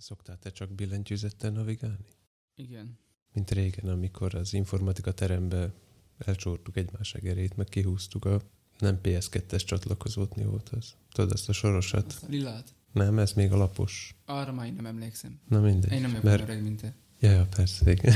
Szoktál 0.00 0.38
te 0.38 0.50
csak 0.50 0.72
billentyűzettel 0.72 1.50
navigálni? 1.50 2.06
Igen. 2.54 2.98
Mint 3.32 3.50
régen, 3.50 3.88
amikor 3.88 4.34
az 4.34 4.52
informatika 4.52 5.12
terembe 5.12 5.72
elcsortuk 6.18 6.76
egymás 6.76 7.14
egerét, 7.14 7.56
meg 7.56 7.66
kihúztuk 7.66 8.24
a 8.24 8.40
nem 8.78 8.98
PS2-es 9.02 9.64
csatlakozót, 9.64 10.36
mi 10.36 10.44
volt 10.44 10.68
az? 10.68 10.94
Tudod, 11.12 11.32
azt 11.32 11.48
a 11.48 11.52
sorosat? 11.52 12.06
Azt 12.06 12.22
a 12.22 12.26
lilát. 12.28 12.74
Nem, 12.92 13.18
ez 13.18 13.32
még 13.32 13.52
a 13.52 13.56
lapos. 13.56 14.14
Arra 14.24 14.52
már 14.52 14.66
én 14.66 14.72
nem 14.72 14.86
emlékszem. 14.86 15.40
Na 15.48 15.60
mindegy. 15.60 15.92
Én 15.92 16.00
nem 16.00 16.10
mert, 16.10 16.22
Mert... 16.22 16.42
öreg, 16.42 16.62
mint 16.62 16.80
te. 16.80 16.94
ja, 17.18 17.30
ja, 17.30 17.46
persze, 17.56 17.90
igen. 17.90 18.14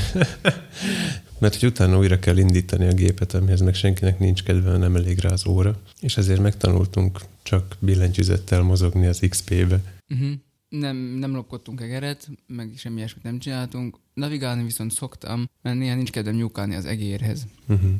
mert 1.39 1.55
hogy 1.55 1.69
utána 1.69 1.97
újra 1.97 2.19
kell 2.19 2.37
indítani 2.37 2.87
a 2.87 2.93
gépet, 2.93 3.33
amihez 3.33 3.61
meg 3.61 3.73
senkinek 3.73 4.19
nincs 4.19 4.43
kedve, 4.43 4.77
nem 4.77 4.95
elég 4.95 5.19
rá 5.19 5.31
az 5.31 5.47
óra. 5.47 5.81
És 5.99 6.17
ezért 6.17 6.41
megtanultunk 6.41 7.19
csak 7.43 7.75
billentyűzettel 7.79 8.61
mozogni 8.61 9.05
az 9.05 9.19
XP-be. 9.29 9.81
Uh-huh. 10.09 10.33
Nem, 10.79 10.97
nem 10.97 11.33
lopkodtunk 11.33 11.81
egeret, 11.81 12.29
meg 12.47 12.73
semmi 12.77 12.97
ilyesmit 12.97 13.23
nem 13.23 13.39
csináltunk. 13.39 13.97
Navigálni 14.13 14.63
viszont 14.63 14.91
szoktam, 14.91 15.49
mert 15.61 15.77
néha 15.77 15.95
nincs 15.95 16.11
kedvem 16.11 16.35
nyúkálni 16.35 16.75
az 16.75 16.85
egérhez. 16.85 17.45
Uh-huh. 17.67 17.91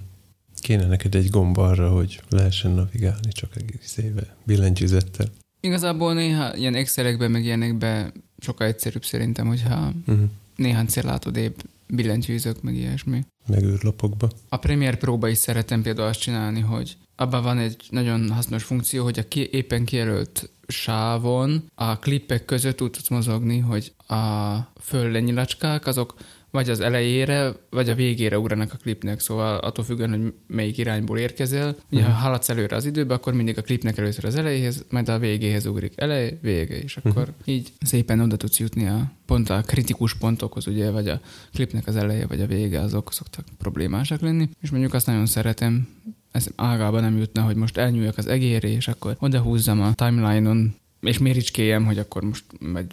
Kéne 0.59 0.85
neked 0.87 1.15
egy 1.15 1.29
gomb 1.29 1.57
arra, 1.57 1.89
hogy 1.89 2.21
lehessen 2.29 2.71
navigálni 2.71 3.31
csak 3.31 3.55
egész 3.55 3.97
éve 3.97 4.35
billentyűzettel. 4.43 5.27
Igazából 5.59 6.13
néha 6.13 6.55
ilyen 6.55 6.75
Excelekben, 6.75 7.31
meg 7.31 7.43
ilyenekben 7.43 8.13
sokkal 8.39 8.67
egyszerűbb 8.67 9.05
szerintem, 9.05 9.47
hogyha 9.47 9.91
Uh-huh. 10.07 10.29
néhány 10.55 10.85
célátodébb 10.85 11.55
billentyűzök, 11.87 12.61
meg 12.61 12.75
ilyesmi. 12.75 13.25
Meg 13.47 13.63
űrlapokba. 13.63 14.29
A 14.49 14.57
Premiere 14.57 14.97
Pro-ba 14.97 15.27
is 15.27 15.37
szeretem 15.37 15.81
például 15.81 16.07
azt 16.07 16.19
csinálni, 16.19 16.59
hogy 16.59 16.97
abban 17.15 17.43
van 17.43 17.57
egy 17.57 17.87
nagyon 17.89 18.29
hasznos 18.29 18.63
funkció, 18.63 19.03
hogy 19.03 19.19
a 19.19 19.27
ki, 19.27 19.49
éppen 19.51 19.85
kijelölt 19.85 20.49
sávon 20.67 21.63
a 21.75 21.99
klippek 21.99 22.45
között 22.45 22.81
úgy 22.81 22.91
tudsz 22.91 23.09
mozogni, 23.09 23.57
hogy 23.59 23.93
a 24.07 24.55
föllényilacskák 24.81 25.87
azok 25.87 26.13
vagy 26.51 26.69
az 26.69 26.79
elejére, 26.79 27.51
vagy 27.69 27.89
a 27.89 27.95
végére 27.95 28.39
ugranak 28.39 28.73
a 28.73 28.77
klipnek, 28.77 29.19
szóval 29.19 29.57
attól 29.57 29.85
függően, 29.85 30.09
hogy 30.21 30.33
melyik 30.47 30.77
irányból 30.77 31.17
érkezel. 31.17 31.75
Ugye, 31.91 32.01
Mhm. 32.01 32.11
ha 32.11 32.17
haladsz 32.17 32.49
előre 32.49 32.75
az 32.75 32.85
időbe, 32.85 33.13
akkor 33.13 33.33
mindig 33.33 33.57
a 33.57 33.61
klipnek 33.61 33.97
először 33.97 34.25
az 34.25 34.35
elejéhez, 34.35 34.85
majd 34.89 35.09
a 35.09 35.19
végéhez 35.19 35.65
ugrik. 35.65 35.93
Elej, 35.95 36.37
vége, 36.41 36.77
és 36.79 36.97
akkor 36.97 37.23
Mhm. 37.23 37.31
így 37.45 37.71
szépen 37.81 38.19
oda 38.19 38.35
tudsz 38.37 38.59
jutni 38.59 38.87
a 38.87 39.11
pont 39.25 39.49
a 39.49 39.61
kritikus 39.61 40.13
pontokhoz, 40.17 40.67
ugye, 40.67 40.89
vagy 40.91 41.07
a 41.07 41.19
klipnek 41.53 41.87
az 41.87 41.95
eleje, 41.95 42.27
vagy 42.27 42.41
a 42.41 42.47
vége, 42.47 42.79
azok 42.79 43.13
szoktak 43.13 43.45
problémásak 43.57 44.21
lenni. 44.21 44.49
És 44.61 44.69
mondjuk 44.69 44.93
azt 44.93 45.05
nagyon 45.07 45.25
szeretem, 45.25 45.87
ez 46.35 46.47
ágában 46.55 47.01
nem 47.01 47.17
jutna, 47.17 47.41
hogy 47.41 47.55
most 47.55 47.77
elnyúljak 47.77 48.17
az 48.17 48.27
egérre, 48.27 48.67
és 48.67 48.87
akkor 48.87 49.15
odahúzzam 49.19 49.81
a 49.81 49.93
timeline-on, 49.93 50.75
és 51.01 51.17
méricskéljem, 51.17 51.85
hogy 51.85 51.97
akkor 51.97 52.23
most 52.23 52.43
meg, 52.59 52.91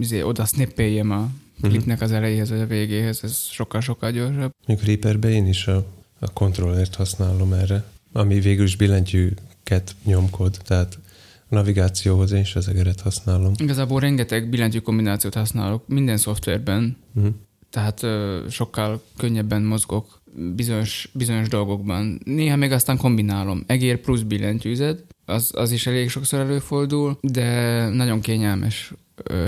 izé, 0.00 0.22
oda 0.22 0.44
snippeljem 0.44 1.10
a 1.10 1.28
Mhm. 1.60 1.68
klipnek 1.70 2.00
az 2.00 2.12
elejéhez 2.12 2.50
vagy 2.50 2.60
a 2.60 2.66
végéhez, 2.66 3.20
ez 3.22 3.38
sokkal-sokkal 3.50 4.10
gyorsabb. 4.10 4.50
Még 4.66 4.78
Reaperbe 4.84 5.28
én 5.30 5.46
is 5.46 5.66
a, 5.66 5.86
a 6.18 6.32
kontrollert 6.32 6.94
használom 6.94 7.52
erre, 7.52 7.84
ami 8.12 8.40
végül 8.40 8.64
is 8.64 8.76
billentyűket 8.76 9.94
nyomkod, 10.04 10.56
tehát 10.64 10.98
a 11.48 11.54
navigációhoz 11.54 12.32
én 12.32 12.40
is 12.40 12.56
az 12.56 12.68
egeret 12.68 13.00
használom. 13.00 13.52
Igazából 13.56 14.00
rengeteg 14.00 14.48
billentyű 14.48 14.78
kombinációt 14.78 15.34
használok 15.34 15.88
minden 15.88 16.16
szoftverben, 16.16 16.96
Uh-huh. 17.14 17.34
tehát 17.70 18.02
ö, 18.02 18.44
sokkal 18.50 19.02
könnyebben 19.16 19.62
mozgok 19.62 20.20
bizonyos, 20.54 21.08
bizonyos 21.12 21.48
dolgokban. 21.48 22.20
Néha 22.24 22.56
még 22.56 22.72
aztán 22.72 22.96
kombinálom. 22.96 23.64
Egér 23.66 24.00
plusz 24.00 24.20
billentyűzet, 24.20 25.04
az, 25.24 25.50
az 25.54 25.70
is 25.70 25.86
elég 25.86 26.10
sokszor 26.10 26.38
előfordul, 26.38 27.18
de 27.20 27.88
nagyon 27.88 28.20
kényelmes 28.20 28.92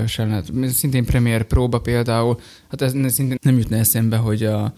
sem. 0.07 0.43
Szintén 0.67 1.05
Premiere 1.05 1.43
Pro-ba 1.43 1.79
például, 1.79 2.39
hát 2.67 2.81
ez 2.81 2.91
szintén 2.91 3.37
nem 3.41 3.57
jutna 3.57 3.77
eszembe, 3.77 4.17
hogy 4.17 4.43
a 4.43 4.73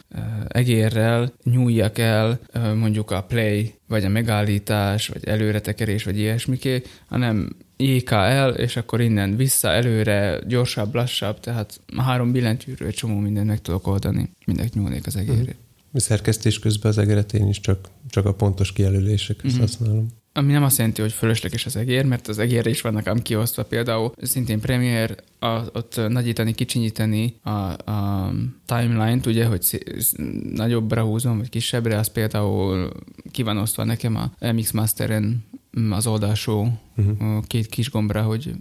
egérrel 0.48 1.34
nyúljak 1.44 1.98
el 1.98 2.40
mondjuk 2.75 3.12
a 3.12 3.23
play, 3.23 3.73
vagy 3.88 4.03
a 4.03 4.09
megállítás, 4.09 5.08
vagy 5.08 5.25
előretekerés, 5.25 6.03
vagy 6.03 6.18
ilyesmiké, 6.18 6.81
hanem 7.08 7.50
JKL, 7.78 8.50
és 8.58 8.75
akkor 8.75 9.02
innen 9.02 9.35
vissza, 9.35 9.69
előre, 9.69 10.40
gyorsabb, 10.47 10.96
lassabb, 10.96 11.40
tehát 11.40 11.81
három 11.97 12.31
billentyűről 12.31 12.88
egy 12.88 12.94
csomó 12.94 13.19
mindent 13.19 13.47
meg 13.47 13.62
tudok 13.62 13.88
oldani. 13.88 14.30
Mindent 14.46 14.74
nyúlnék 14.74 15.08
az 15.08 15.16
egérre. 15.16 15.52
A 15.52 15.71
szerkesztés 16.00 16.59
közben 16.59 16.91
az 16.91 16.97
egeret 16.97 17.34
én 17.34 17.47
is 17.47 17.59
csak, 17.59 17.90
csak 18.09 18.25
a 18.25 18.34
pontos 18.34 18.74
kijelölésekhez 18.74 19.52
Mhm. 19.52 19.62
használom. 19.62 20.07
Ami 20.34 20.52
nem 20.52 20.63
azt 20.63 20.78
jelenti, 20.78 21.02
hogy 21.02 21.12
fölösleges 21.12 21.66
az 21.66 21.75
egér, 21.75 22.06
mert 22.06 22.28
az 22.28 22.40
egérre 22.40 22.69
is 22.69 22.81
vannak 22.81 23.07
ám 23.07 23.22
kiosztva 23.22 23.63
például 23.63 24.12
szintén 24.22 24.59
Premiere, 24.59 25.16
a, 25.40 25.47
ott 25.74 26.00
nagyítani, 26.07 26.53
kicsinyíteni 26.53 27.35
a, 27.44 27.50
a 27.91 28.31
timeline-t, 28.66 29.25
ugye, 29.25 29.46
hogy 29.46 29.62
szé- 29.62 29.96
sz- 30.00 30.18
nagyobbra 30.53 31.03
húzom, 31.03 31.38
vagy 31.38 31.50
kisebbre, 31.50 31.97
az 31.97 32.08
például 32.12 32.91
ki 33.31 33.44
van 33.44 33.58
osztva 33.58 33.84
nekem 33.84 34.16
a 34.16 34.31
MX 34.53 34.72
Masteren 34.72 35.44
az 35.90 36.08
oldalsó 36.08 36.79
Uh-huh. 36.97 37.44
két 37.47 37.66
kis 37.68 37.90
gombra, 37.90 38.22
hogy 38.22 38.52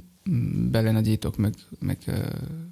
belenagyítok, 0.70 1.36
meg, 1.36 1.54
meg 1.78 1.98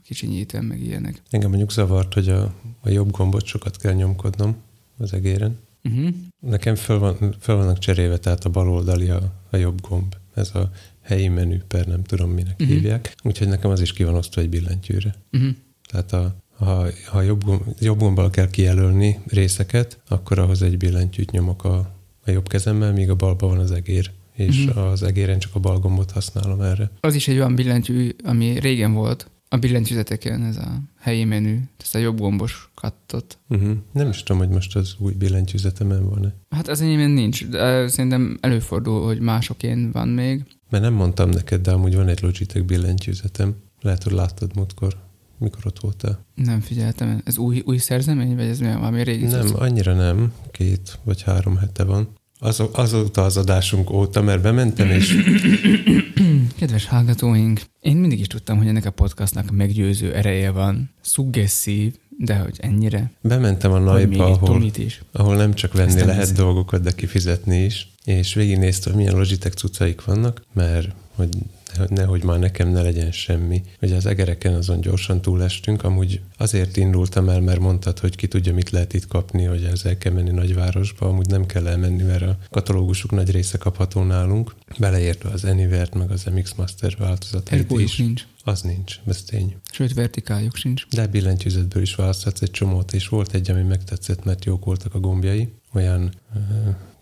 kicsinyítem, 0.05 0.65
meg 0.65 0.81
ilyenek. 0.81 1.23
Engem 1.31 1.49
mondjuk 1.49 1.73
zavart, 1.73 2.15
hogy 2.15 2.29
a, 2.29 2.55
a 2.81 2.89
jobb 2.89 3.11
gombot 3.11 3.45
sokat 3.45 3.77
kell 3.77 3.93
nyomkodnom 3.93 4.57
az 4.99 5.13
egéren. 5.13 5.59
Uh-huh. 5.85 6.15
Nekem 6.41 6.75
föl, 6.75 6.99
van, 6.99 7.37
föl 7.41 7.57
vannak 7.57 7.79
cserélve, 7.79 8.19
tehát 8.19 8.45
a 8.45 8.49
bal 8.51 8.71
oldali 8.71 9.09
a, 9.09 9.33
a 9.51 9.57
jobb 9.57 9.81
gomb. 9.81 10.15
Ez 10.35 10.55
a 10.55 10.71
helyi 11.01 11.29
menü 11.29 11.59
per 11.69 11.87
nem 11.87 12.03
tudom 12.03 12.31
minek 12.31 12.53
uh-huh. 12.53 12.69
hívják. 12.69 13.15
Úgyhogy 13.23 13.49
nekem 13.49 13.71
az 13.71 13.81
is 13.81 13.93
ki 13.93 14.05
van 14.05 14.15
osztva 14.15 14.41
egy 14.41 14.49
billentyűre. 14.49 15.15
Uh-huh. 15.33 15.51
Tehát 15.91 16.13
a, 16.13 16.35
ha, 16.57 16.87
ha 17.07 17.23
jobb, 17.23 17.45
gomb, 17.45 17.63
jobb 17.81 17.99
gombbal 17.99 18.31
kell 18.31 18.51
kijelölni 18.51 19.21
részeket, 19.27 19.99
akkor 20.09 20.39
ahhoz 20.39 20.63
egy 20.63 20.77
billentyűt 20.77 21.31
nyomok 21.31 21.65
a, 21.65 21.95
a 22.25 22.31
jobb 22.31 22.49
kezemmel, 22.49 22.93
míg 22.93 23.11
a 23.11 23.15
balban 23.15 23.51
van 23.51 23.59
az 23.59 23.71
egér. 23.71 24.11
És 24.39 24.59
Mhm. 24.65 24.69
uh-huh. 24.69 24.91
az 24.91 25.03
egéren 25.03 25.39
csak 25.39 25.55
a 25.55 25.59
bal 25.59 25.79
gombot 25.79 26.11
használom 26.11 26.61
erre. 26.61 26.91
Az 27.01 27.15
is 27.15 27.29
egy 27.29 27.37
olyan 27.37 27.55
billentyű, 27.55 28.11
ami 28.25 28.59
régen 28.59 28.93
volt, 28.93 29.31
a 29.49 29.57
billentyűzeteken, 29.57 30.43
ez 30.45 30.57
a 30.57 30.81
helyi 31.01 31.25
menü, 31.25 31.59
ezt 31.81 31.95
a 31.95 31.99
jobb 31.99 32.19
gombos 32.19 32.71
kattot. 32.75 33.39
Uh-huh. 33.49 33.77
Nem 33.93 34.09
is 34.09 34.23
tudom, 34.23 34.39
hogy 34.43 34.49
most 34.55 34.77
az 34.77 34.95
új 34.99 35.13
billentyűzetemen 35.13 36.09
van-e. 36.09 36.35
Hát 36.51 36.69
az 36.69 36.81
enyémben 36.81 37.11
nincs, 37.11 37.47
de 37.47 37.89
szerintem 37.89 38.39
előfordul, 38.41 39.05
hogy 39.05 39.21
másokén 39.21 39.91
van 39.93 40.09
még. 40.09 40.45
Mert 40.71 40.83
nem 40.85 40.93
mondtam 40.95 41.29
neked, 41.31 41.61
de 41.61 41.71
amúgy 41.71 41.95
van 41.95 42.09
egy 42.09 42.23
Logitech 42.23 42.65
billentyűzetem. 42.67 43.55
Lehet, 43.81 44.03
hogy 44.03 44.13
láttad 44.13 44.57
múltkor, 44.57 44.97
mikor 45.39 45.67
ott 45.67 45.81
voltál. 45.81 46.25
Nem 46.35 46.61
figyeltem, 46.61 47.21
ez 47.25 47.39
új, 47.39 47.63
új 47.67 47.77
szerzemény, 47.77 48.37
vagy 48.37 48.47
ez 48.47 48.59
milyen 48.59 48.79
valami 48.79 49.03
régi 49.03 49.25
Nem, 49.25 49.47
cucc? 49.47 49.55
annyira 49.61 49.95
nem. 49.95 50.33
Két 50.51 50.99
vagy 51.05 51.23
három 51.23 51.57
hete 51.57 51.85
van. 51.85 52.09
Az, 52.39 52.63
azóta 52.73 53.25
az 53.25 53.37
adásunk 53.37 53.91
óta, 53.91 54.23
mert 54.23 54.43
bementem, 54.43 54.91
és 54.91 55.15
Kedves 56.59 56.87
hallgatóink, 56.87 57.61
én 57.81 57.97
mindig 57.97 58.21
is 58.21 58.27
tudtam, 58.27 58.59
hogy 58.59 58.67
ennek 58.67 58.87
a 58.87 58.91
podcastnak 58.91 59.51
meggyőző 59.51 60.15
ereje 60.15 60.51
van. 60.51 60.91
Suggesszív, 61.03 61.95
de 62.19 62.37
hogy 62.37 62.57
ennyire. 62.61 63.11
bementem 63.21 63.73
a 63.73 63.97
egy 63.97 64.19
ahol, 64.19 64.63
is. 64.77 65.03
ahol 65.13 65.37
nem 65.37 65.55
csak 65.55 65.73
venni 65.73 65.89
Aztán 65.89 66.07
lehet 66.07 66.23
ez- 66.23 66.33
dolgokat, 66.33 66.81
de 66.83 66.91
kifizetni 66.93 67.65
is, 67.65 67.89
és 68.05 68.35
végignéztem, 68.35 68.95
milyen 68.95 69.15
Logitech 69.17 69.57
cuccaik 69.57 70.05
vannak, 70.05 70.43
mert 70.53 70.89
hogy 71.19 71.29
hogy 71.77 71.91
nehogy 71.91 72.25
már 72.25 72.39
nekem 72.39 72.69
ne 72.69 72.83
legyen 72.83 73.13
semmi. 73.13 73.63
Ugye 73.83 73.97
az 73.97 74.07
egereken 74.07 74.55
azon 74.55 74.81
gyorsan 74.81 75.21
túlestünk, 75.21 75.85
amúgy 75.85 76.21
azért 76.37 76.77
indultam 76.77 77.29
el, 77.29 77.41
mert 77.41 77.61
mondtad, 77.61 77.99
hogy 77.99 78.17
ki 78.17 78.27
tudja, 78.27 78.55
mit 78.55 78.71
lehet 78.71 78.95
itt 78.95 79.07
kapni, 79.07 79.45
hogy 79.45 79.65
ezzel 79.65 79.99
kell 79.99 80.13
menni 80.13 80.31
nagyvárosba, 80.31 81.09
amúgy 81.09 81.27
nem 81.27 81.47
kell 81.47 81.67
elmenni, 81.67 82.03
mert 82.03 82.23
a 82.23 82.39
katalógusuk 82.51 83.11
nagy 83.11 83.31
része 83.31 83.59
kapható 83.59 84.03
nálunk, 84.03 84.55
beleértve 84.79 85.31
az 85.31 85.45
Anywhere-t, 85.45 85.95
meg 85.95 86.11
az 86.11 86.25
MX 86.25 86.55
Master 86.55 86.97
változatait 86.99 87.71
is. 87.71 87.97
nincs. 87.97 88.27
Az 88.45 88.63
nincs, 88.63 89.01
ez 89.07 89.23
tény. 89.23 89.57
Sőt, 89.73 89.95
vertikáljuk 89.95 90.57
sincs. 90.57 90.87
De 90.89 91.07
billentyűzetből 91.07 91.83
is 91.83 91.95
választhatsz 91.95 92.43
egy 92.43 92.51
csomót, 92.51 92.93
és 92.93 93.09
volt 93.09 93.35
egy, 93.35 93.51
ami 93.51 93.63
megtetszett, 93.63 94.25
mert 94.25 94.45
jók 94.45 94.65
voltak 94.65 94.95
a 94.95 95.01
gombjai. 95.01 95.53
Olyan 95.73 96.13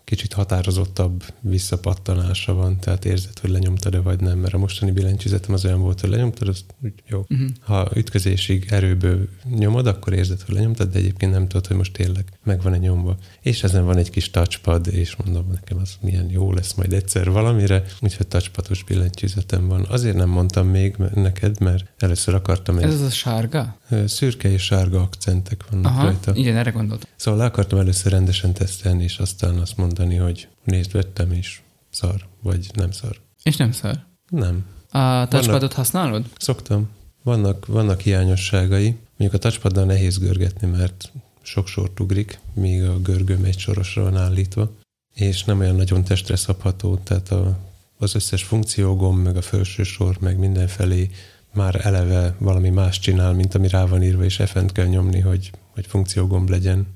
kicsit 0.07 0.33
határozottabb 0.33 1.23
visszapattanása 1.41 2.53
van, 2.53 2.79
tehát 2.79 3.05
érzed, 3.05 3.39
hogy 3.39 3.49
lenyomtad-e 3.49 3.99
vagy 3.99 4.19
nem, 4.19 4.37
mert 4.37 4.53
a 4.53 4.57
mostani 4.57 4.91
billentyűzetem 4.91 5.53
az 5.53 5.65
olyan 5.65 5.81
volt, 5.81 6.01
hogy 6.01 6.09
lenyomtad, 6.09 6.47
az 6.47 6.65
jó. 7.07 7.25
Uh-huh. 7.29 7.47
Ha 7.59 7.89
ütközésig 7.95 8.65
erőből 8.69 9.27
nyomod, 9.57 9.87
akkor 9.87 10.13
érzed, 10.13 10.41
hogy 10.41 10.55
lenyomtad, 10.55 10.91
de 10.91 10.97
egyébként 10.97 11.31
nem 11.31 11.47
tudod, 11.47 11.67
hogy 11.67 11.75
most 11.75 11.93
tényleg 11.93 12.25
meg 12.43 12.61
van-e 12.61 12.77
nyomva. 12.77 13.17
És 13.41 13.63
ezen 13.63 13.85
van 13.85 13.97
egy 13.97 14.09
kis 14.09 14.31
touchpad, 14.31 14.87
és 14.87 15.15
mondom, 15.15 15.47
nekem 15.51 15.77
az 15.77 15.97
milyen 16.01 16.29
jó 16.29 16.53
lesz 16.53 16.73
majd 16.73 16.93
egyszer 16.93 17.29
valamire, 17.29 17.83
úgyhogy 17.99 18.27
touchpados 18.27 18.83
billentyűzetem 18.83 19.67
van. 19.67 19.85
Azért 19.89 20.15
nem 20.15 20.29
mondtam 20.29 20.67
még 20.67 20.95
neked, 21.13 21.59
mert 21.59 21.85
először 21.97 22.33
akartam 22.33 22.77
egy 22.77 22.83
Ez 22.83 22.93
az 22.93 23.01
a 23.01 23.09
sárga? 23.09 23.77
Szürke 24.05 24.51
és 24.51 24.61
sárga 24.63 25.01
akcentek 25.01 25.65
vannak 25.69 25.91
Aha, 25.91 26.03
rajta. 26.03 26.35
igen, 26.35 26.55
erre 26.55 26.69
gondoltam. 26.69 27.09
Szóval 27.15 27.39
le 27.39 27.45
akartam 27.45 27.79
először 27.79 28.11
rendesen 28.11 28.53
tesztelni, 28.53 29.03
és 29.03 29.17
aztán 29.17 29.57
azt 29.57 29.77
mondani, 29.97 30.19
hogy 30.19 30.47
nézd, 30.63 30.91
vettem, 30.91 31.31
és 31.31 31.61
szar, 31.89 32.27
vagy 32.41 32.69
nem 32.73 32.91
szar. 32.91 33.19
És 33.43 33.55
nem 33.55 33.71
szar. 33.71 33.99
Nem. 34.29 34.65
A 34.89 35.27
touchpadot 35.27 35.73
használod? 35.73 36.25
Szoktam. 36.37 36.89
Vannak, 37.23 37.65
vannak 37.65 38.01
hiányosságai. 38.01 38.95
Mondjuk 39.17 39.33
a 39.33 39.43
touchpaddal 39.43 39.85
nehéz 39.85 40.17
görgetni, 40.17 40.67
mert 40.67 41.11
sok 41.41 41.67
sort 41.67 41.99
ugrik, 41.99 42.39
míg 42.53 42.83
a 42.83 42.99
görgőm 42.99 43.43
egy 43.43 43.57
sorosra 43.57 44.03
van 44.03 44.17
állítva, 44.17 44.71
és 45.13 45.43
nem 45.43 45.59
olyan 45.59 45.75
nagyon 45.75 46.03
testre 46.03 46.35
szabható, 46.35 46.97
tehát 47.03 47.31
a, 47.31 47.57
az 47.97 48.15
összes 48.15 48.43
funkciógomb, 48.43 49.23
meg 49.23 49.37
a 49.37 49.41
felső 49.41 49.83
sor, 49.83 50.17
meg 50.19 50.37
mindenfelé 50.37 51.09
már 51.53 51.85
eleve 51.85 52.35
valami 52.37 52.69
más 52.69 52.99
csinál, 52.99 53.33
mint 53.33 53.55
ami 53.55 53.67
rá 53.67 53.85
van 53.85 54.03
írva, 54.03 54.23
és 54.23 54.41
f 54.45 54.57
kell 54.73 54.85
nyomni, 54.85 55.19
hogy, 55.19 55.51
hogy 55.73 55.85
funkciógomb 55.87 56.49
legyen, 56.49 56.87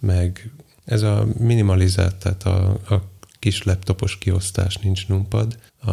meg 0.00 0.50
ez 0.90 1.02
a 1.02 1.26
minimalizált, 1.38 2.14
tehát 2.16 2.42
a, 2.42 2.70
a 2.94 3.02
kis 3.38 3.62
laptopos 3.62 4.18
kiosztás, 4.18 4.76
nincs 4.76 5.08
numpad. 5.08 5.58
A 5.82 5.90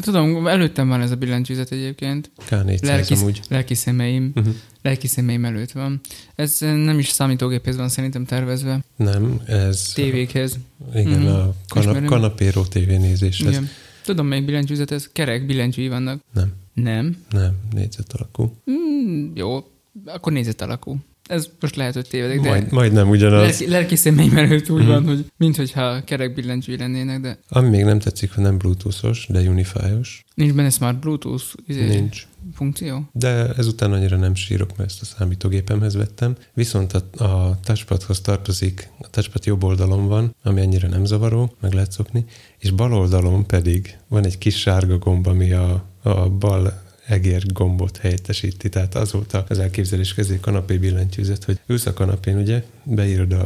tudom, 0.00 0.46
előttem 0.46 0.88
van 0.88 1.00
ez 1.00 1.10
a 1.10 1.16
billentyűzet 1.16 1.70
egyébként. 1.72 2.30
K400 2.50 2.82
Lelki, 2.82 3.14
amúgy. 3.14 3.40
lelki 3.48 3.74
szemeim, 3.74 4.32
Uh-huh. 4.34 4.54
lelki 4.82 5.06
szemeim 5.06 5.44
előtt 5.44 5.72
van. 5.72 6.00
Ez 6.34 6.56
nem 6.60 6.98
is 6.98 7.08
számítógéphez 7.08 7.76
van 7.76 7.88
szerintem 7.88 8.24
tervezve. 8.24 8.80
Nem, 8.96 9.40
ez... 9.46 9.92
Tévékhez. 9.94 10.58
Igen, 10.94 11.20
Mhm. 11.20 11.26
a 11.28 11.54
kanap, 11.68 12.04
kanapéró 12.04 12.64
tévénézéshez. 12.64 13.48
Igen. 13.48 13.68
Tudom, 14.04 14.26
melyik 14.26 14.44
billentyűzet 14.44 14.90
ez? 14.90 15.08
Kerek 15.12 15.46
billentyűi 15.46 15.88
vannak. 15.88 16.20
Nem, 16.32 16.52
Nem. 16.74 17.16
nem, 17.30 17.56
négyzet 17.72 18.12
alakú. 18.12 18.56
Mm, 18.70 19.30
jó, 19.34 19.70
akkor 20.04 20.32
nézet 20.32 20.60
alakú. 20.60 20.96
Ez 21.30 21.48
most 21.60 21.76
lehet, 21.76 21.94
hogy 21.94 22.06
tévedek, 22.08 22.40
de 22.40 22.48
Majd, 22.48 22.72
majd 22.72 22.92
nem 22.92 23.08
ugyanaz. 23.08 23.40
lelki, 23.42 23.68
lelki 23.68 23.96
szemeim 23.96 24.36
előtt 24.36 24.70
úgy 24.70 24.80
Mhm. 24.82 24.88
van, 24.90 25.04
hogy 25.06 25.24
minthogyha 25.36 26.04
kerek 26.04 26.34
billentyűi 26.34 26.76
lennének, 26.76 27.20
de 27.20 27.38
Ami 27.48 27.68
még 27.68 27.84
nem 27.84 27.98
tetszik, 27.98 28.34
hogy 28.34 28.44
nem 28.44 28.58
bluetoothos, 28.58 29.26
de 29.28 29.40
unifájos. 29.48 30.24
nincs 30.34 30.52
benne 30.52 30.70
smart 30.70 30.98
bluetooth 31.00 31.44
izé, 31.66 31.84
Nincs. 31.86 32.26
funkció. 32.54 33.08
De 33.12 33.52
ezután 33.56 33.92
annyira 33.92 34.16
nem 34.16 34.34
sírok, 34.34 34.76
mert 34.76 34.90
ezt 34.90 35.02
a 35.02 35.04
számítógépemhez 35.04 35.94
vettem. 35.94 36.36
Viszont 36.54 36.92
a, 36.92 37.24
a 37.24 37.58
touchpadhoz 37.64 38.20
tartozik, 38.20 38.88
a 38.98 39.10
touchpad 39.10 39.44
jobb 39.44 39.64
oldalon 39.64 40.06
van, 40.08 40.34
ami 40.42 40.60
annyira 40.60 40.88
nem 40.88 41.04
zavaró, 41.04 41.54
meg 41.60 41.72
lehet 41.72 41.92
szokni, 41.92 42.24
és 42.58 42.70
bal 42.70 42.92
oldalon 42.94 43.46
pedig 43.46 43.96
van 44.08 44.24
egy 44.24 44.38
kis 44.38 44.58
sárga 44.60 44.98
gomb, 44.98 45.26
ami 45.26 45.52
a, 45.52 45.84
a 46.02 46.28
bal 46.28 46.82
egér 47.10 47.52
gombot 47.52 47.96
helyettesíti. 47.96 48.68
Tehát 48.68 48.94
az 48.94 49.12
volt 49.12 49.32
az 49.48 49.58
elképzelés 49.58 50.14
közé 50.14 50.38
kanapé 50.40 50.76
billentyűzet, 50.76 51.44
hogy 51.44 51.58
ülsz 51.66 51.86
a 51.86 51.92
kanapén, 51.92 52.36
ugye, 52.36 52.64
beírod 52.84 53.32
a, 53.32 53.44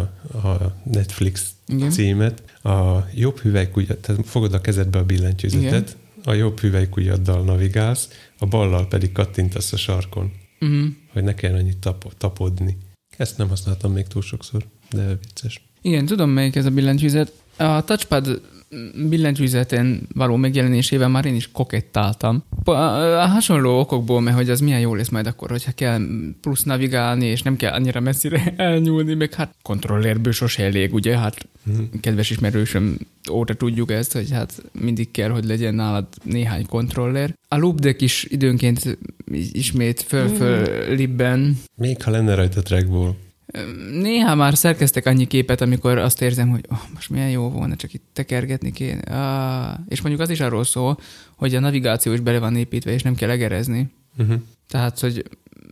a 0.49 0.75
Netflix 0.93 1.51
Igen. 1.67 1.91
címet, 1.91 2.43
a 2.63 2.99
jobb 3.15 3.39
hüvelykujjad, 3.39 3.99
tehát 3.99 4.27
fogod 4.27 4.55
a 4.55 4.61
kezedbe 4.61 4.99
a 4.99 5.05
billentyűzetet, 5.05 5.97
a 6.25 6.33
jobb 6.33 6.61
hüvelykujjaddal 6.61 7.45
navigálsz, 7.45 8.09
a 8.39 8.47
ballal 8.47 8.89
pedig 8.89 9.13
kattintasz 9.13 9.73
a 9.73 9.77
sarkon, 9.77 10.33
Uh-huh. 10.61 10.87
hogy 11.13 11.23
ne 11.23 11.35
kelljen 11.35 11.59
annyit 11.59 11.77
tap- 11.77 12.15
tapodni. 12.17 12.77
Ezt 13.17 13.39
nem 13.39 13.49
használtam 13.49 13.93
még 13.93 14.07
túl 14.07 14.23
sokszor, 14.23 14.65
de 14.91 15.19
vicces. 15.23 15.63
Igen, 15.83 16.07
tudom, 16.07 16.31
melyik 16.31 16.57
ez 16.57 16.65
a 16.67 16.71
billentyűzet. 16.71 17.33
A 17.57 17.85
touchpad 17.85 18.41
billentyűzeten 19.09 20.01
való 20.15 20.37
megjelenésével 20.37 21.09
már 21.09 21.25
én 21.25 21.35
is 21.35 21.51
kokettáltam. 21.53 22.43
A 22.65 22.73
hasonló 23.27 23.79
okokból, 23.79 24.21
mert 24.21 24.37
hogy 24.37 24.51
az 24.51 24.61
milyen 24.61 24.81
jó 24.81 24.95
lesz 24.95 25.09
majd 25.09 25.27
akkor, 25.27 25.51
hogyha 25.51 25.73
kell 25.73 26.01
plusz 26.41 26.63
navigálni, 26.63 27.27
és 27.27 27.43
nem 27.43 27.57
kell 27.57 27.73
annyira 27.73 28.01
messzire 28.01 28.55
elnyúlni, 28.57 29.15
meg 29.15 29.35
hát 29.35 29.55
kontrollérből 29.63 30.33
sose 30.33 30.65
elég, 30.65 30.95
ugye? 30.95 31.19
Hát 31.19 31.49
Mhm. 31.67 31.81
kedves 32.01 32.31
ismerősöm 32.31 32.97
óta 33.31 33.55
tudjuk 33.55 33.91
ezt, 33.91 34.13
hogy 34.13 34.31
hát 34.31 34.63
mindig 34.81 35.11
kell, 35.11 35.29
hogy 35.29 35.45
legyen 35.45 35.75
nálad 35.75 36.07
néhány 36.23 36.67
kontroller. 36.67 37.35
A 37.49 37.57
loop 37.59 37.79
deck 37.81 38.01
is 38.01 38.27
időnként 38.31 38.99
ismét 39.53 40.03
föl-föl 40.03 40.95
libben. 40.95 41.59
Még 41.77 42.03
ha 42.03 42.11
lenne 42.11 42.35
rajta 42.35 42.63
trackball. 42.63 43.15
Néha 43.91 44.35
már 44.35 44.57
szerkeztek 44.57 45.07
annyi 45.07 45.27
képet, 45.27 45.61
amikor 45.61 45.99
azt 45.99 46.23
érzem, 46.23 46.49
hogy 46.49 46.65
oh, 46.69 46.79
most 46.95 47.11
milyen 47.11 47.31
jó 47.31 47.51
volna, 47.51 47.77
csak 47.77 47.95
itt 47.95 48.05
tekergetni 48.13 48.73
kéne. 48.73 49.01
Ah, 49.01 49.79
és 49.89 50.01
mondjuk 50.01 50.23
az 50.23 50.31
is 50.31 50.41
arról 50.41 50.65
szól, 50.65 50.99
hogy 51.37 51.55
a 51.55 51.61
navigáció 51.61 52.13
is 52.13 52.21
bele 52.21 52.39
van 52.39 52.57
építve, 52.57 52.93
és 52.93 53.03
nem 53.03 53.15
kell 53.15 53.31
egerezni. 53.31 53.91
Uh-huh. 54.19 54.41
Tehát, 54.69 55.01
hogy 55.01 55.25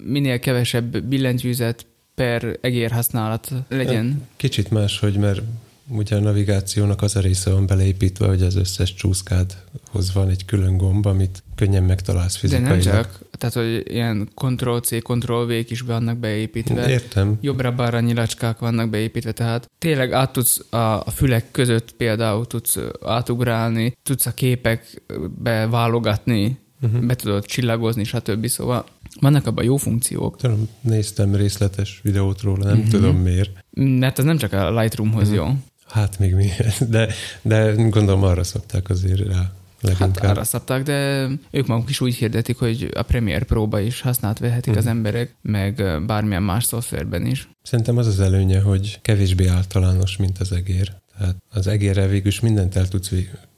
minél 0.05 0.39
kevesebb 0.39 1.03
billentyűzet 1.03 1.87
per 2.15 2.59
egér 2.61 2.91
használat 2.91 3.53
legyen. 3.69 4.27
Kicsit 4.37 4.71
más, 4.71 4.99
hogy 4.99 5.17
mert 5.17 5.43
ugye 5.89 6.17
a 6.17 6.21
navigációnak 6.21 7.03
az 7.03 7.17
a 7.17 7.21
része 7.21 7.51
van 7.51 7.67
beleépítve, 7.67 8.27
hogy 8.27 8.43
az 8.43 8.55
összes 8.55 8.95
csúszkádhoz 8.95 10.13
van 10.13 10.29
egy 10.29 10.45
külön 10.45 10.77
gomb, 10.77 11.07
amit 11.07 11.43
könnyen 11.55 11.83
megtalálsz 11.83 12.33
De 12.33 12.39
fizikailag. 12.39 12.71
nem 12.71 12.81
csak, 12.81 13.21
tehát, 13.43 13.69
hogy 13.69 13.93
ilyen 13.93 14.29
Ctrl-C, 14.35 15.03
Ctrl-V-k 15.03 15.71
is 15.71 15.81
vannak 15.81 16.19
beépítve. 16.19 16.89
Értem. 16.89 17.39
Jobbra-balra 17.41 18.01
nyilacskák 18.01 18.59
vannak 18.59 18.91
beépítve, 18.91 19.33
tehát 19.33 19.71
tényleg 19.79 20.13
át 20.13 20.33
tudsz 20.33 20.65
a, 20.71 20.77
a 20.77 21.11
fülek 21.15 21.51
között 21.51 21.93
például 21.97 22.47
tudsz 22.47 22.79
átugrálni, 23.05 23.93
tudsz 24.03 24.27
a 24.27 24.31
képekbe 24.35 25.67
válogatni, 25.71 26.61
Uh-huh. 26.85 27.05
be 27.05 27.15
tudod 27.15 27.45
csillagozni, 27.45 28.05
stb. 28.05 28.47
Szóval 28.47 28.85
vannak 29.21 29.47
abban 29.47 29.65
jó 29.65 29.77
funkciók. 29.77 30.37
Tudom, 30.37 30.69
néztem 30.81 31.35
részletes 31.35 32.01
videót 32.03 32.41
róla, 32.41 32.65
nem 32.65 32.77
uh-huh. 32.77 32.91
tudom 32.91 33.17
miért. 33.17 33.51
Mert 33.71 34.19
ez 34.19 34.25
nem 34.25 34.37
csak 34.37 34.53
a 34.53 34.81
Lightroomhoz 34.81 35.29
Mhm. 35.29 35.37
jó. 35.37 35.47
Hát 35.89 36.19
még 36.19 36.35
mi, 36.35 36.49
de, 36.89 37.09
de 37.43 37.73
gondolom 37.75 38.23
arra 38.23 38.45
szokták 38.45 38.89
azért 38.91 39.27
rá 39.27 39.53
Hát 39.83 39.99
leginkább. 39.99 40.31
arra 40.31 40.45
szabták, 40.45 40.83
de 40.83 41.29
ők 41.51 41.67
maguk 41.67 41.91
is 41.91 42.01
úgy 42.01 42.15
hirdetik, 42.15 42.57
hogy 42.59 42.89
a 42.95 43.03
Premiere 43.03 43.45
Pro-ba 43.45 43.81
is 43.81 44.01
használt 44.01 44.39
vehetik 44.39 44.71
Mhm. 44.71 44.79
az 44.79 44.87
emberek, 44.87 45.35
meg 45.43 45.83
bármilyen 46.07 46.43
más 46.43 46.65
szoftverben 46.65 47.27
is. 47.27 47.49
Szerintem 47.63 47.97
az 47.97 48.07
az 48.07 48.21
előnye, 48.21 48.61
hogy 48.61 48.99
kevésbé 49.03 49.47
általános, 49.47 50.17
mint 50.17 50.39
az 50.39 50.53
egér. 50.53 50.93
Tehát 51.19 51.37
az 51.51 51.67
egérrel 51.67 52.09
végül 52.09 52.27
is 52.29 52.41
mindent 52.41 52.77
el 52.77 52.89
tudsz, 52.89 53.11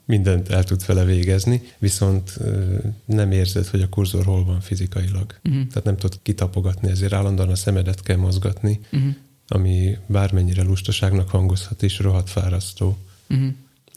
mindent 0.05 0.49
el 0.49 0.63
tudsz 0.63 0.85
vele 0.85 1.03
végezni, 1.03 1.61
viszont 1.79 2.37
nem 3.05 3.31
érzed, 3.31 3.67
hogy 3.67 3.81
a 3.81 3.89
kurzor 3.89 4.25
hol 4.25 4.45
van 4.45 4.61
fizikailag. 4.61 5.35
Uh-huh. 5.43 5.67
Tehát 5.67 5.83
nem 5.83 5.97
tudod 5.97 6.19
kitapogatni, 6.21 6.89
ezért 6.89 7.13
állandóan 7.13 7.49
a 7.49 7.55
szemedet 7.55 8.01
kell 8.01 8.17
mozgatni, 8.17 8.79
Uh-huh. 8.93 9.09
ami 9.47 9.97
bármennyire 10.07 10.63
lustaságnak 10.63 11.29
hangozhat 11.29 11.81
is, 11.81 11.99
rohadt 11.99 12.29
fárasztó. 12.29 12.97
Uh-huh. 13.29 13.47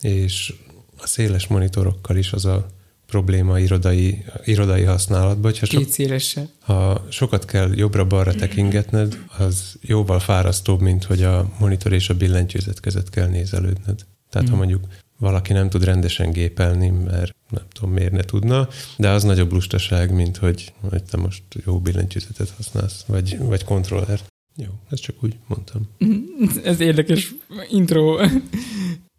És 0.00 0.54
a 0.98 1.06
széles 1.06 1.46
monitorokkal 1.46 2.16
is 2.16 2.32
az 2.32 2.44
a 2.44 2.66
probléma 3.06 3.58
irodai, 3.58 4.24
irodai 4.44 4.82
használatban, 4.82 5.50
hogyha 5.50 5.66
sok, 5.66 5.80
Két 5.82 5.90
szélesse. 5.92 6.48
ha 6.60 7.06
sokat 7.10 7.44
kell 7.44 7.70
jobbra-balra 7.74 8.34
tekingetned, 8.34 9.18
az 9.38 9.78
jóval 9.80 10.18
fárasztóbb, 10.20 10.80
mint 10.80 11.04
hogy 11.04 11.22
a 11.22 11.50
monitor 11.58 11.92
és 11.92 12.08
a 12.08 12.14
billentyűzet 12.14 12.80
között 12.80 13.10
kell 13.10 13.28
nézelődned. 13.28 14.04
Tehát 14.30 14.46
Mhm. 14.48 14.50
ha 14.50 14.56
mondjuk 14.56 14.84
valaki 15.18 15.52
nem 15.52 15.68
tud 15.68 15.84
rendesen 15.84 16.30
gépelni, 16.32 16.88
mert 16.88 17.34
nem 17.50 17.62
tudom 17.72 17.90
miért 17.92 18.12
ne 18.12 18.22
tudna, 18.22 18.68
de 18.96 19.08
az 19.08 19.22
nagyobb 19.22 19.52
lustaság, 19.52 20.12
mint 20.14 20.36
hogy, 20.36 20.72
hogy 20.90 21.02
te 21.02 21.16
most 21.16 21.42
jó 21.64 21.80
billentyűzetet 21.80 22.50
használsz, 22.56 23.04
vagy, 23.06 23.38
vagy 23.38 23.64
kontrollert. 23.64 24.26
Jó, 24.56 24.68
ezt 24.90 25.02
csak 25.02 25.16
úgy 25.22 25.36
mondtam. 25.46 25.88
Ez 26.64 26.80
érdekes 26.80 27.34
intro. 27.70 28.18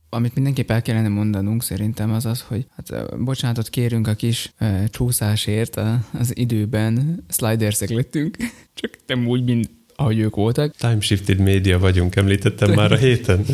Amit 0.10 0.36
mindenképp 0.36 0.72
el 0.72 0.82
kellene 0.82 1.08
mondanunk 1.08 1.64
szerintem 1.64 2.12
az 2.12 2.26
az, 2.26 2.42
hogy 2.48 2.66
hát 2.76 3.18
bocsánatot 3.24 3.70
kérünk 3.70 4.08
a 4.08 4.14
kis 4.14 4.54
uh, 4.60 4.84
csúszásért 4.86 5.76
a, 5.76 6.00
az 6.20 6.38
időben, 6.38 7.24
slidersek 7.30 7.90
lettünk, 7.90 8.38
csak 8.80 8.92
nem 9.06 9.28
úgy, 9.28 9.44
mint 9.44 9.70
ahogy 10.00 10.20
ők 10.20 10.36
voltak. 10.36 10.76
Time 10.76 11.00
shifted 11.00 11.40
média 11.40 11.80
vagyunk, 11.80 12.16
említettem 12.16 12.72
már 12.72 12.92
a 12.92 12.96
héten. 13.06 13.46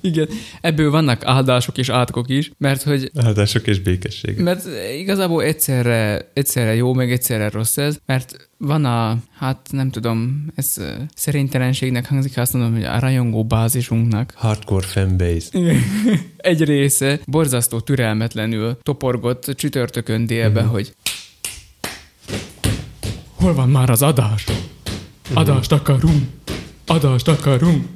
Igen, 0.00 0.28
ebből 0.60 0.90
vannak 0.90 1.24
áldások 1.24 1.78
és 1.78 1.88
átkok 1.88 2.28
is, 2.28 2.50
mert 2.58 2.82
hogy 2.82 3.10
Áldások 3.14 3.66
és 3.66 3.80
békesség. 3.80 4.38
mert 4.38 4.64
igazából 4.98 5.42
egyszerre, 5.42 6.30
egyszerre 6.32 6.74
jó, 6.74 6.92
meg 6.92 7.12
egyszerre 7.12 7.48
rossz 7.48 7.76
ez, 7.76 7.98
mert 8.06 8.50
van 8.64 8.84
a, 8.84 9.16
hát 9.38 9.68
nem 9.70 9.90
tudom, 9.90 10.46
ez 10.54 10.74
szerintelenségnek 11.14 12.08
hangzik, 12.08 12.34
ha 12.34 12.40
azt 12.40 12.52
mondom, 12.52 12.72
hogy 12.72 12.84
a 12.84 12.98
rajongó 12.98 13.44
bázisunknak 13.44 14.32
Hardcore 14.36 14.86
fanbase. 14.86 15.58
Egy 16.36 16.64
része 16.64 17.20
borzasztó 17.26 17.80
türelmetlenül 17.80 18.78
toporgott 18.82 19.44
csütörtökön 19.56 20.26
délbe, 20.26 20.62
Mhm. 20.62 20.70
hogy 20.70 20.94
hol 23.34 23.54
van 23.54 23.68
már 23.68 23.90
az 23.90 24.02
adás? 24.02 24.44
Adást 25.34 25.72
akarunk! 25.72 26.22
Adást 26.86 27.28
akarunk! 27.28 27.86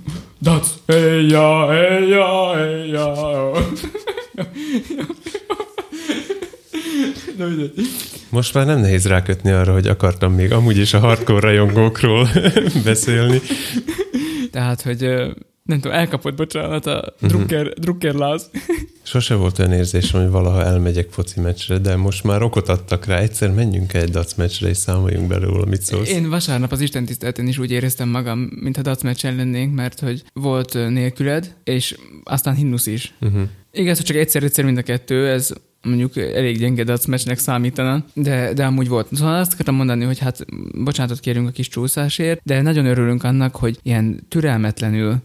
Dac! 0.43 0.69
Éjja, 0.87 1.69
éjja, 1.73 2.53
éjja! 2.69 3.13
Na. 7.39 7.47
Most 8.29 8.55
már 8.55 8.67
nem 8.67 8.81
nehéz 8.81 9.07
rákötni 9.07 9.51
arra, 9.51 9.73
hogy 9.73 9.87
akartam 9.87 10.33
még 10.35 10.53
amúgy 10.53 10.77
is 10.79 10.95
a 10.95 10.99
hardcore 10.99 11.41
rajongókról 11.41 12.29
beszélni. 12.85 13.41
Tehát, 14.51 14.83
hogy 14.83 15.01
nem 15.63 15.81
tudom, 15.81 15.97
elkapott, 15.97 16.35
bocsánat, 16.37 16.87
a 16.87 17.15
Mhm. 17.21 17.27
Drucker, 17.31 17.69
Drucker 17.69 18.15
Láz. 18.15 18.51
Sose 19.03 19.35
volt 19.35 19.59
olyan 19.59 19.73
érzésem, 19.73 20.21
hogy 20.21 20.31
valaha 20.31 20.65
elmegyek 20.65 21.09
foci 21.11 21.41
meccsre, 21.41 21.79
de 21.79 21.97
most 21.97 22.25
már 22.25 22.43
okot 22.43 22.69
adtak 22.69 23.05
rá. 23.07 23.19
Egyszer 23.19 23.51
menjünk 23.53 23.95
egy 23.95 24.11
dac 24.11 24.35
meccsre, 24.35 24.69
és 24.69 24.77
számoljunk 24.77 25.29
belőle, 25.29 25.65
mit 25.67 25.83
szólsz. 25.83 26.11
Én 26.11 26.29
vasárnap 26.29 26.73
az 26.73 26.81
Isten 26.81 27.05
tiszteleten 27.05 27.47
is 27.47 27.59
úgy 27.59 27.71
éreztem 27.71 28.09
magam, 28.09 28.39
mintha 28.61 28.83
dac 28.83 29.03
meccsen 29.03 29.37
lennénk, 29.37 29.75
mert 29.75 30.01
hogy 30.01 30.23
volt 30.33 30.73
nélküled, 30.75 31.55
és 31.65 31.97
aztán 32.25 32.55
himnusz 32.55 32.87
is. 32.87 33.15
Uh-huh. 33.21 33.43
Igaz, 33.73 33.97
hogy 33.97 34.07
csak 34.07 34.17
egyszer-egyszer 34.17 34.65
mind 34.65 34.79
a 34.79 34.83
kettő, 34.83 35.29
ez 35.29 35.51
mondjuk 35.83 36.17
elég 36.17 36.59
gyenge 36.59 36.85
dacmesnek 36.85 37.39
számítana, 37.39 38.05
de, 38.15 38.53
de 38.53 38.65
amúgy 38.65 38.89
volt. 38.89 39.09
Szóval 39.13 39.35
azt 39.35 39.53
akartam 39.53 39.75
mondani, 39.75 40.05
hogy 40.05 40.19
hát 40.19 40.45
bocsánatot 40.85 41.21
kérünk 41.21 41.49
a 41.49 41.51
kis 41.51 41.69
csúszásért, 41.69 42.41
de 42.45 42.63
nagyon 42.63 42.87
örülünk 42.87 43.25
annak, 43.25 43.57
hogy 43.57 43.79
ilyen 43.83 44.21
türelmetlenül 44.29 45.17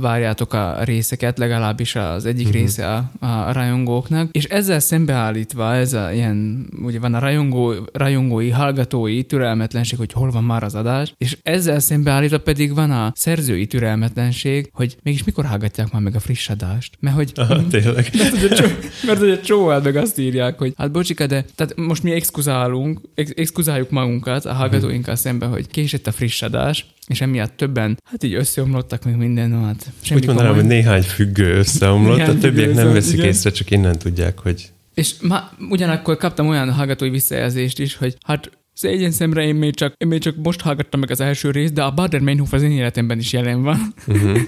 várjátok 0.00 0.52
a 0.52 0.76
részeket, 0.84 1.38
legalábbis 1.38 1.94
az 1.94 2.26
egyik 2.26 2.46
uh-huh. 2.46 2.60
része 2.60 2.86
a, 2.86 3.26
a 3.26 3.52
rajongóknak, 3.52 4.28
és 4.32 4.44
ezzel 4.44 4.80
szembeállítva 4.80 5.74
ez 5.74 5.92
a 5.92 6.12
ilyen, 6.12 6.68
ugye 6.82 6.98
van 6.98 7.14
a 7.14 7.18
rajongó, 7.18 7.74
rajongói, 7.92 8.50
hallgatói 8.50 9.22
türelmetlenség, 9.22 9.98
hogy 9.98 10.12
hol 10.12 10.30
van 10.30 10.44
már 10.44 10.62
az 10.62 10.74
adás, 10.74 11.14
és 11.18 11.38
ezzel 11.42 11.78
szembeállítva 11.78 12.38
pedig 12.38 12.74
van 12.74 12.90
a 12.90 13.12
szerzői 13.14 13.66
türelmetlenség, 13.66 14.70
hogy 14.72 14.96
mégis 15.02 15.24
mikor 15.24 15.44
hallgatják 15.44 15.92
már 15.92 16.02
meg 16.02 16.14
a 16.14 16.20
friss 16.20 16.48
adást. 16.48 16.96
Mert 17.00 17.16
hogy... 17.16 17.32
Aha, 17.34 17.66
tényleg. 17.66 18.10
Mert, 18.32 18.50
a 18.50 18.54
csó, 18.54 18.66
mert 19.06 19.44
csóval 19.44 19.80
meg 19.80 19.96
azt 19.96 20.18
írják, 20.18 20.58
hogy 20.58 20.72
hát 20.76 20.90
bocsika, 20.90 21.26
de 21.26 21.44
tehát 21.54 21.76
most 21.76 22.02
mi 22.02 22.12
exkuzálunk, 22.12 23.00
ex, 23.14 23.30
exkuzáljuk 23.34 23.90
magunkat 23.90 24.44
a 24.44 24.52
hallgatóinkkal 24.52 25.16
szemben, 25.16 25.48
hogy 25.48 25.66
késett 25.66 26.06
a 26.06 26.12
friss 26.12 26.42
adás, 26.42 26.86
és 27.12 27.20
emiatt 27.20 27.56
többen, 27.56 27.98
hát 28.04 28.22
így 28.22 28.34
összeomlottak 28.34 29.04
meg 29.04 29.16
minden, 29.16 29.50
no, 29.50 29.62
hát 29.64 29.86
semmi 30.00 30.20
Úgy 30.20 30.26
mondanám, 30.26 30.54
hogy 30.54 30.64
néhány 30.64 31.02
függő 31.02 31.54
összeomlott, 31.54 32.28
a 32.28 32.38
többiek 32.38 32.74
nem 32.74 32.92
veszik 32.92 33.12
igen. 33.12 33.26
észre, 33.26 33.50
csak 33.50 33.70
innen 33.70 33.98
tudják, 33.98 34.38
hogy... 34.38 34.70
És 34.94 35.14
ma, 35.20 35.50
ugyanakkor 35.70 36.16
kaptam 36.16 36.48
olyan 36.48 36.72
hallgatói 36.72 37.10
visszajelzést 37.10 37.78
is, 37.78 37.96
hogy 37.96 38.16
hát 38.24 38.50
Szégyen 38.74 39.10
szemre 39.10 39.46
én 39.46 39.54
még, 39.54 39.74
csak, 39.74 39.94
én 39.98 40.08
még 40.08 40.20
csak 40.20 40.36
most 40.36 40.60
hallgattam 40.60 41.00
meg 41.00 41.10
az 41.10 41.20
első 41.20 41.50
részt, 41.50 41.72
de 41.72 41.82
a 41.82 41.90
Bader 41.90 42.20
Meinhof 42.20 42.52
az 42.52 42.62
én 42.62 42.70
életemben 42.70 43.18
is 43.18 43.32
jelen 43.32 43.62
van. 43.62 43.80
Uh-huh. 44.08 44.38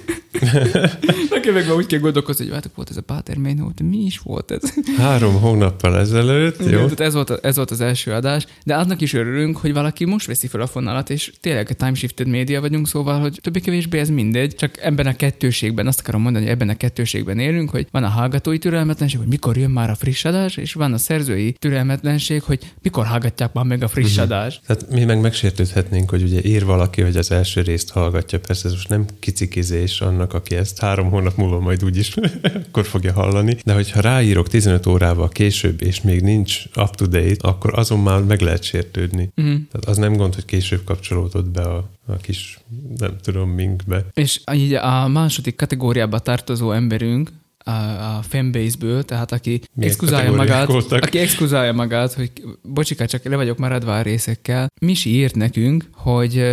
Nekem 1.31 1.54
meg 1.54 1.76
úgy 1.76 1.87
kell 1.87 1.99
gondolkozni, 1.99 2.45
hogy 2.45 2.54
hát 2.54 2.71
volt 2.75 2.90
ez 2.90 2.97
a 2.97 3.02
Bader 3.07 3.37
Meinhof, 3.37 3.73
de 3.75 3.85
mi 3.85 3.97
is 3.97 4.19
volt 4.19 4.50
ez? 4.50 4.75
Három 4.97 5.40
hónappal 5.40 5.99
ezelőtt, 5.99 6.59
jó? 6.59 6.71
Tehát 6.71 7.00
ez 7.00 7.14
volt, 7.14 7.31
ez 7.31 7.57
volt 7.57 7.71
az 7.71 7.81
első 7.81 8.12
adás, 8.12 8.47
de 8.64 8.75
annak 8.75 9.00
is 9.00 9.12
örülünk, 9.12 9.57
hogy 9.57 9.73
valaki 9.73 10.04
most 10.04 10.26
veszi 10.26 10.47
fel 10.47 10.61
a 10.61 10.66
fonalat, 10.66 11.11
és 11.11 11.33
tényleg 11.40 11.69
a 11.71 11.75
time 11.75 11.95
shifted 11.95 12.28
média 12.28 12.61
vagyunk, 12.61 12.88
szóval, 12.88 13.21
hogy 13.21 13.38
többé-kevésbé 13.43 13.99
ez 13.99 14.11
mindegy, 14.11 14.54
csak 14.54 14.78
ebben 14.83 15.07
a 15.07 15.16
kettőségben, 15.16 15.87
azt 15.87 16.00
akarom 16.00 16.23
mondani, 16.23 16.45
hogy 16.45 16.54
ebben 16.54 16.69
a 16.69 16.76
kettőségben 16.76 17.38
élünk, 17.38 17.71
hogy 17.71 17.87
van 17.90 18.04
a 18.04 18.09
hallgatói 18.09 18.59
türelmetlenség, 18.59 19.19
hogy 19.19 19.28
mikor 19.28 19.57
jön 19.57 19.71
már 19.71 19.90
a 19.90 19.95
friss 19.95 20.25
adás, 20.25 20.57
és 20.57 20.73
van 20.73 20.93
a 20.93 20.99
szerzői 20.99 21.52
türelmetlenség, 21.52 22.43
hogy 22.43 22.73
mikor 22.83 23.07
hallgatják 23.07 23.52
már 23.52 23.64
meg 23.64 23.83
a 23.83 23.88
friss 23.88 24.13
friss 24.14 24.25
adás. 24.25 24.61
Tehát 24.66 24.90
mi 24.90 25.04
meg 25.04 25.21
megsértődhetnénk, 25.21 26.11
hogy 26.11 26.23
ugye 26.23 26.42
ír 26.42 26.64
valaki, 26.64 27.02
hogy 27.02 27.16
az 27.16 27.30
első 27.30 27.61
részt 27.61 27.90
hallgatja. 27.90 28.40
Persze 28.40 28.68
ez 28.68 28.73
most 28.73 28.88
nem 28.88 29.06
kicikizés 29.18 30.00
annak, 30.00 30.35
aki 30.35 30.56
ezt 30.56 30.80
három 30.80 31.11
hónap 31.11 31.37
múlva 31.37 31.61
majd 31.61 31.85
úgyis 31.85 32.14
akkor 32.68 32.85
fogja 32.85 33.12
hallani. 33.12 33.56
De 33.64 33.73
hogyha 33.73 34.00
ráírok 34.00 34.49
15 34.49 34.87
órával 34.87 35.28
később, 35.28 35.83
és 35.83 36.00
még 36.00 36.21
nincs 36.21 36.64
up 36.76 36.94
to 36.94 37.06
date, 37.06 37.49
akkor 37.49 37.78
azon 37.78 38.00
már 38.00 38.23
meg 38.23 38.40
lehet 38.40 38.62
sértődni. 38.62 39.30
Uh-huh. 39.37 39.54
Tehát 39.54 39.87
az 39.87 39.97
nem 39.97 40.16
gond, 40.16 40.35
hogy 40.35 40.44
később 40.44 40.85
kapcsolódott 40.85 41.49
be 41.49 41.62
a, 41.62 41.90
a 42.06 42.16
kis, 42.16 42.59
nem 42.99 43.16
tudom, 43.23 43.50
minkbe. 43.50 44.06
És 44.12 44.40
így 44.52 44.73
a 44.73 45.09
második 45.09 45.56
kategóriába 45.56 46.18
tartozó 46.18 46.73
emberünk, 46.73 47.30
a, 47.64 47.71
a 47.71 48.23
fanbase-ből, 48.28 49.02
tehát 49.02 49.33
aki 49.33 49.61
exkuzálja 49.80 50.33
magát, 50.33 50.66
voltak? 50.66 51.02
aki 51.02 51.18
exkuzálja 51.18 51.73
magát, 51.73 52.12
hogy 52.12 52.30
bocsika, 52.62 53.06
csak 53.06 53.25
le 53.25 53.37
vagyok 53.37 53.59
maradva 53.59 53.97
a 53.97 54.02
részekkel. 54.02 54.71
Misi 54.80 55.11
írt 55.11 55.35
nekünk, 55.35 55.88
hogy 55.92 56.44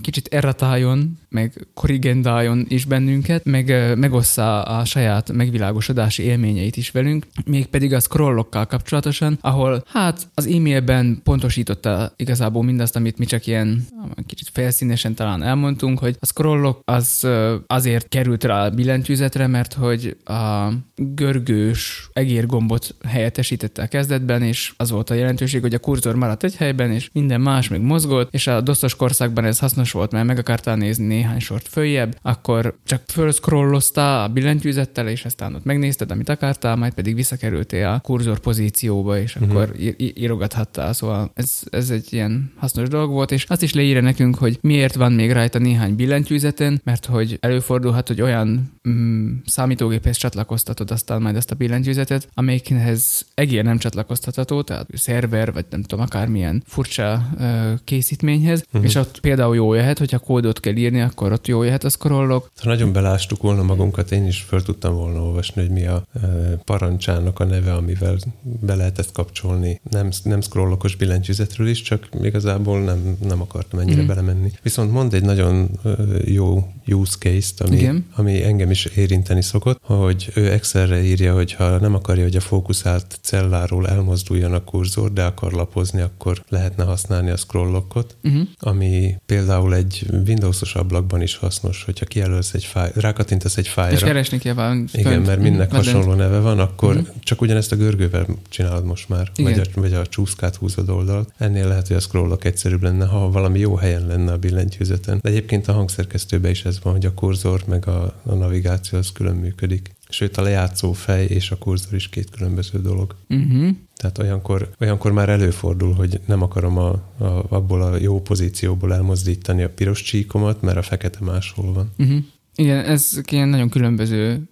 kicsit 0.00 0.28
erratáljon, 0.30 1.18
meg 1.28 1.66
korrigendáljon 1.74 2.66
is 2.68 2.84
bennünket, 2.84 3.44
meg 3.44 3.96
megossza 3.98 4.62
a 4.62 4.84
saját 4.84 5.32
megvilágosodási 5.32 6.22
élményeit 6.22 6.76
is 6.76 6.90
velünk, 6.90 7.26
mégpedig 7.44 7.92
a 7.92 8.00
scrollokkal 8.00 8.66
kapcsolatosan, 8.66 9.38
ahol 9.40 9.84
hát 9.86 10.28
az 10.34 10.46
e-mailben 10.46 11.20
pontosította 11.24 12.12
igazából 12.16 12.62
mindazt, 12.62 12.96
amit 12.96 13.18
mi 13.18 13.24
csak 13.24 13.46
ilyen 13.46 13.86
kicsit 14.26 14.50
felszínesen 14.52 15.14
talán 15.14 15.42
elmondtunk, 15.42 15.98
hogy 15.98 16.16
a 16.20 16.26
scrollok 16.26 16.80
az 16.84 17.26
azért 17.66 18.08
került 18.08 18.44
rá 18.44 18.64
a 18.64 18.70
billentyűzetre, 18.70 19.46
mert 19.46 19.72
hogy 19.72 20.16
a 20.24 20.68
görgős 20.94 22.08
egérgombot 22.12 22.94
helyettesítette 23.06 23.82
a 23.82 23.86
kezdetben, 23.86 24.42
és 24.42 24.72
az 24.76 24.90
volt 24.90 25.10
a 25.10 25.14
jelentőség, 25.14 25.60
hogy 25.60 25.74
a 25.74 25.78
kurzor 25.78 26.14
maradt 26.14 26.44
egy 26.44 26.56
helyben, 26.56 26.90
és 26.90 27.10
minden 27.12 27.40
más 27.40 27.68
még 27.68 27.80
mozgott, 27.80 28.34
és 28.34 28.46
a 28.46 28.60
doszos 28.60 28.96
korszakban 28.96 29.44
ez 29.44 29.58
hasznos 29.58 29.92
volt, 29.92 30.12
mert 30.12 30.26
meg 30.26 30.38
akartál 30.38 30.76
nézni 30.76 31.17
néhány 31.18 31.38
sort 31.40 31.68
följebb, 31.68 32.16
akkor 32.22 32.78
csak 32.84 33.02
fölszkrolloztál 33.06 34.22
a 34.24 34.28
billentyűzettel, 34.28 35.08
és 35.08 35.24
aztán 35.24 35.54
ott 35.54 35.64
megnézted, 35.64 36.10
amit 36.10 36.28
akartál, 36.28 36.76
majd 36.76 36.92
pedig 36.92 37.14
visszakerültél 37.14 37.86
a 37.86 38.00
kurzor 38.00 38.38
pozícióba, 38.38 39.18
és 39.18 39.36
uh-huh. 39.36 39.50
akkor 39.50 39.74
írogathattál. 39.96 40.92
Szóval 40.92 41.30
ez, 41.34 41.60
ez 41.70 41.90
egy 41.90 42.12
ilyen 42.12 42.52
hasznos 42.56 42.88
dolog 42.88 43.10
volt, 43.10 43.30
és 43.30 43.44
azt 43.44 43.62
is 43.62 43.74
leírja 43.74 44.00
nekünk, 44.00 44.34
hogy 44.36 44.58
miért 44.60 44.94
van 44.94 45.12
még 45.12 45.32
rajta 45.32 45.58
néhány 45.58 45.96
billentyűzeten, 45.96 46.80
mert 46.84 47.06
hogy 47.06 47.36
előfordulhat, 47.40 48.08
hogy 48.08 48.20
olyan 48.20 48.77
mm, 48.88 49.32
számítógéphez 49.46 50.16
csatlakoztatod 50.16 50.90
aztán 50.90 51.22
majd 51.22 51.36
ezt 51.36 51.50
a 51.50 51.54
billentyűzetet, 51.54 52.28
amelyikhez 52.34 53.26
egér 53.34 53.64
nem 53.64 53.78
csatlakoztatható, 53.78 54.62
tehát 54.62 54.86
szerver, 54.94 55.52
vagy 55.52 55.64
nem 55.70 55.82
tudom, 55.82 56.04
akármilyen 56.04 56.62
furcsa 56.66 57.28
uh, 57.38 57.72
készítményhez, 57.84 58.64
uh-huh. 58.66 58.84
és 58.84 58.94
ott 58.94 59.20
például 59.20 59.54
jó 59.54 59.74
jöhet, 59.74 59.98
hogyha 59.98 60.18
kódot 60.18 60.60
kell 60.60 60.76
írni, 60.76 61.00
akkor 61.00 61.32
ott 61.32 61.46
jó 61.46 61.62
jöhet 61.62 61.84
a 61.84 61.88
scrollok. 61.88 62.50
Ha 62.56 62.68
nagyon 62.68 62.92
belástuk 62.92 63.42
volna 63.42 63.62
magunkat, 63.62 64.12
én 64.12 64.26
is 64.26 64.40
föl 64.40 64.62
tudtam 64.62 64.94
volna 64.94 65.22
olvasni, 65.22 65.62
hogy 65.62 65.70
mi 65.70 65.86
a 65.86 66.06
uh, 66.14 66.22
parancsának 66.64 67.40
a 67.40 67.44
neve, 67.44 67.74
amivel 67.74 68.16
be 68.42 68.74
lehet 68.74 68.98
ezt 68.98 69.12
kapcsolni. 69.12 69.80
Nem, 69.90 70.08
nem 70.22 70.40
scrollokos 70.40 70.96
billentyűzetről 70.96 71.68
is, 71.68 71.82
csak 71.82 72.08
igazából 72.22 72.80
nem, 72.80 73.16
nem 73.28 73.40
akartam 73.40 73.78
ennyire 73.78 74.00
uh-huh. 74.00 74.14
belemenni. 74.14 74.52
Viszont 74.62 74.92
mond 74.92 75.14
egy 75.14 75.24
nagyon 75.24 75.70
uh, 75.84 75.96
jó 76.24 76.72
use 76.86 77.16
case-t, 77.18 77.60
ami, 77.60 77.90
ami 78.14 78.44
engem 78.44 78.70
is 78.70 78.77
érinteni 78.84 79.42
szokott, 79.42 79.80
hogy 79.82 80.30
ő 80.34 80.50
Excelre 80.50 81.02
írja, 81.02 81.34
hogy 81.34 81.52
ha 81.52 81.78
nem 81.78 81.94
akarja, 81.94 82.22
hogy 82.22 82.36
a 82.36 82.40
fókuszált 82.40 83.18
celláról 83.20 83.88
elmozduljon 83.88 84.52
a 84.52 84.64
kurzor, 84.64 85.12
de 85.12 85.24
akar 85.24 85.52
lapozni, 85.52 86.00
akkor 86.00 86.42
lehetne 86.48 86.84
használni 86.84 87.30
a 87.30 87.36
scrollokot, 87.36 88.16
uh-huh. 88.24 88.42
ami 88.58 89.14
például 89.26 89.74
egy 89.74 90.06
Windowsos 90.26 90.74
ablakban 90.74 91.22
is 91.22 91.36
hasznos, 91.36 91.84
hogyha 91.84 92.04
kijelölsz 92.04 92.54
egy 92.54 92.64
fájl, 92.64 92.92
rákattintasz 92.94 93.56
egy 93.56 93.68
fájlra. 93.68 93.96
És 93.96 94.02
keresni 94.02 94.38
kell 94.38 94.54
van. 94.54 94.88
Igen, 94.92 95.22
mert 95.22 95.40
mindnek 95.40 95.72
hasonló 95.72 96.14
neve 96.14 96.38
van, 96.38 96.58
akkor 96.58 96.96
uh-huh. 96.96 97.08
csak 97.20 97.40
ugyanezt 97.40 97.72
a 97.72 97.76
görgővel 97.76 98.26
csinálod 98.48 98.84
most 98.84 99.08
már, 99.08 99.30
Igen. 99.36 99.52
vagy 99.52 99.68
a, 99.74 99.80
vagy 99.80 99.92
a 99.92 100.06
csúszkát 100.06 100.56
húzod 100.56 100.88
oldalt. 100.88 101.32
Ennél 101.38 101.68
lehet, 101.68 101.86
hogy 101.86 101.96
a 101.96 102.00
scrollok 102.00 102.44
egyszerűbb 102.44 102.82
lenne, 102.82 103.06
ha 103.06 103.30
valami 103.30 103.58
jó 103.58 103.74
helyen 103.74 104.06
lenne 104.06 104.32
a 104.32 104.36
billentyűzeten. 104.36 105.18
De 105.22 105.28
egyébként 105.28 105.68
a 105.68 105.72
hangszerkesztőben 105.72 106.50
is 106.50 106.64
ez 106.64 106.78
van, 106.82 106.92
hogy 106.92 107.06
a 107.06 107.14
kurzor 107.14 107.62
meg 107.66 107.86
a, 107.86 108.14
a 108.22 108.34
navigáció 108.58 108.98
az 108.98 109.12
külön 109.12 109.36
működik. 109.36 109.90
Sőt, 110.08 110.36
a 110.36 110.42
lejátszó 110.42 110.92
fej 110.92 111.24
és 111.24 111.50
a 111.50 111.56
kurzor 111.56 111.94
is 111.94 112.08
két 112.08 112.30
különböző 112.30 112.80
dolog. 112.80 113.14
Uh-huh. 113.28 113.68
Tehát 113.96 114.18
olyankor, 114.18 114.70
olyankor 114.80 115.12
már 115.12 115.28
előfordul, 115.28 115.92
hogy 115.92 116.20
nem 116.26 116.42
akarom 116.42 116.78
a, 116.78 116.88
a, 117.18 117.44
abból 117.48 117.82
a 117.82 117.96
jó 117.96 118.20
pozícióból 118.20 118.94
elmozdítani 118.94 119.62
a 119.62 119.70
piros 119.70 120.02
csíkomat, 120.02 120.62
mert 120.62 120.76
a 120.76 120.82
fekete 120.82 121.18
máshol 121.20 121.72
van. 121.72 121.90
Uh-huh. 121.98 122.18
Igen, 122.54 122.84
ez 122.84 123.20
ilyen 123.30 123.48
nagyon 123.48 123.68
különböző 123.68 124.42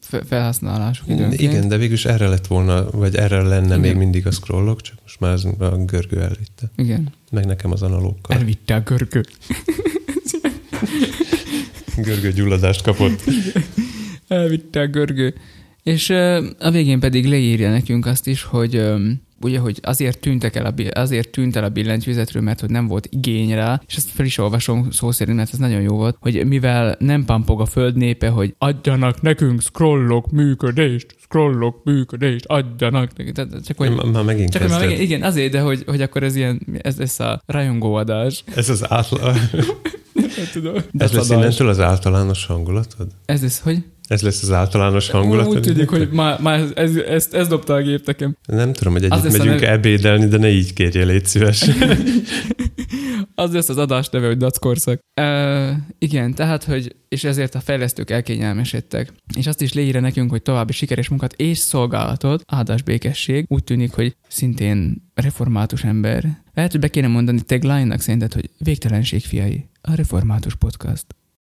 felhasználások 0.00 1.08
időnként. 1.08 1.40
Igen, 1.40 1.68
de 1.68 1.76
végülis 1.76 2.04
erre 2.04 2.28
lett 2.28 2.46
volna, 2.46 2.90
vagy 2.90 3.14
erre 3.14 3.42
lenne 3.42 3.66
Igen. 3.66 3.80
még 3.80 3.96
mindig 3.96 4.26
a 4.26 4.30
scrollok, 4.30 4.80
csak 4.80 4.96
most 5.02 5.20
már 5.20 5.38
a 5.58 5.76
görgő 5.76 6.20
elvitte. 6.20 6.70
Igen. 6.76 7.12
Meg 7.30 7.46
nekem 7.46 7.72
az 7.72 7.82
analókkal. 7.82 8.36
Elvitte 8.36 8.74
a 8.74 8.80
görgő. 8.80 9.24
görgő 12.02 12.32
gyulladást 12.32 12.82
kapott. 12.82 13.22
Elvitte 14.28 14.80
a 14.80 14.86
görgő. 14.86 15.34
És 15.82 16.10
a 16.58 16.70
végén 16.70 17.00
pedig 17.00 17.26
leírja 17.26 17.70
nekünk 17.70 18.06
azt 18.06 18.26
is, 18.26 18.42
hogy 18.42 18.82
ugye, 19.40 19.58
hogy 19.58 19.78
azért 19.82 20.18
tűntek 20.18 20.56
el 20.56 20.66
a, 20.66 20.98
azért 21.00 21.30
tűnt 21.30 21.56
el 21.56 21.64
a 21.64 21.68
billentyűzetről, 21.68 22.42
mert 22.42 22.60
hogy 22.60 22.70
nem 22.70 22.86
volt 22.86 23.08
igény 23.10 23.54
rá, 23.54 23.82
és 23.86 23.96
ezt 23.96 24.10
fel 24.10 24.26
is 24.26 24.38
olvasom 24.38 24.90
szó 24.90 25.10
szerint, 25.10 25.36
mert 25.36 25.52
ez 25.52 25.58
nagyon 25.58 25.80
jó 25.80 25.96
volt, 25.96 26.16
hogy 26.20 26.46
mivel 26.46 26.96
nem 26.98 27.24
pampog 27.24 27.60
a 27.60 27.66
föld 27.66 27.96
népe, 27.96 28.28
hogy 28.28 28.54
adjanak 28.58 29.20
nekünk 29.20 29.60
scrollok 29.60 30.30
működést, 30.30 31.14
scrollok 31.20 31.84
működést, 31.84 32.44
adjanak 32.46 33.16
nekünk. 33.16 33.36
Tehát 33.36 33.66
csak, 33.66 33.76
hogy, 33.76 34.10
már 34.12 34.24
megint 34.24 34.50
csak, 34.50 34.68
már 34.68 34.80
megint, 34.80 35.00
igen, 35.00 35.22
azért, 35.22 35.52
de 35.52 35.60
hogy, 35.60 35.82
hogy 35.86 36.02
akkor 36.02 36.22
ez 36.22 36.36
ilyen, 36.36 36.60
ez, 36.82 36.98
ez 36.98 37.20
a 37.20 37.42
rajongóadás. 37.46 38.44
Ez 38.54 38.68
az 38.68 38.90
átlag. 38.90 39.36
tudom. 40.52 40.74
Ez 40.98 41.12
lesz 41.12 41.30
innentől 41.30 41.68
az 41.68 41.80
általános 41.80 42.46
hangulatod? 42.46 43.06
Ez 43.24 43.42
lesz, 43.42 43.60
hogy? 43.60 43.84
Ez 44.08 44.22
lesz 44.22 44.42
az 44.42 44.52
általános 44.52 45.10
hangulat. 45.10 45.46
Úgy 45.46 45.60
tűnik, 45.60 45.88
hogy 45.88 46.08
már, 46.10 46.40
már 46.40 46.64
ez, 46.74 46.96
ezt, 46.96 47.34
ezt 47.34 47.48
dobta 47.48 47.74
a 47.74 47.80
gép 47.80 48.06
nekem. 48.06 48.36
Nem 48.46 48.72
tudom, 48.72 48.92
hogy 48.92 49.04
együtt 49.04 49.22
megyünk 49.22 49.44
neve- 49.44 49.68
ebédelni, 49.68 50.26
de 50.26 50.38
ne 50.38 50.48
így 50.48 50.72
kérje, 50.72 51.04
légy 51.04 51.26
szíves. 51.26 51.64
Az 53.34 53.52
lesz 53.52 53.68
az 53.68 53.76
adás 53.76 54.08
neve, 54.08 54.26
hogy 54.26 54.36
dackorszak. 54.36 55.00
Uh, 55.20 55.70
igen, 55.98 56.34
tehát, 56.34 56.64
hogy 56.64 56.96
és 57.08 57.24
ezért 57.24 57.54
a 57.54 57.60
fejlesztők 57.60 58.10
elkényelmesedtek. 58.10 59.12
És 59.36 59.46
azt 59.46 59.62
is 59.62 59.72
leírja 59.72 60.00
nekünk, 60.00 60.30
hogy 60.30 60.42
további 60.42 60.72
sikeres 60.72 61.08
munkát 61.08 61.32
és 61.32 61.58
szolgálatot, 61.58 62.42
áldás 62.46 62.82
békesség, 62.82 63.44
úgy 63.48 63.64
tűnik, 63.64 63.92
hogy 63.92 64.16
szintén 64.28 65.10
református 65.14 65.84
ember. 65.84 66.42
Lehet, 66.58 66.72
hogy 66.72 66.80
be 66.82 66.88
kéne 66.88 67.06
mondani 67.06 67.40
tagline-nak 67.40 68.00
szerinted, 68.00 68.32
hogy 68.32 68.50
végtelenség 68.58 69.24
fiai, 69.24 69.68
a 69.80 69.94
református 69.94 70.54
podcast. 70.54 71.04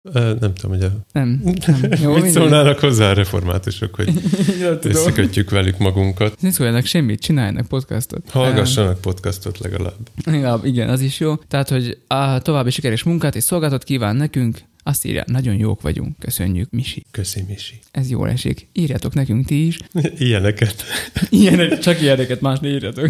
Ö, 0.01 0.33
Nem 0.39 0.53
tudom, 0.53 0.77
hogy 0.77 0.83
a... 0.83 0.91
Nem, 1.11 1.41
nem. 1.67 1.91
Jó, 2.01 2.13
Mit 2.13 2.29
szólnának 2.31 2.79
hozzá 2.79 3.09
a 3.09 3.13
reformátusok, 3.13 3.95
hogy 3.95 4.13
Ja, 4.61 4.79
összekötjük 4.81 5.49
velük 5.49 5.77
magunkat. 5.77 6.41
Ne 6.41 6.51
szóljanak 6.51 6.85
semmit, 6.85 7.19
csináljanak 7.19 7.67
podcastot. 7.67 8.29
Hallgassanak 8.29 9.01
podcastot 9.01 9.57
legalább. 9.57 10.09
Ja, 10.25 10.59
igen, 10.63 10.89
az 10.89 11.01
is 11.01 11.19
jó. 11.19 11.35
Tehát, 11.35 11.69
hogy 11.69 11.97
a 12.07 12.39
további 12.39 12.69
sikeres 12.69 13.03
munkát 13.03 13.35
és 13.35 13.43
szolgáltat 13.43 13.83
kíván 13.83 14.15
nekünk, 14.15 14.57
azt 14.83 15.05
írja, 15.05 15.23
nagyon 15.27 15.55
jók 15.55 15.81
vagyunk, 15.81 16.17
köszönjük, 16.19 16.69
Misi. 16.69 17.05
Köszi, 17.11 17.43
Misi. 17.47 17.79
Ez 17.91 18.09
jól 18.09 18.29
esik. 18.29 18.69
Írjatok 18.73 19.13
nekünk 19.13 19.45
ti 19.45 19.65
is. 19.65 19.77
Ilyeneket. 20.17 20.83
Ilyenek, 21.29 21.79
csak 21.79 22.01
ilyeneket 22.01 22.41
más 22.41 22.59
ne 22.59 22.67
írjatok. 22.67 23.09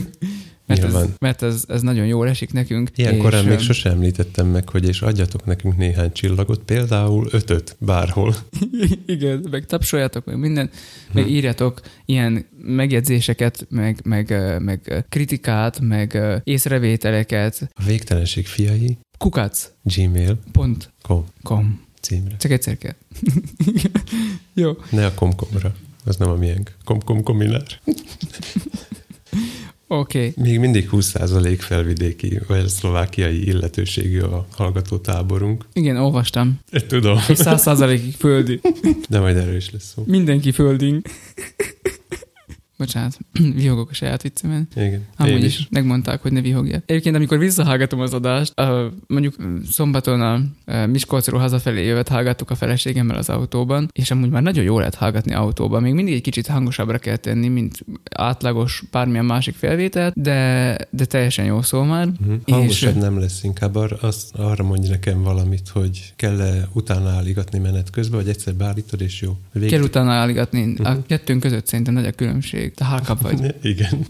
Mert, 0.69 0.83
ez, 0.83 1.05
mert 1.19 1.41
ez, 1.41 1.63
ez 1.67 1.81
nagyon 1.81 2.05
jól 2.05 2.27
esik 2.27 2.53
nekünk. 2.53 2.89
Ilyen 2.95 3.13
és, 3.13 3.21
korán 3.21 3.45
még 3.45 3.59
sosem 3.59 3.91
említettem 3.91 4.47
meg, 4.47 4.69
hogy 4.69 4.87
és 4.87 5.01
adjatok 5.01 5.45
nekünk 5.45 5.77
néhány 5.77 6.11
csillagot, 6.11 6.63
például 6.63 7.27
ötöt 7.31 7.75
bárhol. 7.79 8.35
Igen, 9.05 9.47
meg 9.51 9.65
tapsoljatok, 9.65 10.25
meg 10.25 10.37
minden, 10.37 10.69
meg 11.13 11.23
Hm. 11.23 11.29
írjatok 11.29 11.81
ilyen 12.05 12.45
megjegyzéseket, 12.61 13.65
meg, 13.69 13.99
meg, 14.03 14.55
meg 14.59 15.05
kritikát, 15.09 15.79
meg 15.79 16.19
észrevételeket. 16.43 17.69
A 17.73 17.83
végtelenség 17.83 18.47
fiai 18.47 18.97
Kukac. 19.17 19.71
gmail.com 19.83 20.43
Pont. 20.51 20.91
címre. 22.01 22.35
Csak 22.37 22.51
egyszer 22.51 22.77
kell. 22.77 22.95
jó. 24.53 24.71
Ne 24.91 25.05
a 25.05 25.13
komkomra. 25.13 25.75
Az 26.05 26.17
nem 26.17 26.29
a 26.29 26.35
miénk. 26.35 26.75
Komkom 26.83 27.23
kominár. 27.23 27.63
Oké. 29.91 30.17
Okay. 30.17 30.33
Még 30.45 30.59
mindig 30.59 30.89
20% 30.91 31.55
felvidéki 31.59 32.39
vagy 32.47 32.67
szlovákiai 32.67 33.47
illetőségű 33.47 34.19
a 34.19 34.45
hallgató 34.55 34.97
táborunk. 34.97 35.65
Igen, 35.73 35.97
olvastam. 35.97 36.59
Tudom, 36.87 37.17
És 37.27 37.37
száz 37.37 37.61
százalékig 37.61 38.13
földi. 38.13 38.59
de 39.09 39.19
majd 39.19 39.37
erről 39.37 39.55
is 39.55 39.71
lesz 39.71 39.93
szó. 39.95 40.03
Mindenki 40.05 40.51
földing. 40.51 41.01
Bocsánat, 42.79 43.17
vihogok 43.55 43.89
a 43.89 43.93
saját 43.93 44.21
viccemen. 44.21 44.67
Igen. 44.75 45.05
Amúgy 45.17 45.31
Én 45.33 45.43
is. 45.43 45.67
megmondták, 45.71 46.21
hogy 46.21 46.31
ne 46.31 46.41
vihogjak. 46.41 46.83
Egyébként, 46.85 47.15
amikor 47.15 47.37
visszahallgatom 47.37 47.99
az 47.99 48.13
adást, 48.13 48.53
mondjuk 49.07 49.35
szombaton 49.71 50.21
a 50.21 50.41
uh, 50.67 50.87
Miskolcról 50.87 51.39
hazafelé 51.39 51.85
jövet 51.85 52.07
hallgattuk 52.07 52.49
a 52.49 52.55
feleségemmel 52.55 53.17
az 53.17 53.29
autóban, 53.29 53.89
és 53.93 54.11
amúgy 54.11 54.29
már 54.29 54.41
nagyon 54.41 54.63
jó 54.63 54.77
lehet 54.77 54.95
hallgatni 54.95 55.33
autóban. 55.33 55.81
Még 55.81 55.93
mindig 55.93 56.13
egy 56.13 56.21
kicsit 56.21 56.47
hangosabbra 56.47 56.97
kell 56.97 57.15
tenni, 57.15 57.47
mint 57.47 57.85
átlagos 58.11 58.83
bármilyen 58.91 59.25
másik 59.25 59.55
felvételt, 59.55 60.13
de, 60.21 60.77
de 60.89 61.05
teljesen 61.05 61.45
jó 61.45 61.61
szó 61.61 61.83
már. 61.83 62.07
Uh-huh. 62.07 62.33
És- 62.45 62.53
Hangosabb 62.53 62.95
nem 62.95 63.19
lesz, 63.19 63.43
inkább 63.43 63.75
ar- 63.75 64.03
azt, 64.03 64.35
arra 64.35 64.63
mondj 64.63 64.87
nekem 64.89 65.23
valamit, 65.23 65.67
hogy 65.69 66.13
kell-e 66.15 66.67
utána 66.73 67.09
állígatni 67.09 67.59
menet 67.59 67.89
közben, 67.89 68.19
vagy 68.19 68.29
egyszer 68.29 68.55
beállítod, 68.55 69.01
és 69.01 69.21
jó. 69.21 69.37
Vég... 69.53 69.69
Kell 69.69 69.81
utána 69.81 70.11
állítgatni. 70.11 70.73
A 70.83 70.89
Mhm. 70.89 70.99
kettőnk 71.07 71.39
között 71.39 71.67
szerintem 71.67 71.93
nagy 71.93 72.05
a 72.05 72.11
különbség. 72.11 72.68
Te 72.73 72.85
hálkabb 72.85 73.21
vagy. 73.21 73.55
Igen. 73.61 74.05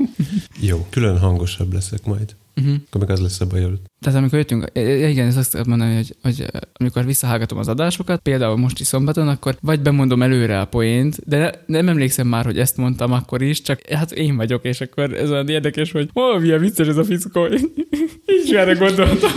jó, 0.60 0.88
külön 0.90 1.20
hangosabb 1.20 1.74
leszek 1.74 2.06
majd. 2.06 2.36
Uh-huh. 2.60 2.76
Akkor 2.88 3.02
meg 3.02 3.10
az 3.10 3.20
lesz 3.20 3.42
a 3.42 3.46
bajod. 3.46 3.80
Tehát 4.00 4.20
amikor 4.20 4.38
jöttünk, 4.38 4.70
e- 4.74 4.80
e- 4.80 5.10
igen, 5.10 5.28
ezt 5.28 5.38
azt 5.38 5.66
mondani, 5.66 5.96
hogy, 5.96 6.16
hogy 6.22 6.46
e, 6.52 6.60
amikor 6.74 7.06
visszahallgatom 7.06 7.58
az 7.58 7.68
adásokat, 7.68 8.22
például 8.22 8.58
most 8.58 8.80
is 8.80 8.88
szombaton, 8.88 9.28
akkor 9.28 9.58
vagy 9.62 9.80
bemondom 9.80 10.22
előre 10.22 10.60
a 10.60 10.66
poént, 10.66 11.20
de 11.26 11.38
ne, 11.38 11.52
nem 11.80 11.90
emlékszem 11.90 12.28
már, 12.28 12.46
hogy 12.46 12.60
ezt 12.60 12.78
mondtam 12.78 13.12
akkor 13.12 13.42
is, 13.42 13.62
csak 13.62 13.82
hát 13.90 14.12
én 14.12 14.36
vagyok, 14.36 14.66
és 14.66 14.82
akkor 14.82 15.14
ez 15.14 15.32
olyan 15.32 15.50
érdekes, 15.50 15.92
hogy 15.92 16.10
ó, 16.16 16.40
milyen 16.40 16.60
vicces 16.60 16.88
ez 16.88 16.98
a 16.98 17.04
fickó, 17.04 17.48
így 18.46 18.56
erre 18.56 18.74
gondoltam. 18.74 19.32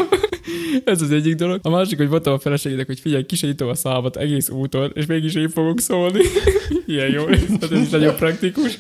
Ez 0.85 1.03
az 1.03 1.11
egyik 1.11 1.35
dolog. 1.35 1.59
A 1.63 1.71
másik, 1.71 1.99
hogy 1.99 2.09
mondtam 2.09 2.33
a 2.33 2.39
feleségednek, 2.39 2.87
hogy 2.87 3.01
figyelj, 3.01 3.25
kisegítom 3.25 3.69
a 3.69 3.75
számat 3.75 4.17
egész 4.17 4.49
úton, 4.49 4.91
és 4.95 5.07
mégis 5.07 5.35
én 5.35 5.49
fogok 5.49 5.81
szólni. 5.81 6.21
Ilyen 6.87 7.11
jó, 7.11 7.27
hát 7.27 7.63
ez 7.63 7.81
is 7.81 7.89
nagyon 7.89 8.17
praktikus. 8.17 8.79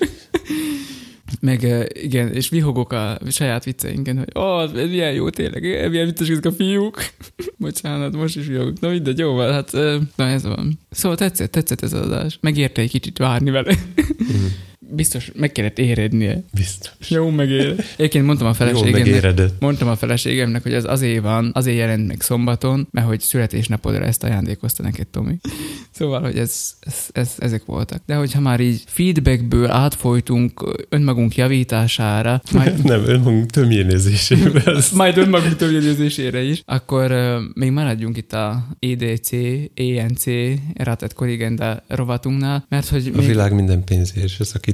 Meg 1.46 1.88
igen, 2.02 2.32
és 2.32 2.48
vihogok 2.48 2.92
a 2.92 3.18
saját 3.30 3.64
vicceinken, 3.64 4.18
hogy 4.18 4.28
ó, 4.34 4.40
oh, 4.40 4.62
ez 4.62 4.70
milyen 4.72 5.12
jó 5.12 5.30
tényleg, 5.30 5.62
milyen 5.90 6.06
viccesek 6.06 6.30
ezek 6.30 6.44
a 6.44 6.52
fiúk. 6.52 7.04
Bocsánat, 7.58 8.12
most 8.12 8.36
is 8.36 8.46
vihogok. 8.46 8.80
Na 8.80 8.88
mindegy, 8.88 9.18
jó 9.18 9.32
van, 9.32 9.52
hát 9.52 9.72
na 10.16 10.26
ez 10.26 10.42
van. 10.42 10.78
Szóval 10.90 11.16
tetszett, 11.16 11.50
tetszett 11.50 11.82
ez 11.82 11.92
az 11.92 12.00
adás. 12.00 12.38
Megérte 12.40 12.80
egy 12.80 12.90
kicsit 12.90 13.18
várni 13.18 13.50
vele. 13.50 13.74
Biztos 14.94 15.30
meg 15.34 15.52
kellett 15.52 15.78
érednie. 15.78 16.42
Biztos. 16.54 16.92
Jó 17.08 17.30
megér. 17.30 17.84
Egyébként 17.96 18.24
mondtam 18.24 18.46
a 18.46 18.54
feleségemnek, 18.54 19.50
mondtam 19.60 19.88
a 19.88 19.96
feleségemnek, 19.96 20.62
hogy 20.62 20.72
ez 20.72 20.84
azért 20.84 21.22
van, 21.22 21.50
azért 21.54 21.76
jelent 21.76 22.06
meg 22.06 22.20
szombaton, 22.20 22.88
mert 22.90 23.06
hogy 23.06 23.20
születésnapodra 23.20 24.04
ezt 24.04 24.24
ajándékozta 24.24 24.82
neked, 24.82 25.06
Tomi. 25.06 25.38
Szóval, 25.94 26.20
hogy 26.20 26.36
ez, 26.36 26.74
ez, 26.80 27.06
ez, 27.12 27.34
ezek 27.38 27.64
voltak. 27.64 28.02
De 28.06 28.14
hogyha 28.14 28.40
már 28.40 28.60
így 28.60 28.82
feedbackből 28.86 29.70
átfolytunk 29.70 30.84
önmagunk 30.88 31.36
javítására, 31.36 32.42
majd, 32.52 32.84
Nem, 32.84 33.04
önmagunk 33.06 33.50
tömjénézésével. 33.50 34.82
majd 34.94 35.16
önmagunk 35.16 35.56
többjegyzésére 35.56 36.42
is, 36.42 36.62
akkor 36.64 37.10
uh, 37.10 37.36
még 37.54 37.70
maradjunk 37.70 38.16
itt 38.16 38.32
a 38.32 38.66
EDC, 38.80 39.30
ENC, 39.74 40.26
Erratet 40.74 41.14
Corrigenda 41.14 41.82
rovatunknál, 41.86 42.66
mert 42.68 42.88
hogy 42.88 43.10
A 43.14 43.16
még, 43.16 43.26
világ 43.26 43.54
minden 43.54 43.84
pénzért 43.84 44.28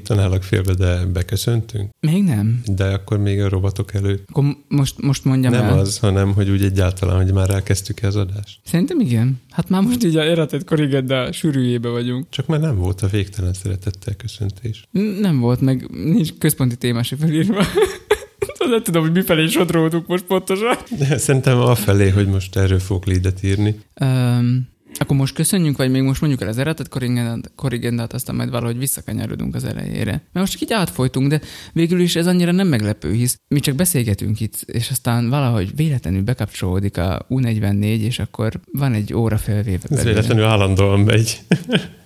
se 0.08 0.14
szakítanálak 0.14 0.42
félbe, 0.42 0.74
de 0.74 1.06
beköszöntünk. 1.06 1.90
még 2.00 2.24
nem. 2.24 2.60
De 2.66 2.84
akkor 2.84 3.18
még 3.18 3.40
a 3.40 3.48
robotok 3.48 3.94
előtt. 3.94 4.24
Akkor 4.28 4.44
most, 4.68 5.02
most 5.02 5.24
mondjam 5.24 5.52
nem 5.52 5.64
el. 5.64 5.78
az, 5.78 5.98
hanem 5.98 6.32
hogy 6.34 6.50
úgy 6.50 6.62
egyáltalán, 6.62 7.16
hogy 7.22 7.32
már 7.32 7.50
elkezdtük 7.50 8.02
az 8.02 8.16
adást. 8.16 8.60
Szerintem 8.64 9.00
igen. 9.00 9.40
Hát 9.50 9.68
már 9.68 9.82
most 9.82 10.04
így 10.04 10.16
a 10.16 10.22
Erratet 10.22 10.64
Corrigenda 10.64 11.32
sűrűjébe 11.32 11.88
vagyunk. 11.88 12.26
Csak 12.30 12.46
már 12.46 12.60
nem 12.60 12.76
volt 12.76 13.02
a 13.02 13.06
végtelen 13.06 13.52
szeretettel 13.52 14.14
köszöntés. 14.14 14.84
Nem 15.20 15.40
volt, 15.40 15.60
meg 15.60 15.88
nincs 15.90 16.32
központi 16.38 16.76
téma 16.76 17.02
se 17.02 17.16
felírva. 17.16 17.64
nem 18.68 18.82
tudom, 18.82 19.02
hogy 19.02 19.12
mifelé 19.12 19.46
sodródunk 19.46 20.06
most 20.06 20.24
pontosan. 20.24 20.76
Szerintem 21.16 21.58
afelé, 21.58 22.08
hogy 22.08 22.26
most 22.26 22.56
erről 22.56 22.78
fogok 22.78 23.06
lédet 23.06 23.42
írni. 23.42 23.80
Um, 24.00 24.68
akkor 24.94 25.16
most 25.16 25.35
köszönjük, 25.35 25.77
vagy 25.77 25.90
még 25.90 26.03
most 26.03 26.20
mondjuk 26.20 26.42
el 26.42 26.48
az 26.48 26.59
eredet 26.59 26.88
korrigendát, 26.88 27.51
korrigendát, 27.57 28.12
aztán 28.12 28.37
majd 28.37 28.51
valahogy 28.51 28.79
visszakanyarodunk 28.79 29.55
az 29.55 29.64
elejére. 29.64 30.11
Mert 30.11 30.31
most 30.33 30.53
csak 30.53 30.61
így 30.61 30.72
átfolytunk, 30.72 31.29
de 31.29 31.40
végül 31.72 32.01
is 32.01 32.16
ez 32.16 32.27
annyira 32.27 32.53
nem 32.53 32.68
meglepő, 32.68 33.12
hisz 33.12 33.40
mi 33.48 33.61
csak 33.61 33.74
beszélgetünk 33.74 34.40
itt, 34.40 34.55
és 34.66 34.90
aztán 34.90 35.29
valahogy 35.29 35.77
véletlenül 35.77 36.22
bekapcsolódik 36.22 36.96
a 36.96 37.27
U44, 37.31 37.83
és 37.83 38.18
akkor 38.18 38.61
van 38.72 38.92
egy 38.92 39.14
óra 39.14 39.38
felvéve 39.38 39.79
Ez 39.83 39.88
belőle. 39.88 40.05
véletlenül 40.05 40.44
állandóan 40.44 41.01
megy. 41.01 41.40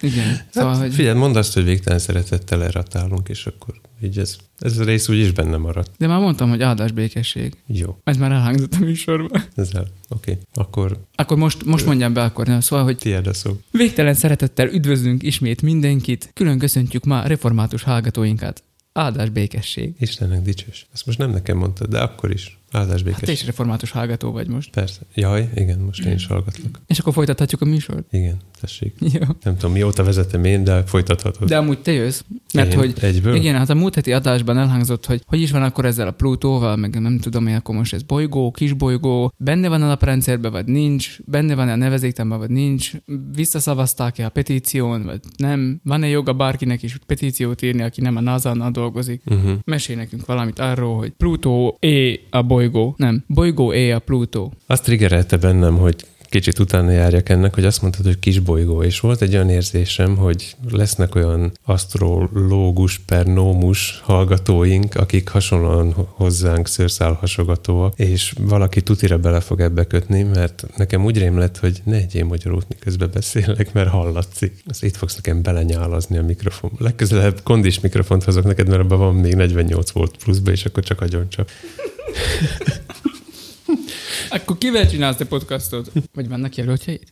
Igen, 0.01 0.40
szóval, 0.55 0.73
Hát, 0.73 0.81
hogy... 0.81 0.95
Figyelj, 0.95 1.18
mondd 1.18 1.37
azt, 1.37 1.55
hogy 1.55 1.64
végtelen 1.64 1.99
szeretettel 1.99 2.64
erratálunk, 2.64 3.29
és 3.29 3.47
akkor 3.47 3.75
így 4.03 4.18
ez, 4.18 4.37
ez 4.62 4.79
a 4.79 4.85
rész 4.85 5.09
úgyis 5.09 5.31
benne 5.31 5.57
maradt. 5.57 5.90
De 5.98 6.07
már 6.07 6.20
mondtam, 6.20 6.48
hogy 6.48 6.62
áldás 6.62 6.92
békesség. 6.92 7.55
Jó, 7.66 7.98
Ez 8.05 8.16
már 8.16 8.33
elhangzott 8.33 8.75
a 8.75 8.79
műsorban. 8.79 9.44
ezzel. 9.55 9.87
Oké, 10.09 10.31
okay. 10.31 10.42
akkor 10.55 10.98
Akkor 11.14 11.37
most, 11.37 11.64
most 11.64 11.87
mondjam 11.87 12.12
be 12.12 12.22
akkor, 12.22 12.46
nem? 12.46 12.61
szóval, 12.61 12.85
hogy 12.85 12.96
tiéd 12.96 13.27
a 13.27 13.35
szó. 13.35 13.59
Végtelen 13.70 14.14
szeretettel 14.14 14.68
üdvözlünk 14.68 15.22
ismét 15.22 15.62
mindenkit, 15.62 16.31
külön 16.35 16.59
köszöntjük 16.59 17.05
ma 17.05 17.22
református 17.22 17.83
hallgatóinkat. 17.83 18.62
Áldás 18.92 19.29
békesség. 19.29 19.94
Istennek 19.98 20.42
dicsős. 20.42 20.87
Ezt 20.92 21.07
most 21.07 21.18
nem 21.18 21.31
nekem 21.31 21.57
mondtad, 21.57 21.88
de 21.88 21.98
akkor 22.01 22.31
is. 22.31 22.59
Áldás 22.72 22.94
Hát 22.94 23.04
békesség. 23.04 23.26
te 23.26 23.32
is 23.32 23.44
református 23.46 23.90
hallgató 23.90 24.32
vagy 24.32 24.48
most. 24.48 24.70
Persze. 24.70 25.00
Jaj, 25.14 25.48
igen, 25.54 25.78
most 25.78 26.04
én 26.04 26.12
is 26.12 26.26
hallgatlak. 26.26 26.80
És 26.87 26.98
akkor 26.98 27.12
folytathatjuk 27.12 27.61
a 27.61 27.64
műsort? 27.64 28.12
Igen, 28.12 28.37
tessék. 28.61 28.94
Jó. 29.12 29.20
Nem 29.42 29.56
tudom, 29.56 29.72
mióta 29.72 30.04
vezetem 30.04 30.44
én, 30.44 30.64
de 30.64 30.82
folytathatod. 30.82 31.48
De 31.48 31.56
amúgy 31.56 31.78
te 31.78 31.92
jössz, 31.92 32.22
mert 32.54 32.72
én? 32.72 32.78
hogy 32.78 32.94
Egyből? 33.00 33.35
igen, 33.35 33.54
hát 33.56 33.70
a 33.70 33.74
múlt 33.74 33.94
heti 33.94 34.12
adásban 34.12 34.58
elhangzott, 34.58 35.06
hogy 35.06 35.22
hogy 35.26 35.40
is 35.40 35.50
van 35.50 35.62
akkor 35.62 35.85
ezzel 35.85 36.06
a 36.06 36.11
Plutóval, 36.11 36.76
meg 36.76 37.00
nem 37.00 37.18
tudom 37.18 37.46
én, 37.46 37.54
akkor 37.54 37.74
most 37.74 37.94
ez 37.94 38.02
bolygó, 38.02 38.50
kisbolygó, 38.50 39.32
benne 39.37 39.68
van 39.68 39.82
a 39.82 39.87
naprendszerben, 39.87 40.52
vagy 40.52 40.66
nincs, 40.66 41.18
benne 41.24 41.54
van 41.54 41.68
a 41.68 41.76
nevezéktanban, 41.76 42.38
vagy 42.38 42.50
nincs, 42.50 42.92
visszaszavazták-e 43.35 44.24
a 44.24 44.28
petíción, 44.28 45.04
vagy 45.04 45.20
nem, 45.37 45.80
van-e 45.85 46.08
joga 46.08 46.32
bárkinek 46.32 46.82
is 46.82 46.98
petíciót 47.06 47.62
írni, 47.62 47.82
aki 47.82 48.00
nem 48.00 48.16
a 48.16 48.20
NASA-nál 48.20 48.70
dolgozik. 48.70 49.22
Uh-huh. 49.26 49.52
Mesél 49.64 49.96
nekünk 49.96 50.26
valamit 50.26 50.58
arról, 50.58 50.96
hogy 50.96 51.11
Plutó 51.11 51.76
é 51.80 52.20
a 52.30 52.42
bolygó. 52.42 52.61
Nem, 52.96 53.25
bolygó 53.27 53.72
é 53.72 53.90
a 53.90 53.98
Plutó. 53.98 54.53
Azt 54.66 54.83
triggerelte 54.85 55.37
bennem, 55.37 55.77
hogy 55.77 56.07
kicsit 56.33 56.59
utána 56.59 56.90
járjak 56.90 57.29
ennek, 57.29 57.55
hogy 57.55 57.64
azt 57.64 57.83
mondtad, 57.83 58.05
hogy 58.05 58.18
kisbolygó, 58.18 58.83
és 58.83 59.01
volt 59.01 59.23
egy 59.23 59.35
olyan 59.35 59.51
érzésem, 59.51 60.16
hogy 60.16 60.57
lesznek 60.71 61.14
olyan 61.14 61.53
asztrológus 61.64 62.99
per 62.99 63.27
nómus 63.27 64.01
hallgatóink, 64.05 64.95
akik 64.95 65.29
hasonlóan 65.29 65.92
hozzánk 65.92 66.68
szőrszálhasogatóak, 66.68 67.99
és 67.99 68.35
valaki 68.40 68.83
tutira 68.83 69.18
bele 69.18 69.40
fog 69.40 69.61
ebbe 69.61 69.85
kötni, 69.85 70.23
mert 70.23 70.66
nekem 70.77 71.05
úgy 71.05 71.18
rém 71.18 71.38
lett, 71.38 71.59
hogy 71.59 71.81
ne 71.85 71.97
egyél 71.97 72.25
magyarul, 72.25 72.62
miközben 72.68 73.11
beszélek, 73.12 73.73
mert 73.73 73.88
hallatszik. 73.88 74.62
Azt 74.66 74.85
itt 74.85 74.97
fogsz 74.97 75.14
nekem 75.14 75.42
belenyálazni 75.42 76.18
a 76.18 76.23
mikrofon. 76.23 76.71
Legközelebb 76.79 77.40
kondis 77.42 77.81
mikrofont 77.81 78.25
hozok 78.25 78.45
neked, 78.45 78.68
mert 78.68 78.81
abban 78.81 78.99
van 78.99 79.14
még 79.14 79.35
48 79.35 79.90
volt 79.90 80.16
pluszba, 80.16 80.51
és 80.51 80.64
akkor 80.64 80.83
csak 80.83 81.01
agyon 81.01 81.29
csak. 81.29 81.51
Akkor 84.30 84.58
kivel 84.58 84.88
csinálsz 84.88 85.16
te 85.16 85.26
podcastot? 85.26 85.92
Vagy 86.14 86.28
vannak 86.28 86.56
jelöltjeid? 86.56 87.02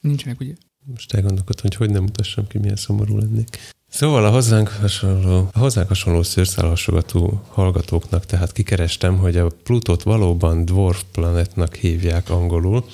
Nincsenek, 0.00 0.40
ugye? 0.40 0.52
Most 0.84 1.14
elgondolkodtam, 1.14 1.64
hogy 1.68 1.76
hogy 1.76 1.90
nem 1.90 2.02
mutassam 2.02 2.46
ki, 2.46 2.58
milyen 2.58 2.76
szomorú 2.76 3.18
lennék. 3.18 3.74
Szóval 3.88 4.24
a 4.24 4.30
hozzánk 4.30 4.68
hasonló, 4.68 5.48
a 5.52 5.58
hozzánk 5.58 5.88
hasonló 5.88 6.22
szőrszálhasogató 6.22 7.42
hallgatóknak 7.48 8.26
tehát 8.26 8.52
kikerestem, 8.52 9.16
hogy 9.16 9.36
a 9.36 9.48
Plutót 9.62 10.02
valóban 10.02 10.64
dwarf 10.64 11.02
planetnak 11.12 11.74
hívják 11.74 12.30
angolul, 12.30 12.84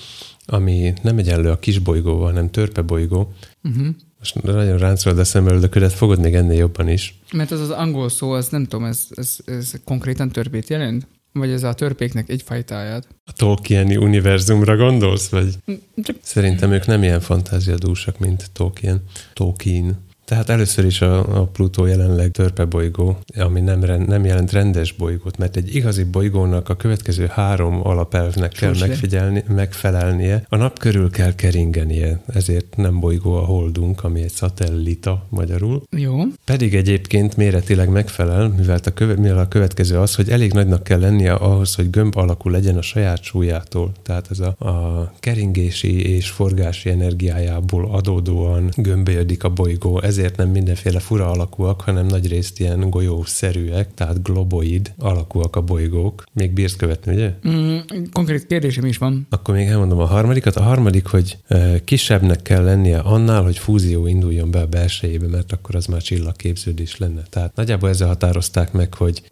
ami 0.47 0.93
nem 1.03 1.19
egyenlő 1.19 1.51
a 1.51 1.59
kisbolygóval, 1.59 2.27
hanem 2.27 2.51
törpebolygó. 2.51 3.33
Uh-huh. 3.63 3.87
Most 4.19 4.43
nagyon 4.43 4.79
ráncolod 4.79 5.19
a 5.19 5.25
szemöldöködet, 5.25 5.93
fogod 5.93 6.21
még 6.21 6.35
ennél 6.35 6.59
jobban 6.59 6.89
is. 6.89 7.19
Mert 7.33 7.51
az 7.51 7.61
az 7.61 7.71
angol 7.71 8.09
szó, 8.09 8.31
az 8.31 8.49
nem 8.49 8.67
tudom, 8.67 8.85
ez, 8.85 9.07
ez, 9.11 9.37
ez 9.45 9.73
konkrétan 9.85 10.29
törpét 10.29 10.69
jelent? 10.69 11.07
Vagy 11.33 11.51
ez 11.51 11.63
a 11.63 11.75
törpéknek 11.75 12.29
egy 12.29 12.43
fajtáját? 12.43 13.07
A 13.25 13.33
Tolkieni 13.33 13.97
univerzumra 13.97 14.77
gondolsz, 14.77 15.29
vagy? 15.29 15.55
Csak... 16.03 16.17
Szerintem 16.23 16.73
ők 16.73 16.87
nem 16.87 17.03
ilyen 17.03 17.21
fantáziadúsak, 17.21 18.19
mint 18.19 18.51
Tolkien. 18.53 19.03
Tolkien. 19.33 20.11
Tehát 20.33 20.49
először 20.49 20.85
is 20.85 21.01
a, 21.01 21.41
a 21.41 21.47
Plutó 21.47 21.87
jelenleg 21.87 22.31
törpebolygó, 22.31 23.19
ami 23.39 23.61
nem, 23.61 23.79
nem 24.07 24.25
jelent 24.25 24.53
rendes 24.53 24.93
bolygót, 24.93 25.39
mert 25.39 25.57
egy 25.57 25.75
igazi 25.75 26.05
bolygónak 26.05 26.69
a 26.69 26.77
következő 26.77 27.27
három 27.27 27.87
alapelvnek 27.87 28.53
kell 28.53 28.75
megfigyelni, 28.81 29.45
megfelelnie. 29.49 30.45
A 30.49 30.57
nap 30.57 30.79
körül 30.79 31.11
kell 31.11 31.35
keringenie, 31.35 32.21
ezért 32.35 32.77
nem 32.77 33.01
bolygó 33.01 33.35
a 33.35 33.45
holdunk, 33.45 34.05
ami 34.05 34.23
egy 34.23 34.31
szatellita 34.31 35.27
magyarul. 35.29 35.83
Jó. 35.97 36.19
Pedig 36.45 36.75
egyébként 36.75 37.37
méretileg 37.37 37.89
megfelel, 37.89 38.49
mivel 38.49 38.79
a, 38.85 38.91
köve, 38.91 39.15
mivel 39.15 39.39
a 39.39 39.49
következő 39.49 39.99
az, 39.99 40.15
hogy 40.15 40.31
elég 40.31 40.53
nagynak 40.53 40.83
kell 40.83 41.01
lennie 41.01 41.33
ahhoz, 41.33 41.75
hogy 41.75 41.91
gömb 41.91 42.17
alakú 42.17 42.49
legyen 42.49 42.77
a 42.77 42.83
saját 42.83 43.23
súlyától. 43.23 43.93
Tehát 44.03 44.27
ez 44.31 44.41
a, 44.41 44.55
a 44.67 45.13
keringési 45.21 46.15
és 46.15 46.31
forgási 46.31 46.91
energiájából 46.91 47.89
adódóan 47.91 48.71
gömbölyödik 48.77 49.45
a 49.45 49.49
bolygó. 49.49 50.01
Ezért 50.01 50.21
ezért 50.23 50.37
nem 50.37 50.49
mindenféle 50.49 50.99
fura 51.01 51.31
alakúak, 51.31 51.81
hanem 51.81 52.07
nagyrészt 52.07 52.61
ilyen 52.61 52.91
golyószerűek, 52.91 53.95
tehát 53.95 54.23
globoid 54.23 54.93
alakúak 54.99 55.57
a 55.57 55.61
bolygók. 55.61 56.25
Még 56.33 56.53
bírsz 56.53 56.77
követni, 56.77 57.15
ugye? 57.15 57.33
Mm, 57.49 57.77
konkrét 58.13 58.47
kérdésem 58.47 58.85
is 58.85 58.99
van. 58.99 59.27
Akkor 59.31 59.55
még 59.55 59.67
elmondom 59.67 59.99
a 59.99 60.05
harmadikat. 60.05 60.57
A 60.57 60.63
harmadik, 60.63 61.07
hogy 61.07 61.39
kisebbnek 61.85 62.43
kell 62.43 62.65
lennie 62.65 62.99
annál, 62.99 63.43
hogy 63.43 63.59
fúzió 63.59 64.07
induljon 64.07 64.51
be 64.51 64.61
a 64.61 64.67
belsejébe, 64.67 65.27
mert 65.27 65.53
akkor 65.53 65.75
az 65.75 65.87
már 65.87 66.03
csillagképződés 66.03 66.99
lenne. 66.99 67.23
Tehát 67.31 67.57
nagyjából 67.57 67.89
ezzel 67.89 68.09
határozták 68.09 68.73
meg, 68.73 68.95
hogy 68.95 69.23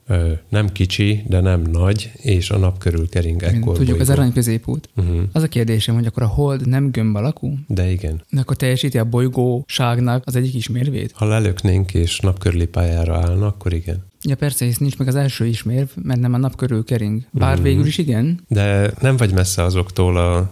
nem 0.49 0.69
kicsi, 0.69 1.23
de 1.29 1.41
nem 1.41 1.63
nagy, 1.63 2.13
és 2.17 2.51
a 2.51 2.59
nap 2.59 2.79
körül 2.79 3.09
kering 3.09 3.43
ekkor 3.43 3.77
Tudjuk, 3.77 3.77
bolygó. 3.77 4.01
az 4.01 4.11
arany 4.11 4.33
középút. 4.33 4.89
Uh-huh. 4.97 5.21
Az 5.33 5.43
a 5.43 5.49
kérdésem, 5.49 5.95
hogy 5.95 6.07
akkor 6.07 6.23
a 6.23 6.27
hold 6.27 6.69
nem 6.69 6.91
gömb 6.91 7.17
alakú? 7.17 7.55
De 7.67 7.91
igen. 7.91 8.23
De 8.31 8.41
akkor 8.41 8.57
teljesíti 8.57 8.99
a 8.99 9.05
bolygóságnak 9.05 10.23
az 10.27 10.37
egyik 10.37 10.55
ismét 10.55 10.70
ismérvét? 10.71 11.13
Ha 11.15 11.27
lelöknénk 11.27 11.95
és 11.95 12.19
napkörüli 12.19 12.67
pályára 12.67 13.17
állna, 13.17 13.47
akkor 13.47 13.73
igen. 13.73 14.09
Ja 14.23 14.37
persze, 14.37 14.65
hisz 14.65 14.79
nincs 14.79 14.99
meg 14.99 15.09
az 15.09 15.15
első 15.15 15.47
ismérv, 15.47 15.89
mert 16.03 16.21
nem 16.21 16.35
a 16.35 16.37
nap 16.37 16.57
körül 16.57 16.85
kering. 16.85 17.23
Bár 17.31 17.59
mm. 17.59 17.63
végül 17.63 17.87
is 17.87 17.99
igen. 17.99 18.41
De 18.49 18.93
nem 19.01 19.17
vagy 19.17 19.33
messze 19.33 19.63
azoktól 19.63 20.17
a, 20.17 20.51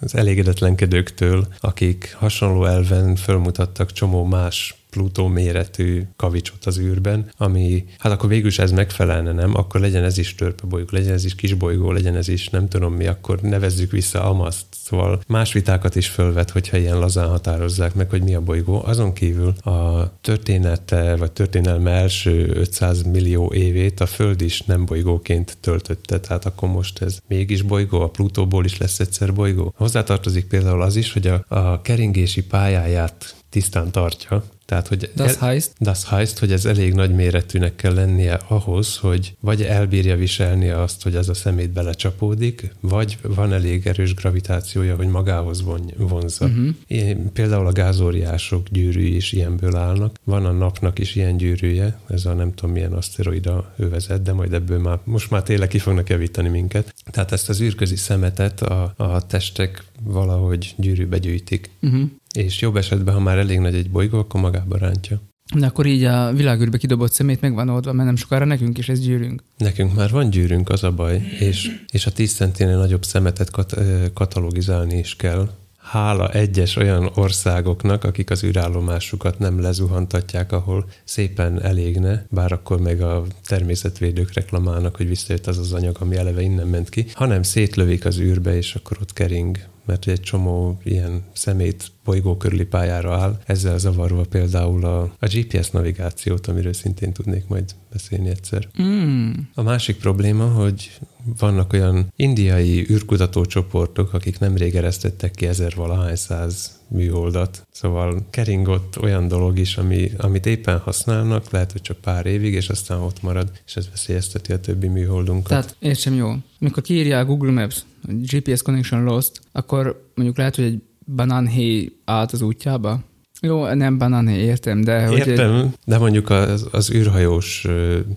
az 0.00 0.14
elégedetlenkedőktől, 0.14 1.46
akik 1.60 2.14
hasonló 2.18 2.64
elven 2.64 3.16
fölmutattak 3.16 3.92
csomó 3.92 4.24
más 4.24 4.74
Plutó 4.90 5.26
méretű 5.26 6.02
kavicsot 6.16 6.66
az 6.66 6.78
űrben, 6.78 7.30
ami, 7.36 7.84
hát 7.98 8.12
akkor 8.12 8.28
végül 8.28 8.46
is 8.48 8.58
ez 8.58 8.72
megfelelne, 8.72 9.32
nem? 9.32 9.56
Akkor 9.56 9.80
legyen 9.80 10.04
ez 10.04 10.18
is 10.18 10.34
törpebolygó, 10.34 10.88
legyen 10.90 11.12
ez 11.12 11.24
is 11.24 11.34
kisbolygó, 11.34 11.92
legyen 11.92 12.16
ez 12.16 12.28
is 12.28 12.48
nem 12.48 12.68
tudom 12.68 12.94
mi, 12.94 13.06
akkor 13.06 13.40
nevezzük 13.40 13.90
vissza 13.90 14.24
Amaszt. 14.24 14.69
Szóval 14.84 15.20
más 15.26 15.52
vitákat 15.52 15.96
is 15.96 16.08
fölvet, 16.08 16.50
hogyha 16.50 16.76
ilyen 16.76 16.98
lazán 16.98 17.28
határozzák 17.28 17.94
meg, 17.94 18.10
hogy 18.10 18.22
mi 18.22 18.34
a 18.34 18.40
bolygó. 18.40 18.82
Azon 18.84 19.12
kívül 19.12 19.48
a 19.48 20.10
története, 20.20 21.16
vagy 21.16 21.32
történelme 21.32 21.90
első 21.90 22.50
500 22.54 23.02
millió 23.02 23.52
évét 23.52 24.00
a 24.00 24.06
Föld 24.06 24.40
is 24.40 24.60
nem 24.60 24.84
bolygóként 24.84 25.56
töltötte, 25.60 26.20
tehát 26.20 26.44
akkor 26.44 26.68
most 26.68 27.02
ez 27.02 27.18
mégis 27.28 27.62
bolygó, 27.62 28.00
a 28.00 28.08
Plutóból 28.08 28.64
is 28.64 28.78
lesz 28.78 29.00
egyszer 29.00 29.34
bolygó. 29.34 29.74
Hozzátartozik 29.76 30.46
például 30.46 30.82
az 30.82 30.96
is, 30.96 31.12
hogy 31.12 31.26
a, 31.26 31.44
a 31.48 31.80
keringési 31.80 32.42
pályáját 32.42 33.34
tisztán 33.50 33.90
tartja, 33.90 34.44
tehát, 34.70 34.88
hogy 34.88 35.10
das 35.14 35.36
el, 35.36 35.48
heißt? 35.48 35.72
Das 35.78 36.04
heißt, 36.04 36.38
hogy 36.38 36.52
ez 36.52 36.64
elég 36.64 36.94
nagy 36.94 37.14
méretűnek 37.14 37.76
kell 37.76 37.94
lennie 37.94 38.40
ahhoz, 38.48 38.96
hogy 38.96 39.36
vagy 39.40 39.62
elbírja 39.62 40.16
viselni 40.16 40.68
azt, 40.68 41.02
hogy 41.02 41.14
ez 41.14 41.28
a 41.28 41.34
szemét 41.34 41.70
belecsapódik, 41.70 42.74
vagy 42.80 43.18
van 43.22 43.52
elég 43.52 43.86
erős 43.86 44.14
gravitációja, 44.14 44.96
hogy 44.96 45.06
magához 45.06 45.62
von, 45.62 45.92
vonzza. 45.96 46.46
Uh-huh. 46.46 46.68
Én, 46.86 47.32
például 47.32 47.66
a 47.66 47.72
gázóriások 47.72 48.68
gyűrűi 48.68 49.16
is 49.16 49.32
ilyenből 49.32 49.76
állnak. 49.76 50.16
Van 50.24 50.44
a 50.44 50.52
napnak 50.52 50.98
is 50.98 51.14
ilyen 51.14 51.36
gyűrűje, 51.36 51.98
ez 52.08 52.24
a 52.24 52.32
nem 52.32 52.54
tudom 52.54 52.74
milyen 52.74 52.92
aszteroida 52.92 53.74
övezet, 53.76 54.22
de 54.22 54.32
majd 54.32 54.52
ebből 54.52 54.78
már, 54.78 54.98
most 55.04 55.30
már 55.30 55.42
tényleg 55.42 55.68
ki 55.68 55.78
fognak 55.78 56.08
javítani 56.08 56.48
minket. 56.48 56.94
Tehát 57.10 57.32
ezt 57.32 57.48
az 57.48 57.60
űrközi 57.60 57.96
szemetet 57.96 58.62
a, 58.62 58.94
a 58.96 59.26
testek 59.26 59.84
valahogy 60.02 60.74
gyűrűbe 60.76 61.18
gyűjtik. 61.18 61.70
Uh-huh 61.82 62.10
és 62.34 62.60
jobb 62.60 62.76
esetben, 62.76 63.14
ha 63.14 63.20
már 63.20 63.38
elég 63.38 63.58
nagy 63.58 63.74
egy 63.74 63.90
bolygó, 63.90 64.18
akkor 64.18 64.40
magába 64.40 64.76
rántja. 64.76 65.20
De 65.54 65.66
akkor 65.66 65.86
így 65.86 66.04
a 66.04 66.32
világűrbe 66.32 66.78
kidobott 66.78 67.12
szemét 67.12 67.40
megvan 67.40 67.68
oldva, 67.68 67.92
mert 67.92 68.06
nem 68.06 68.16
sokára 68.16 68.44
nekünk 68.44 68.78
is 68.78 68.88
ez 68.88 69.00
gyűrünk. 69.00 69.42
Nekünk 69.56 69.94
már 69.94 70.10
van 70.10 70.30
gyűrünk, 70.30 70.68
az 70.68 70.84
a 70.84 70.92
baj, 70.92 71.22
és, 71.38 71.80
és 71.92 72.06
a 72.06 72.10
10 72.10 72.32
centénél 72.34 72.78
nagyobb 72.78 73.04
szemetet 73.04 73.50
kat, 73.50 73.74
katalogizálni 74.14 74.98
is 74.98 75.16
kell. 75.16 75.50
Hála 75.78 76.30
egyes 76.30 76.76
olyan 76.76 77.10
országoknak, 77.14 78.04
akik 78.04 78.30
az 78.30 78.44
űrállomásukat 78.44 79.38
nem 79.38 79.60
lezuhantatják, 79.60 80.52
ahol 80.52 80.88
szépen 81.04 81.62
elégne, 81.62 82.26
bár 82.28 82.52
akkor 82.52 82.80
meg 82.80 83.00
a 83.02 83.24
természetvédők 83.46 84.32
reklamálnak, 84.32 84.96
hogy 84.96 85.08
visszajött 85.08 85.46
az 85.46 85.58
az 85.58 85.72
anyag, 85.72 85.96
ami 86.00 86.16
eleve 86.16 86.42
innen 86.42 86.66
ment 86.66 86.88
ki, 86.88 87.06
hanem 87.12 87.42
szétlövik 87.42 88.04
az 88.04 88.18
űrbe, 88.18 88.56
és 88.56 88.74
akkor 88.74 88.96
ott 89.00 89.12
kering 89.12 89.58
mert 89.90 90.06
egy 90.06 90.20
csomó 90.20 90.80
ilyen 90.82 91.22
szemét 91.32 91.92
bolygó 92.04 92.36
körüli 92.36 92.64
pályára 92.64 93.14
áll, 93.20 93.40
ezzel 93.46 93.78
zavarva 93.78 94.24
például 94.30 94.84
a, 94.84 95.00
a 95.02 95.26
GPS 95.26 95.70
navigációt, 95.70 96.46
amiről 96.46 96.72
szintén 96.72 97.12
tudnék 97.12 97.46
majd 97.48 97.74
beszélni 97.92 98.28
egyszer. 98.28 98.68
Mm. 98.82 99.30
A 99.54 99.62
másik 99.62 99.96
probléma, 99.96 100.44
hogy 100.44 100.90
vannak 101.38 101.72
olyan 101.72 102.12
indiai 102.16 102.86
űrkutató 102.90 103.44
csoportok, 103.44 104.12
akik 104.12 104.38
nemrég 104.38 104.74
eresztettek 104.74 105.30
ki 105.30 105.46
ezer 105.46 105.72
valahány 105.76 106.16
száz 106.16 106.80
műholdat. 106.88 107.66
Szóval 107.70 108.26
keringott 108.30 109.00
olyan 109.00 109.28
dolog 109.28 109.58
is, 109.58 109.76
ami, 109.76 110.10
amit 110.16 110.46
éppen 110.46 110.78
használnak, 110.78 111.50
lehet, 111.50 111.72
hogy 111.72 111.82
csak 111.82 111.96
pár 111.96 112.26
évig, 112.26 112.54
és 112.54 112.68
aztán 112.68 113.00
ott 113.00 113.22
marad, 113.22 113.50
és 113.66 113.76
ez 113.76 113.88
veszélyezteti 113.90 114.52
a 114.52 114.60
többi 114.60 114.88
műholdunkat. 114.88 115.48
Tehát 115.48 115.76
értsem 115.78 116.14
jó. 116.14 116.32
Amikor 116.60 116.82
kiírja 116.82 117.18
a 117.18 117.24
Google 117.24 117.50
Maps, 117.50 117.84
GPS 118.02 118.62
connection 118.62 119.04
lost, 119.04 119.40
akkor 119.52 120.10
mondjuk 120.14 120.38
lehet, 120.38 120.56
hogy 120.56 120.64
egy 120.64 120.82
banánhéj 121.14 121.92
állt 122.04 122.32
az 122.32 122.42
útjába, 122.42 123.02
jó, 123.40 123.72
nem 123.72 123.98
banánhéj, 123.98 124.38
értem, 124.38 124.80
de... 124.80 125.06
Hogy 125.06 125.18
értem, 125.18 125.54
egy... 125.54 125.66
de 125.84 125.98
mondjuk 125.98 126.30
az, 126.30 126.66
az 126.70 126.90
űrhajós 126.90 127.66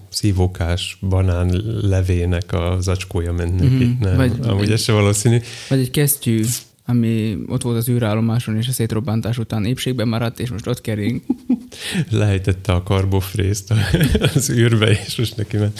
szívókás 0.10 0.98
banán 1.10 1.62
levének 1.82 2.54
a 2.54 2.78
zacskója 2.80 3.32
ment 3.32 3.60
neki. 3.60 3.74
Mm-hmm. 3.74 4.00
Nem, 4.00 4.16
vagy, 4.16 4.32
amúgy 4.42 4.72
ez 4.72 4.82
se 4.82 4.92
valószínű. 4.92 5.38
Vagy 5.70 5.80
egy 5.80 5.92
kesztyű 5.92 6.44
ami 6.86 7.38
ott 7.48 7.62
volt 7.62 7.78
az 7.78 7.90
űrállomáson, 7.90 8.58
és 8.58 8.68
a 8.68 8.72
szétrobbantás 8.72 9.38
után 9.38 9.66
épségben 9.66 10.08
maradt, 10.08 10.40
és 10.40 10.50
most 10.50 10.68
ott 10.68 10.82
kering. 10.82 11.22
Lejtette 12.10 12.74
a 12.74 12.84
karbofrészt 12.84 13.74
az 14.36 14.50
űrbe, 14.50 14.90
és 15.06 15.16
most 15.16 15.38
neki 15.38 15.58
ment. 15.58 15.80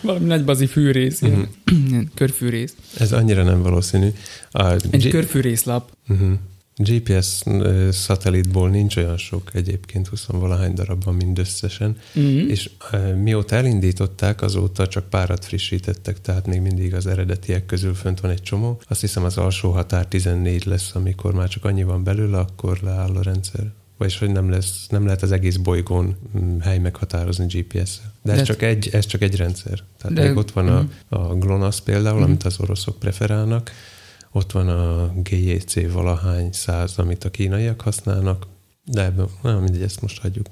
Valami 0.00 0.24
nagy 0.24 0.44
bazi 0.44 0.66
fűrész, 0.66 1.22
ilyen 1.22 1.48
körfűrész. 2.14 2.74
Ez 2.98 3.12
annyira 3.12 3.42
nem 3.42 3.62
valószínű. 3.62 4.08
A 4.50 4.70
Egy 4.90 5.02
G- 5.02 5.08
körfűrészlap. 5.08 5.90
Uh-huh. 6.08 6.32
GPS 6.78 7.42
szatellitból 7.90 8.68
nincs 8.70 8.96
olyan 8.96 9.16
sok 9.16 9.50
egyébként, 9.54 10.06
20 10.08 10.24
valahány 10.24 10.74
darab 10.74 11.04
van 11.04 11.14
mindösszesen, 11.14 11.96
Mm-hmm. 12.18 12.48
és 12.48 12.70
mióta 13.22 13.56
elindították, 13.56 14.42
azóta 14.42 14.86
csak 14.88 15.08
párat 15.10 15.44
frissítettek, 15.44 16.20
tehát 16.20 16.46
még 16.46 16.60
mindig 16.60 16.94
az 16.94 17.06
eredetiek 17.06 17.66
közül 17.66 17.94
fönt 17.94 18.20
van 18.20 18.30
egy 18.30 18.42
csomó. 18.42 18.80
Azt 18.88 19.00
hiszem 19.00 19.24
az 19.24 19.36
alsó 19.36 19.70
határ 19.70 20.06
14 20.06 20.64
lesz, 20.64 20.90
amikor 20.94 21.34
már 21.34 21.48
csak 21.48 21.64
annyi 21.64 21.82
van 21.82 22.04
belőle, 22.04 22.38
akkor 22.38 22.78
leáll 22.82 23.16
a 23.16 23.22
rendszer. 23.22 23.72
Vagyis, 23.98 24.18
hogy 24.18 24.30
nem, 24.30 24.50
lesz, 24.50 24.86
nem 24.88 25.04
lehet 25.04 25.22
az 25.22 25.32
egész 25.32 25.56
bolygón 25.56 26.16
mm, 26.38 26.58
hely 26.58 26.78
meghatározni 26.78 27.46
GPS-szel. 27.46 28.12
De 28.22 28.32
ez, 28.32 28.38
De- 28.38 28.44
csak 28.44 28.62
egy, 28.62 28.88
ez 28.92 29.06
csak 29.06 29.22
egy 29.22 29.36
rendszer. 29.36 29.78
Tehát 29.98 30.16
De- 30.16 30.28
még 30.28 30.36
ott 30.36 30.50
van 30.50 30.68
a, 30.68 30.80
Mhm. 30.80 30.90
a 31.22 31.34
GLONASS 31.34 31.80
például, 31.80 32.18
Mhm. 32.18 32.24
amit 32.28 32.42
az 32.44 32.60
oroszok 32.60 32.98
preferálnak, 32.98 33.70
ott 34.36 34.52
van 34.52 34.68
a 34.68 35.12
GJC 35.22 35.92
valahány 35.92 36.52
száz, 36.52 36.98
amit 36.98 37.24
a 37.24 37.30
kínaiak 37.30 37.80
használnak, 37.80 38.46
de 38.84 39.04
ebben, 39.04 39.26
nem 39.42 39.62
mindegy, 39.62 39.82
ezt 39.82 40.00
most 40.00 40.20
hagyjuk. 40.20 40.46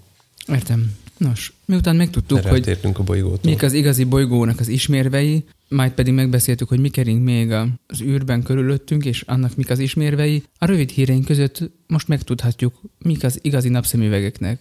Értem. 0.49 0.97
Nos, 1.17 1.53
miután 1.65 1.97
megtudtuk, 1.97 2.39
Erre 2.39 2.51
hogy 2.51 2.79
a 2.83 3.03
bolygótól. 3.03 3.51
mik 3.51 3.63
az 3.63 3.73
igazi 3.73 4.05
bolygónak 4.05 4.61
az 4.61 4.69
ismérvei, 4.69 5.45
majd 5.69 5.93
pedig 5.93 6.15
megbeszéltük, 6.15 6.69
hogy 6.69 6.81
mi 6.81 6.89
kering 6.89 7.23
még 7.23 7.53
az 7.87 8.01
űrben 8.01 8.43
körülöttünk, 8.43 9.05
és 9.05 9.23
annak 9.27 9.57
mik 9.57 9.71
az 9.71 9.79
ismérvei, 9.79 10.43
a 10.59 10.65
rövid 10.65 10.91
híreink 10.91 11.25
között 11.25 11.71
most 11.87 12.09
megtudhatjuk, 12.09 12.81
mik 12.99 13.25
az 13.25 13.39
igazi 13.43 13.69
napszemüvegeknek 13.69 14.59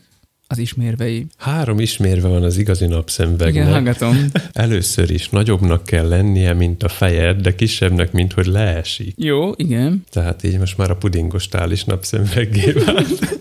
az 0.54 0.60
ismérvei. 0.60 1.26
Három 1.38 1.80
ismérve 1.80 2.28
van 2.28 2.44
az 2.44 2.58
igazi 2.58 2.84
Igen, 2.84 2.96
napszemüvegnek. 2.96 3.68
hallgatom. 3.68 4.18
Először 4.54 5.10
is 5.10 5.30
nagyobbnak 5.30 5.84
kell 5.86 6.08
lennie, 6.08 6.54
mint 6.54 6.84
a 6.84 6.90
fejed, 6.90 7.42
de 7.42 7.56
kisebbnek, 7.56 8.12
mint 8.12 8.34
hogy 8.34 8.46
leesik. 8.46 9.14
Jó, 9.18 9.52
igen. 9.56 10.04
Tehát 10.12 10.44
így 10.44 10.60
most 10.60 10.78
már 10.78 10.90
a 10.92 10.96
pudingos 10.96 11.48
tál 11.48 11.72
is 11.72 11.84
napszemüveggé 11.84 12.72
vált. 12.86 13.38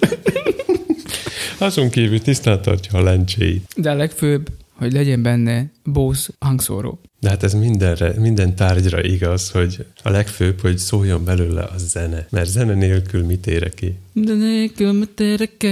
Azon 1.58 1.90
kívül 1.90 2.20
tisztán 2.20 2.62
tartja 2.62 2.98
a 2.98 3.02
lencséit. 3.02 3.68
De 3.76 3.90
a 3.90 3.94
legfőbb, 3.94 4.48
hogy 4.72 4.92
legyen 4.92 5.22
benne 5.22 5.66
Bose 5.84 6.30
hangszóró. 6.38 7.00
De 7.20 7.28
hát 7.28 7.42
ez 7.42 7.54
mindenre, 7.54 8.14
minden 8.18 8.54
tárgyra 8.56 9.02
igaz, 9.02 9.50
hogy 9.50 9.84
a 10.02 10.10
legfőbb, 10.10 10.60
hogy 10.60 10.78
szóljon 10.78 11.24
belőle 11.24 11.62
a 11.62 11.74
zene. 11.76 12.26
Mert 12.30 12.48
zene 12.48 12.74
nélkül 12.74 13.24
mit 13.24 13.46
érek 13.46 13.74
ki? 13.74 13.94
De 14.12 14.34
nélkül 14.34 14.92
mit 14.92 15.20
érek? 15.20 15.66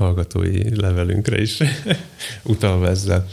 Hallgatói 0.00 0.76
levelünkre 0.76 1.40
is 1.40 1.60
utalva 2.52 2.88
ezzel. 2.88 3.26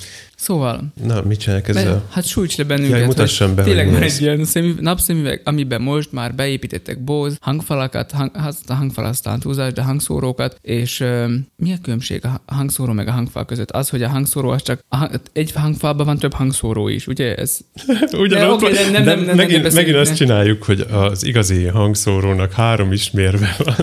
Szóval, 0.47 0.83
Na, 1.03 1.21
mit 1.21 1.39
csinálják 1.39 1.67
ezzel? 1.67 1.93
be, 1.93 2.01
hát 2.09 2.25
sújts 2.25 2.57
le 2.57 2.63
bennünket, 2.63 2.97
Jaj, 2.97 3.05
mutassam 3.05 3.55
be, 3.55 3.63
tényleg 3.63 3.91
van 3.91 4.01
egy 4.01 4.21
ilyen 4.21 4.45
szemű, 4.45 4.73
napszemüveg, 4.79 5.41
amiben 5.45 5.81
most 5.81 6.11
már 6.11 6.35
beépítettek 6.35 7.03
Bose 7.03 7.35
hangfalakat, 7.41 8.11
hang, 8.11 8.31
azt 8.33 8.69
a 8.69 8.73
hangfal 8.73 9.05
aztán 9.05 9.39
túlzás, 9.39 9.73
de 9.73 9.81
hangszórókat, 9.83 10.57
és 10.61 10.99
ö, 10.99 11.33
mi 11.55 11.71
a 11.71 11.75
különbség 11.83 12.25
a 12.25 12.53
hangszóró 12.53 12.93
meg 12.93 13.07
a 13.07 13.11
hangfal 13.11 13.45
között? 13.45 13.71
Az, 13.71 13.89
hogy 13.89 14.03
a 14.03 14.07
hangszóró 14.07 14.49
az 14.49 14.61
csak, 14.61 14.79
a, 14.89 14.95
hang- 14.97 15.21
egy 15.33 15.51
hangfalban 15.51 16.05
van 16.05 16.17
több 16.17 16.33
hangszóró 16.33 16.87
is, 16.87 17.07
ugye? 17.07 17.35
Ez, 17.35 17.57
Ugyanott 18.19 18.61
oké, 18.63 18.73
van, 18.73 18.73
nem- 18.73 18.91
nem- 18.91 19.03
de 19.03 19.15
nem- 19.15 19.25
nem- 19.25 19.35
megint, 19.35 19.63
nem 19.63 19.73
megint 19.73 19.95
azt 19.97 20.15
csináljuk, 20.15 20.63
hogy 20.63 20.79
az 20.91 21.25
igazi 21.25 21.63
hangszórónak 21.65 22.51
három 22.51 22.91
ismérve 22.91 23.55
van. 23.57 23.75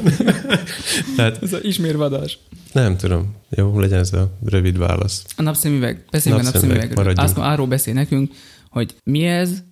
Tehát 1.16 1.38
ez 1.42 1.52
a 1.52 1.58
ismérvadás. 1.62 2.38
nem 2.72 2.96
tudom. 2.96 3.34
Jó, 3.56 3.80
legyen 3.80 3.98
ez 3.98 4.12
a 4.12 4.36
rövid 4.44 4.78
válasz. 4.78 5.24
A 5.36 5.42
napszemüveg, 5.42 6.04
beszéljünk 6.10 6.42
a 6.42 6.44
Napszemüveg, 6.44 6.76
napszemüvegről. 6.76 7.04
maradjunk. 7.04 7.28
Azt 7.28 7.52
arról 7.52 7.66
beszél 7.66 7.94
nekünk, 7.94 8.32
hogy 8.70 8.94
mi 9.04 9.24
ez, 9.24 9.62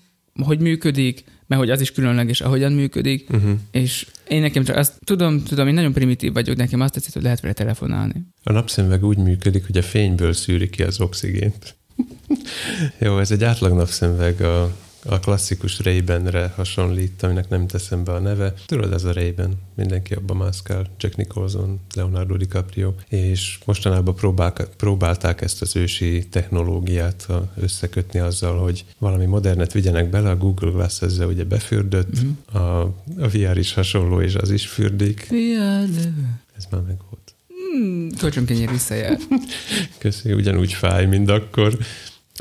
hogy 0.42 0.60
működik, 0.60 1.24
mert 1.46 1.60
hogy 1.60 1.70
az 1.70 1.80
is 1.80 1.92
különleges, 1.92 2.40
ahogyan 2.40 2.72
működik, 2.72 3.30
Uh-huh. 3.30 3.50
és 3.70 4.06
én 4.28 4.40
nekem 4.40 4.64
csak 4.64 4.76
azt 4.76 4.98
tudom, 5.04 5.42
tudom, 5.42 5.68
én 5.68 5.74
nagyon 5.74 5.92
primitív 5.92 6.32
vagyok, 6.32 6.56
nekem 6.56 6.80
azt 6.80 6.92
tetszik, 6.92 7.12
hogy 7.12 7.22
lehet 7.22 7.40
vele 7.40 7.54
telefonálni. 7.54 8.26
A 8.42 8.52
napszemüveg 8.52 9.04
úgy 9.04 9.16
működik, 9.18 9.66
hogy 9.66 9.76
a 9.76 9.82
fényből 9.82 10.32
szűri 10.32 10.70
ki 10.70 10.82
az 10.82 11.00
oxigént. 11.00 11.76
Jó, 12.98 13.18
ez 13.18 13.30
egy 13.30 13.44
átlag 13.44 13.72
napszemüveg 13.72 14.40
a, 14.40 14.76
a 15.04 15.20
klasszikus 15.20 15.78
Ray-Banre 15.80 16.52
hasonlít, 16.56 17.22
aminek 17.22 17.48
nem 17.48 17.66
teszem 17.66 18.04
be 18.04 18.12
a 18.12 18.18
neve. 18.18 18.54
Tudod, 18.66 18.92
ez 18.92 19.04
a 19.04 19.12
Ray-Ban, 19.12 19.54
mindenki 19.74 20.14
abban 20.14 20.36
mászkál, 20.36 20.86
Jack 20.98 21.16
Nicholson, 21.16 21.80
Leonardo 21.94 22.36
DiCaprio, 22.36 22.92
és 23.08 23.58
mostanában 23.64 24.14
próbál, 24.14 24.52
próbálták 24.76 25.40
ezt 25.40 25.62
az 25.62 25.76
ősi 25.76 26.26
technológiát 26.30 27.26
összekötni 27.56 28.18
azzal, 28.18 28.58
hogy 28.58 28.84
valami 28.98 29.24
modernet 29.24 29.72
vigyenek 29.72 30.10
bele, 30.10 30.30
a 30.30 30.36
Google 30.36 30.70
Glass 30.70 31.02
ezzel 31.02 31.26
ugye 31.28 31.44
befürdött, 31.44 32.10
Mhm. 32.22 32.56
a, 32.62 32.80
a 33.18 33.28
VR 33.32 33.56
is 33.56 33.72
hasonló, 33.74 34.20
és 34.20 34.34
az 34.34 34.50
is 34.50 34.66
fürdik. 34.66 35.26
Viadő. 35.28 36.14
Ez 36.56 36.64
már 36.70 36.80
meg 36.80 36.96
volt. 37.10 37.34
Hmm, 37.72 38.08
Kölcsönkenyér 38.18 38.70
visszajár. 38.70 39.18
Köszi, 39.98 40.32
ugyanúgy 40.32 40.72
fáj, 40.72 41.06
mint 41.06 41.30
akkor. 41.30 41.78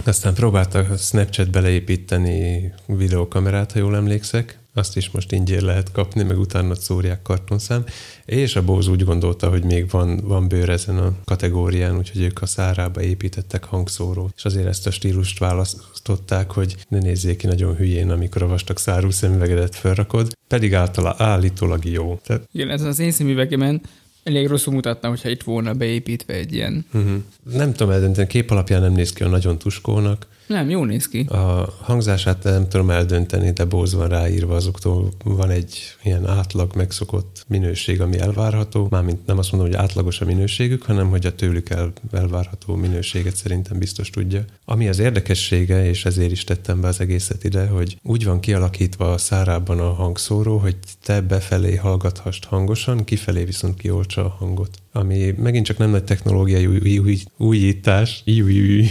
Aztán 0.05 0.33
próbáltak 0.33 0.89
a 0.89 0.97
Snapchat 0.97 1.51
beleépíteni 1.51 2.73
videokamerát, 2.85 3.71
ha 3.71 3.79
jól 3.79 3.95
emlékszek. 3.95 4.59
Azt 4.73 4.97
is 4.97 5.09
most 5.09 5.31
ingyér 5.31 5.61
lehet 5.61 5.91
kapni, 5.91 6.23
meg 6.23 6.39
utána 6.39 6.75
szórják 6.75 7.21
kartonszám. 7.21 7.83
És 8.25 8.55
a 8.55 8.63
Bose 8.63 8.89
úgy 8.89 9.03
gondolta, 9.03 9.49
hogy 9.49 9.63
még 9.63 9.89
van, 9.89 10.17
van 10.23 10.47
bőr 10.47 10.69
ezen 10.69 10.97
a 10.97 11.13
kategórián, 11.25 11.97
úgyhogy 11.97 12.21
ők 12.21 12.41
a 12.41 12.45
szárába 12.45 13.01
építettek 13.01 13.63
hangszórót. 13.63 14.33
És 14.35 14.45
azért 14.45 14.67
ezt 14.67 14.87
a 14.87 14.91
stílust 14.91 15.39
választották, 15.39 16.51
hogy 16.51 16.75
ne 16.87 16.99
nézzék 16.99 17.37
ki 17.37 17.47
nagyon 17.47 17.75
hülyén, 17.75 18.09
amikor 18.09 18.41
a 18.43 18.47
vastag 18.47 18.77
szárú 18.77 19.09
szemüvegedet 19.09 19.75
felrakod, 19.75 20.37
pedig 20.47 20.73
általa 20.73 21.15
állítólag 21.17 21.85
jó. 21.85 22.19
Tehát, 22.25 22.47
Igen, 22.51 22.69
ez 22.69 22.81
az 22.81 22.99
én 22.99 23.11
szemüvegemen 23.11 23.81
elég 24.23 24.47
rosszul 24.47 24.73
mutatna, 24.73 25.09
hogyha 25.09 25.29
itt 25.29 25.43
volna 25.43 25.73
beépítve 25.73 26.33
egy 26.33 26.53
ilyen. 26.53 26.85
uh-huh. 26.93 27.15
Nem 27.43 27.71
tudom 27.73 27.93
eldönteni, 27.93 28.27
kép 28.27 28.51
alapján 28.51 28.81
nem 28.81 28.93
néz 28.93 29.13
ki 29.13 29.23
a 29.23 29.27
nagyon 29.27 29.57
tuskónak, 29.57 30.27
Nem, 30.51 30.69
jó 30.69 30.85
néz 30.85 31.07
ki. 31.07 31.19
A 31.19 31.73
hangzását 31.81 32.43
nem 32.43 32.67
tudom 32.67 32.89
eldönteni, 32.89 33.51
de 33.51 33.65
Bose 33.65 33.97
van 33.97 34.07
ráírva, 34.07 34.55
azoktól 34.55 35.11
van 35.23 35.49
egy 35.49 35.95
ilyen 36.03 36.27
átlag 36.27 36.75
megszokott 36.75 37.45
minőség, 37.47 38.01
ami 38.01 38.19
elvárható. 38.19 38.87
Mármint 38.89 39.25
nem 39.25 39.37
azt 39.37 39.51
mondom, 39.51 39.69
hogy 39.69 39.79
átlagos 39.79 40.21
a 40.21 40.25
minőségük, 40.25 40.83
hanem 40.83 41.09
hogy 41.09 41.25
a 41.25 41.35
tőlük 41.35 41.69
el, 41.69 41.93
elvárható 42.11 42.75
minőséget 42.75 43.35
szerintem 43.35 43.77
biztos 43.77 44.09
tudja. 44.09 44.45
Ami 44.65 44.87
az 44.87 44.99
érdekessége, 44.99 45.85
és 45.85 46.05
ezért 46.05 46.31
is 46.31 46.43
tettem 46.43 46.81
be 46.81 46.87
az 46.87 46.99
egészet 46.99 47.43
ide, 47.43 47.67
hogy 47.67 47.97
úgy 48.03 48.25
van 48.25 48.39
kialakítva 48.39 49.11
a 49.11 49.17
szárában 49.17 49.79
a 49.79 49.93
hangszóró, 49.93 50.57
hogy 50.57 50.75
te 51.03 51.21
befelé 51.21 51.75
hallgathast 51.75 52.45
hangosan, 52.45 53.03
kifelé 53.03 53.43
viszont 53.43 53.77
kioltsa 53.77 54.25
a 54.25 54.35
hangot. 54.39 54.80
Ami 54.91 55.33
megint 55.37 55.65
csak 55.65 55.77
nem 55.77 55.89
nagy 55.89 56.03
technológiai 56.03 56.65
új, 56.65 56.79
új, 56.79 56.97
új, 56.97 57.17
újítás. 57.37 58.23
Új, 58.25 58.41
új, 58.41 58.59
új. 58.59 58.87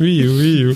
Új, 0.00 0.26
új, 0.26 0.64
új. 0.64 0.74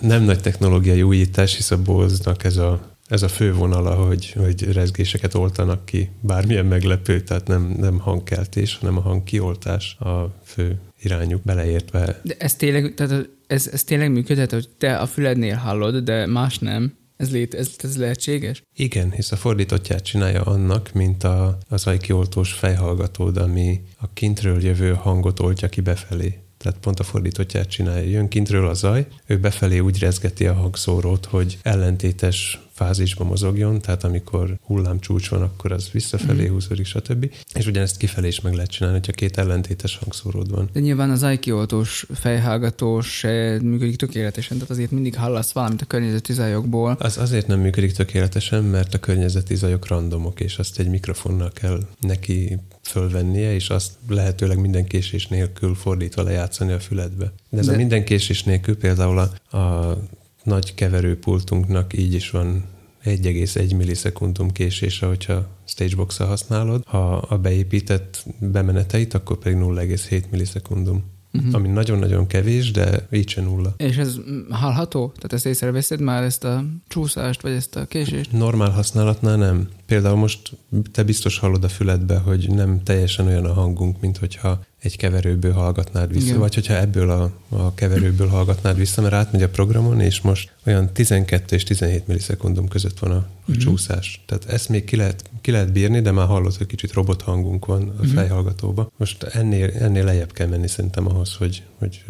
Nem 0.00 0.22
nagy 0.22 0.40
technológiai 0.40 1.02
újítás, 1.02 1.56
hisz 1.56 1.70
a 1.70 1.82
Bose-nak 1.82 2.44
ez 2.44 2.56
a, 2.56 2.96
ez 3.08 3.22
a 3.22 3.28
fő 3.28 3.54
vonala, 3.54 3.94
hogy, 3.94 4.32
hogy 4.32 4.72
rezgéseket 4.72 5.34
oltanak 5.34 5.84
ki. 5.84 6.10
Bármilyen 6.20 6.66
meglepő, 6.66 7.20
tehát 7.20 7.46
nem, 7.46 7.74
nem 7.78 7.98
hangkeltés, 7.98 8.76
hanem 8.76 8.96
a 8.96 9.00
hangkioltás 9.00 9.96
a 9.98 10.34
fő 10.44 10.78
irányuk 11.02 11.42
beleértve. 11.42 12.20
De 12.22 12.34
ez 12.38 12.54
tényleg, 12.54 12.94
tehát 12.94 13.28
ez, 13.46 13.68
ez 13.72 13.84
tényleg 13.84 14.12
működhet, 14.12 14.50
hogy 14.50 14.68
te 14.78 14.96
a 14.96 15.06
fülednél 15.06 15.56
hallod, 15.56 15.96
de 15.96 16.26
más 16.26 16.58
nem. 16.58 16.92
Ez, 17.16 17.30
lét, 17.30 17.54
ez, 17.54 17.70
ez 17.78 17.96
lehetséges? 17.96 18.62
Igen, 18.76 19.12
hisz 19.12 19.32
a 19.32 19.36
fordítottját 19.36 20.02
csinálja 20.02 20.42
annak, 20.42 20.92
mint 20.92 21.24
a, 21.24 21.58
az 21.68 21.86
ajkioltós 21.86 22.52
fejhallgatód, 22.52 23.36
ami 23.36 23.82
a 23.98 24.12
kintről 24.12 24.64
jövő 24.64 24.94
hangot 24.94 25.40
oltja 25.40 25.68
ki 25.68 25.80
befelé. 25.80 26.38
Tehát 26.58 26.78
pont 26.78 27.00
a 27.00 27.04
fordítottját 27.04 27.68
csinálja. 27.68 28.10
Jön 28.10 28.28
kintről 28.28 28.68
a 28.68 28.74
zaj, 28.74 29.06
ő 29.26 29.38
befelé 29.38 29.78
úgy 29.78 29.98
rezgeti 29.98 30.46
a 30.46 30.54
hangszórót, 30.54 31.24
hogy 31.24 31.58
ellentétes 31.62 32.60
fázisba 32.76 33.24
mozogjon, 33.24 33.80
tehát 33.80 34.04
amikor 34.04 34.58
hullámcsúcs 34.62 35.28
van, 35.28 35.42
akkor 35.42 35.72
az 35.72 35.90
visszafelé 35.92 36.46
húzódik, 36.46 36.86
stb. 36.86 37.30
És 37.54 37.66
ugyanezt 37.66 37.96
kifelé 37.96 38.26
is 38.26 38.40
meg 38.40 38.54
lehet 38.54 38.70
csinálni, 38.70 38.98
hogyha 38.98 39.12
két 39.12 39.38
ellentétes 39.38 39.96
hangszóród 39.96 40.50
van. 40.50 40.68
De 40.72 40.80
nyilván 40.80 41.10
az 41.10 41.22
IQ-oltós 41.32 42.06
fejhallgatós 42.14 43.18
se 43.18 43.58
működik 43.62 43.96
tökéletesen, 43.96 44.56
tehát 44.56 44.70
azért 44.70 44.90
mindig 44.90 45.16
hallasz 45.16 45.52
valamit 45.52 45.82
a 45.82 45.84
környezeti 45.84 46.32
zajokból. 46.32 46.96
Az 46.98 47.18
azért 47.18 47.46
nem 47.46 47.60
működik 47.60 47.92
tökéletesen, 47.92 48.64
mert 48.64 48.94
a 48.94 48.98
környezeti 48.98 49.54
zajok 49.54 49.86
randomok, 49.86 50.40
és 50.40 50.58
azt 50.58 50.78
egy 50.78 50.88
mikrofonnal 50.88 51.50
kell 51.52 51.80
neki 52.00 52.58
fölvennie, 52.82 53.54
és 53.54 53.70
azt 53.70 53.92
lehetőleg 54.08 54.58
minden 54.58 54.84
késés 54.84 55.26
nélkül 55.26 55.74
fordítva 55.74 56.22
lejátszani 56.22 56.72
a 56.72 56.80
füledbe. 56.80 57.32
De 57.48 57.58
ez. 57.58 57.66
De- 57.66 57.72
a 57.72 57.76
minden 57.76 58.04
késés 58.04 58.42
nélkül 58.42 58.76
például 58.76 59.18
a, 59.18 59.56
a 59.56 59.96
nagy 60.46 60.74
keverőpultunknak 60.74 61.98
így 61.98 62.14
is 62.14 62.30
van 62.30 62.64
1,1 63.04 63.76
millisekundum 63.76 64.50
késése, 64.50 65.06
hogyha 65.06 65.46
stagebox 65.64 66.16
használod. 66.16 66.82
Ha 66.86 67.16
a 67.16 67.38
beépített 67.38 68.24
bemeneteit, 68.38 69.14
akkor 69.14 69.38
pedig 69.38 69.58
0,7 69.58 70.22
millisekundum. 70.30 71.04
Mhm. 71.30 71.54
Ami 71.54 71.68
nagyon-nagyon 71.68 72.26
kevés, 72.26 72.70
de 72.70 73.06
így 73.10 73.28
se 73.28 73.40
nulla. 73.42 73.74
És 73.76 73.96
ez 73.96 74.16
hallható? 74.50 75.06
Tehát 75.14 75.32
ezt 75.32 75.46
észreveszed 75.46 76.00
már 76.00 76.22
ezt 76.22 76.44
a 76.44 76.64
csúszást, 76.88 77.42
vagy 77.42 77.52
ezt 77.52 77.76
a 77.76 77.86
késést? 77.86 78.32
Normál 78.32 78.70
használatnál 78.70 79.36
nem. 79.36 79.68
például 79.86 80.16
most 80.16 80.52
te 80.92 81.02
biztos 81.02 81.38
hallod 81.38 81.64
a 81.64 81.68
füledbe, 81.68 82.18
hogy 82.18 82.50
nem 82.50 82.82
teljesen 82.82 83.26
olyan 83.26 83.44
a 83.44 83.52
hangunk, 83.52 84.00
mint 84.00 84.16
hogyha 84.16 84.64
egy 84.86 84.96
keverőből 84.96 85.52
hallgatnád 85.52 86.12
vissza, 86.12 86.26
Igen. 86.26 86.38
vagy 86.38 86.54
hogyha 86.54 86.76
ebből 86.76 87.10
a, 87.10 87.30
a 87.48 87.74
keverőből 87.74 88.28
hallgatnád 88.28 88.76
vissza, 88.76 89.02
mert 89.02 89.14
átmegy 89.14 89.42
a 89.42 89.48
programon, 89.48 90.00
és 90.00 90.20
most 90.20 90.52
olyan 90.66 90.92
12 90.92 91.54
és 91.54 91.62
17 91.62 92.06
millisekundum 92.06 92.68
között 92.68 92.98
van 92.98 93.10
a, 93.10 93.14
a 93.14 93.28
uh-huh. 93.40 93.56
csúszás. 93.56 94.22
Tehát 94.26 94.44
ezt 94.44 94.68
még 94.68 94.84
ki 94.84 94.96
lehet, 94.96 95.30
ki 95.40 95.50
lehet 95.50 95.72
bírni, 95.72 96.00
de 96.00 96.10
már 96.10 96.26
hallod, 96.26 96.56
hogy 96.56 96.66
kicsit 96.66 96.92
robot 96.92 97.22
hangunk 97.22 97.66
van 97.66 97.82
a 97.82 97.92
uh-huh. 97.92 98.06
fejhallgatóba. 98.06 98.92
Most 98.96 99.22
ennél, 99.22 99.70
ennél 99.78 100.04
lejjebb 100.04 100.32
kell 100.32 100.46
menni 100.46 100.68
szerintem 100.68 101.08
ahhoz, 101.08 101.34
hogy, 101.34 101.62
hogy 101.78 102.04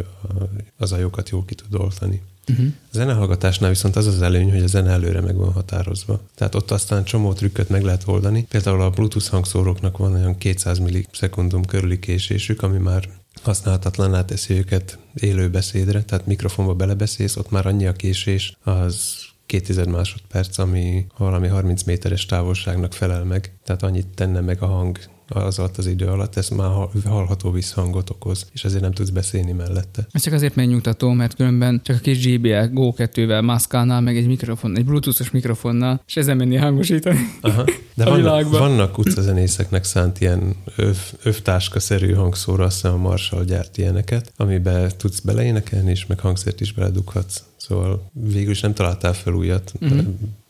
az 0.77 0.93
ajokat 0.93 1.29
jól 1.29 1.45
ki 1.45 1.55
tud 1.55 1.75
oltani. 1.75 2.23
Uh-huh. 2.51 2.67
A 2.67 2.97
zenehallgatásnál 2.97 3.71
viszont 3.71 3.97
az 3.97 4.07
az 4.07 4.23
előny, 4.23 4.51
hogy 4.51 4.63
a 4.63 4.67
zene 4.67 4.91
előre 4.91 5.21
meg 5.21 5.37
van 5.37 5.53
határozva. 5.53 6.21
Tehát 6.35 6.55
ott 6.55 6.71
aztán 6.71 7.05
csomó 7.05 7.33
trükköt 7.33 7.69
meg 7.69 7.83
lehet 7.83 8.03
oldani. 8.07 8.47
Például 8.49 8.81
a 8.81 8.91
Bluetooth 8.91 9.29
hangszóróknak 9.29 9.99
van 9.99 10.15
olyan 10.15 10.39
200 10.39 10.79
millisekundum 10.79 11.65
körüli 11.65 11.99
késésük, 11.99 12.63
ami 12.63 12.79
már 12.79 13.09
használhatatlaná 13.43 14.25
teszi 14.25 14.55
őket 14.55 14.99
élő 15.15 15.51
beszédre, 15.51 16.03
tehát 16.03 16.27
mikrofonba 16.27 16.75
belebeszélsz, 16.75 17.37
ott 17.37 17.51
már 17.51 17.67
annyi 17.67 17.87
a 17.87 17.93
késés, 17.93 18.57
az 18.63 19.15
két 19.47 19.65
tized 19.65 19.89
másodperc, 19.89 20.59
ami 20.59 21.07
valami 21.17 21.49
30 21.49 21.83
méteres 21.83 22.27
távolságnak 22.27 22.93
felel 22.93 23.25
meg. 23.25 23.53
Tehát 23.65 23.83
annyit 23.83 24.07
tenne 24.07 24.41
meg 24.41 24.63
a 24.63 24.67
hang 24.67 24.99
az 25.29 25.59
alatt 25.59 25.77
az 25.77 25.87
idő 25.87 26.07
alatt, 26.07 26.37
ez 26.37 26.49
már 26.49 26.71
hallható 27.05 27.51
visszhangot 27.51 28.11
okoz, 28.11 28.47
és 28.53 28.65
ezért 28.65 28.83
nem 28.83 28.93
tudsz 28.93 29.09
beszélni 29.09 29.53
mellette. 29.53 30.07
Ez 30.11 30.23
csak 30.23 30.33
azért 30.33 30.55
megnyugtató, 30.55 31.13
mert 31.13 31.35
különben 31.35 31.81
csak 31.85 31.97
a 31.97 31.99
kis 31.99 32.25
JBL 32.25 32.67
Go 32.73 32.93
2-vel 32.97 33.45
mászkálnál, 33.45 34.01
meg 34.01 34.17
egy 34.17 34.27
mikrofon, 34.27 34.77
egy 34.77 34.85
bluetoothos 34.85 35.31
mikrofonnal, 35.31 36.01
és 36.07 36.17
ezen 36.17 36.37
menni 36.37 36.57
hangosítani. 36.57 37.19
Aha. 37.41 37.65
De 37.95 38.05
vannak, 38.11 38.51
vannak 38.51 38.99
utcazenészeknek 38.99 39.85
szánt 39.85 40.21
ilyen 40.21 40.55
öv, 40.77 40.97
övtáska-szerű 41.23 42.13
hangszóra, 42.13 42.65
azt 42.65 42.75
hiszem 42.75 42.95
a 42.95 43.09
Marshall 43.09 43.45
gyárt 43.45 43.79
ilyeneket, 43.79 44.33
amiben 44.37 44.93
tudsz 44.97 45.21
beleénekelni, 45.21 45.91
és 45.91 46.07
meg 46.07 46.21
hangszert 46.21 46.61
is 46.61 46.73
beledughatsz. 46.73 47.43
Szóval 47.57 48.11
végül 48.13 48.51
is 48.51 48.61
nem 48.61 48.75
találtál 48.75 49.15
fel 49.15 49.33
újat, 49.33 49.73
uh-huh 49.81 50.05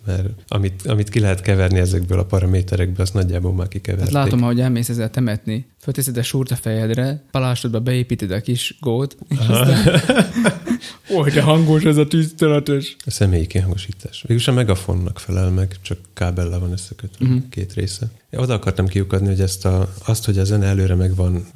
mert 0.07 0.29
amit, 0.49 0.87
amit 0.87 1.09
ki 1.09 1.21
lehet 1.21 1.41
keverni 1.41 1.79
ezekből 1.79 2.19
a 2.19 2.25
paraméterekből, 2.25 3.01
azt 3.01 3.15
nagyjából 3.15 3.53
már 3.53 3.69
kikeverték. 3.69 4.15
Hát 4.15 4.25
látom, 4.25 4.43
ahogy 4.43 4.61
elmész 4.61 4.89
ezzel 4.89 5.11
temetni. 5.11 5.67
Fölteszed 5.81 6.17
a 6.17 6.23
súrt 6.23 6.51
a 6.51 6.57
fejedre, 6.57 7.23
palásodba 7.31 7.81
beépíted 7.81 8.31
a 8.31 8.41
kis 8.41 8.77
gót, 8.81 9.17
és 9.29 9.39
aztán... 9.39 9.85
De 11.35 11.43
hangos 11.43 11.83
ez 11.83 11.97
a 11.97 12.07
tűzteletes. 12.07 12.97
A 13.05 13.11
személyi 13.11 13.47
kihangosítás. 13.47 14.23
Végülis 14.23 14.49
a 14.49 14.53
megafonnak 14.53 15.19
felel 15.19 15.51
meg, 15.51 15.77
csak 15.83 15.99
kábellel 16.15 16.59
van 16.59 16.73
összekötve 16.73 17.27
uh-huh. 17.27 17.43
két 17.51 17.73
része. 17.73 18.07
Én 18.31 18.41
oda 18.41 18.55
akartam 18.55 18.87
kiukadni, 18.87 19.27
hogy 19.27 19.41
ezt 19.41 19.65
a, 19.65 19.93
azt, 20.05 20.25
hogy 20.25 20.39
a 20.39 20.45
zene 20.45 20.67
előre 20.67 20.95
meg 20.95 21.15
van, 21.15 21.47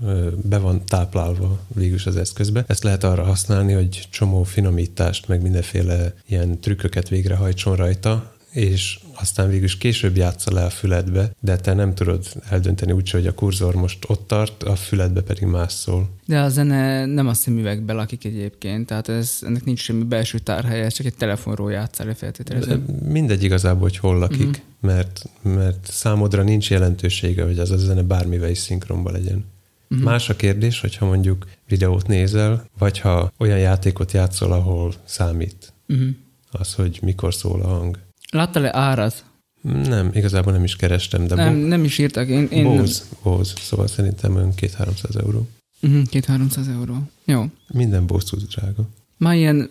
be 0.43 0.59
van 0.59 0.85
táplálva 0.85 1.59
végülis 1.75 2.07
az 2.07 2.17
eszközbe, 2.17 2.65
ezt 2.67 2.83
lehet 2.83 3.05
arra 3.05 3.25
használni, 3.25 3.73
hogy 3.73 4.09
csomó 4.11 4.43
finomítást, 4.43 5.29
meg 5.29 5.43
mindenféle 5.43 6.15
ilyen 6.29 6.61
trükköket 6.61 7.09
végrehajtson 7.09 7.77
rajta, 7.77 8.33
és 8.51 8.99
aztán 9.15 9.49
végül 9.49 9.65
is 9.65 9.79
később 9.79 10.17
játsza 10.17 10.53
le 10.53 10.65
a 10.65 10.71
füledbe, 10.71 11.31
de 11.41 11.57
te 11.57 11.75
nem 11.75 11.95
tudod 11.95 12.27
eldönteni 12.49 12.93
úgy, 12.93 13.11
hogy 13.11 13.27
a 13.27 13.35
kurzor 13.35 13.75
most 13.75 14.05
ott 14.09 14.27
tart, 14.27 14.63
a 14.63 14.77
füledbe 14.77 15.21
pedig 15.21 15.45
más 15.45 15.73
szól. 15.73 16.09
De 16.27 16.41
a 16.41 16.49
zene 16.49 17.07
nem 17.07 17.27
a 17.27 17.35
szemüvegbe 17.35 17.93
lakik 17.93 18.25
egyébként, 18.25 18.87
tehát 18.87 19.09
ez, 19.09 19.39
ennek 19.43 19.65
nincs 19.65 19.81
semmi 19.81 20.03
belső 20.03 20.39
tárhelye, 20.39 20.89
csak 20.89 21.07
egy 21.07 21.15
telefonról 21.15 21.73
játszál 21.73 22.15
feltételezem. 22.15 22.85
Mindegy 23.05 23.43
igazából, 23.43 23.81
hogy 23.81 23.97
hol 23.97 24.19
lakik, 24.19 24.49
uh-huh. 24.49 24.57
mert, 24.81 25.25
mert 25.43 25.89
számodra 25.91 26.43
nincs 26.43 26.71
jelentősége, 26.71 27.45
hogy 27.45 27.59
az 27.59 27.71
a 27.71 27.77
zene 27.77 28.03
bármivel 28.03 28.51
is 28.51 28.59
szinkronba 28.59 29.11
legyen. 29.11 29.45
Uh-huh. 29.91 30.07
Más 30.07 30.29
a 30.29 30.37
kérdés, 30.37 30.81
hogyha 30.81 31.07
mondjuk 31.07 31.47
videót 31.69 32.07
nézel, 32.07 32.65
vagy 32.79 32.99
ha 32.99 33.33
olyan 33.39 33.59
játékot 33.59 34.13
játszol, 34.13 34.53
ahol 34.53 34.95
számít 35.05 35.73
uh-huh. 35.89 36.09
az, 36.51 36.75
hogy 36.75 36.99
mikor 37.03 37.35
szól 37.35 37.61
a 37.61 37.67
hang. 37.67 37.99
Láttál-e 38.31 38.77
árat? 38.79 39.25
Nem, 39.63 40.11
igazából 40.15 40.53
nem 40.53 40.65
is 40.65 40.77
kerestem, 40.77 41.27
de... 41.27 41.35
Nem, 41.35 41.61
bo- 41.61 41.69
nem 41.69 41.85
is 41.85 41.99
írtak. 41.99 42.29
Én, 42.29 42.47
én 42.51 42.65
Bose, 42.65 43.03
Bose, 43.23 43.55
szóval 43.61 43.87
szerintem 43.87 44.35
olyan 44.35 44.53
2-300 44.57 45.23
euró. 45.23 45.49
Uh-huh, 45.83 46.03
2-300 46.11 46.69
euró. 46.69 47.03
Jó. 47.25 47.45
Minden 47.73 48.07
Bose 48.07 48.37
drága. 48.57 48.89
Már 49.17 49.37
ilyen 49.37 49.71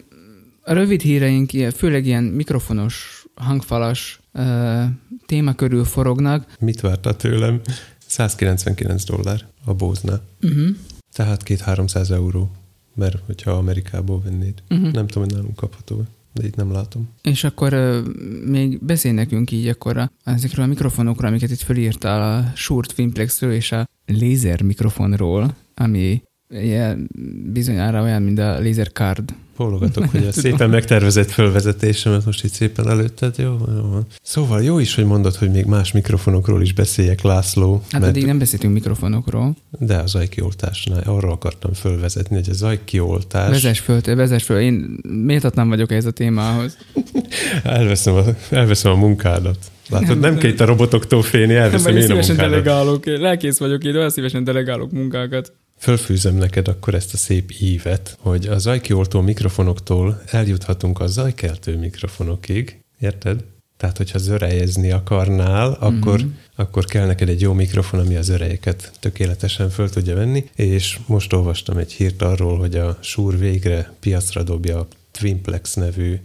rövid 0.63 1.01
híreink, 1.01 1.51
főleg 1.75 2.05
ilyen 2.05 2.23
mikrofonos, 2.23 3.25
hangfalas 3.35 4.19
uh, 4.33 4.83
téma 5.25 5.53
körül 5.53 5.83
forognak. 5.83 6.55
Mit 6.59 6.81
vártál 6.81 7.15
tőlem? 7.15 7.61
199 8.07 9.03
dollár 9.03 9.45
a 9.65 9.73
Bose-nál. 9.73 10.21
Uh-huh. 10.41 10.67
Tehát 11.13 11.43
2-300 11.45 12.09
euró, 12.09 12.51
mert 12.95 13.17
hogyha 13.25 13.51
Amerikából 13.51 14.21
vennéd. 14.21 14.63
Uh-huh. 14.69 14.91
Nem 14.91 15.07
tudom, 15.07 15.23
hogy 15.23 15.33
nálunk 15.33 15.55
kapható 15.55 16.05
de 16.33 16.45
itt 16.45 16.55
nem 16.55 16.71
látom. 16.71 17.09
És 17.21 17.43
akkor 17.43 17.73
uh, 17.73 18.05
még 18.45 18.83
beszélj 18.83 19.13
nekünk 19.13 19.51
így 19.51 19.67
akkor 19.67 19.97
a, 19.97 20.11
ezekről 20.23 20.65
a 20.65 20.67
mikrofonokról, 20.67 21.29
amiket 21.29 21.49
itt 21.49 21.61
fölírtál, 21.61 22.37
a 22.37 22.51
Shure 22.55 22.87
Twinplexről 22.87 23.51
és 23.51 23.71
a 23.71 23.87
lézer 24.05 24.61
mikrofonról, 24.61 25.55
ami 25.75 26.21
ilyen, 26.49 27.09
bizonyára 27.53 28.01
olyan, 28.01 28.21
mint 28.21 28.39
a 28.39 28.59
Laser 28.62 28.91
Card 28.91 29.33
Bólogatok, 29.59 30.09
hogy 30.09 30.25
a 30.25 30.31
szépen 30.41 30.69
megtervezett 30.69 31.31
fölvezetésemet 31.31 32.25
most 32.25 32.43
itt 32.43 32.51
szépen 32.51 32.89
előtted. 32.89 33.38
Jó, 33.38 33.57
jó. 33.75 33.99
Szóval 34.21 34.63
jó 34.63 34.79
is, 34.79 34.95
hogy 34.95 35.05
mondod, 35.05 35.35
hogy 35.35 35.51
még 35.51 35.65
más 35.65 35.91
mikrofonokról 35.91 36.62
is 36.62 36.73
beszéljek, 36.73 37.21
László. 37.21 37.81
Hát 37.91 38.01
mert... 38.01 38.15
eddig 38.15 38.25
nem 38.25 38.38
beszéltünk 38.38 38.73
mikrofonokról. 38.73 39.55
De 39.79 39.95
a 39.95 40.07
zajkioltásnál 40.07 41.03
arra 41.05 41.31
akartam 41.31 41.73
fölvezetni, 41.73 42.35
hogy 42.35 42.49
a 42.49 42.53
zajkioltás... 42.53 43.49
Vezess 43.49 43.79
föl, 43.79 44.01
vezess 44.01 44.43
föl. 44.43 44.59
Én 44.59 44.99
méltatlan 45.07 45.69
vagyok 45.69 45.91
ez 45.91 46.05
a 46.05 46.12
témához. 46.12 46.77
elveszem, 47.63 48.13
a, 48.13 48.23
elveszem 48.49 48.91
a 48.91 48.95
munkádat. 48.95 49.57
Látod, 49.89 50.07
nem, 50.07 50.19
nem 50.19 50.38
kell 50.38 50.49
itt 50.49 50.59
a 50.59 50.65
robotoktól 50.65 51.21
félni, 51.21 51.53
elveszem 51.53 51.95
én 51.95 51.97
a 51.97 51.99
munkádat. 51.99 52.23
szívesen 52.23 52.49
delegálok, 52.49 53.05
lelkész 53.05 53.57
vagyok 53.57 53.83
én, 53.83 53.95
olyan 53.95 54.09
szívesen 54.09 54.43
delegálok 54.43 54.91
munkákat 54.91 55.53
fölfűzem 55.79 56.35
neked 56.35 56.67
akkor 56.67 56.93
ezt 56.93 57.13
a 57.13 57.17
szép 57.17 57.51
ívet, 57.59 58.17
hogy 58.19 58.47
a 58.47 58.57
zajkioltó 58.57 59.21
mikrofonoktól 59.21 60.21
eljuthatunk 60.25 60.99
a 60.99 61.07
zajkeltő 61.07 61.77
mikrofonokig, 61.77 62.79
érted? 62.99 63.43
Tehát, 63.77 63.97
hogyha 63.97 64.17
zörejezni 64.17 64.91
akarnál, 64.91 65.77
akkor, 65.79 66.19
mm-hmm. 66.19 66.33
akkor 66.55 66.85
kell 66.85 67.05
neked 67.05 67.29
egy 67.29 67.41
jó 67.41 67.53
mikrofon, 67.53 67.99
ami 67.99 68.15
az 68.15 68.29
örejeket 68.29 68.91
tökéletesen 68.99 69.69
föl 69.69 69.89
tudja 69.89 70.15
venni, 70.15 70.49
és 70.55 70.99
most 71.05 71.33
olvastam 71.33 71.77
egy 71.77 71.91
hírt 71.91 72.21
arról, 72.21 72.57
hogy 72.57 72.75
a 72.75 72.97
Shure 73.01 73.37
végre 73.37 73.93
piacra 73.99 74.43
dobja 74.43 74.79
a 74.79 74.87
Twinplex 75.11 75.73
nevű 75.73 76.19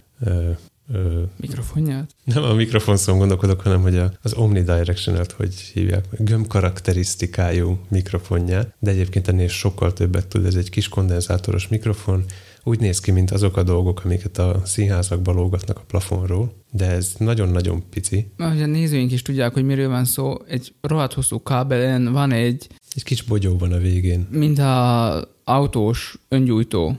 Ö, 0.93 1.23
Mikrofonját? 1.37 2.15
Nem 2.25 2.43
a 2.43 2.55
mikrofon 2.55 2.97
szó 2.97 3.17
gondolkodok, 3.17 3.61
hanem 3.61 3.83
hogy 3.83 3.97
a, 3.97 4.13
az 4.23 4.35
omnidirectional 4.35 5.25
hogy 5.37 5.55
hívják, 5.55 6.05
gömb 6.11 6.47
karakterisztikájú 6.47 7.79
mikrofonját, 7.89 8.75
de 8.79 8.91
egyébként 8.91 9.29
ennél 9.29 9.49
sokkal 9.49 9.93
többet 9.93 10.27
tud, 10.27 10.45
ez 10.45 10.55
egy 10.55 10.71
kis 10.71 10.89
kondenzátoros 10.89 11.69
mikrofon, 11.69 12.25
úgy 12.65 12.81
néz 12.81 13.01
ki, 13.01 13.11
mint 13.11 13.31
azok 13.31 13.57
a 13.57 13.63
dolgok, 13.63 14.05
amiket 14.05 14.39
a 14.39 14.61
színházakba 14.65 15.33
lógatnak 15.33 15.79
a 15.79 15.85
plafonról, 15.87 16.55
de 16.71 16.91
ez 16.91 17.15
nagyon-nagyon 17.19 17.83
pici. 17.91 18.31
Ahogy 18.37 18.63
a 18.63 18.67
nézőink 18.67 19.13
is 19.13 19.23
tudják, 19.23 19.53
hogy 19.53 19.65
miről 19.65 19.89
van 19.89 20.05
szó, 20.05 20.37
egy 20.49 20.75
rohadt 20.81 21.13
hosszú 21.13 21.43
kábelen 21.43 22.13
van 22.13 22.33
egy... 22.33 22.67
Egy 22.95 23.03
kis 23.03 23.23
bogyó 23.23 23.59
van 23.59 23.73
a 23.73 23.79
végén. 23.79 24.27
Mint 24.31 24.59
a 24.59 25.29
autós 25.45 26.19
öngyújtó 26.29 26.99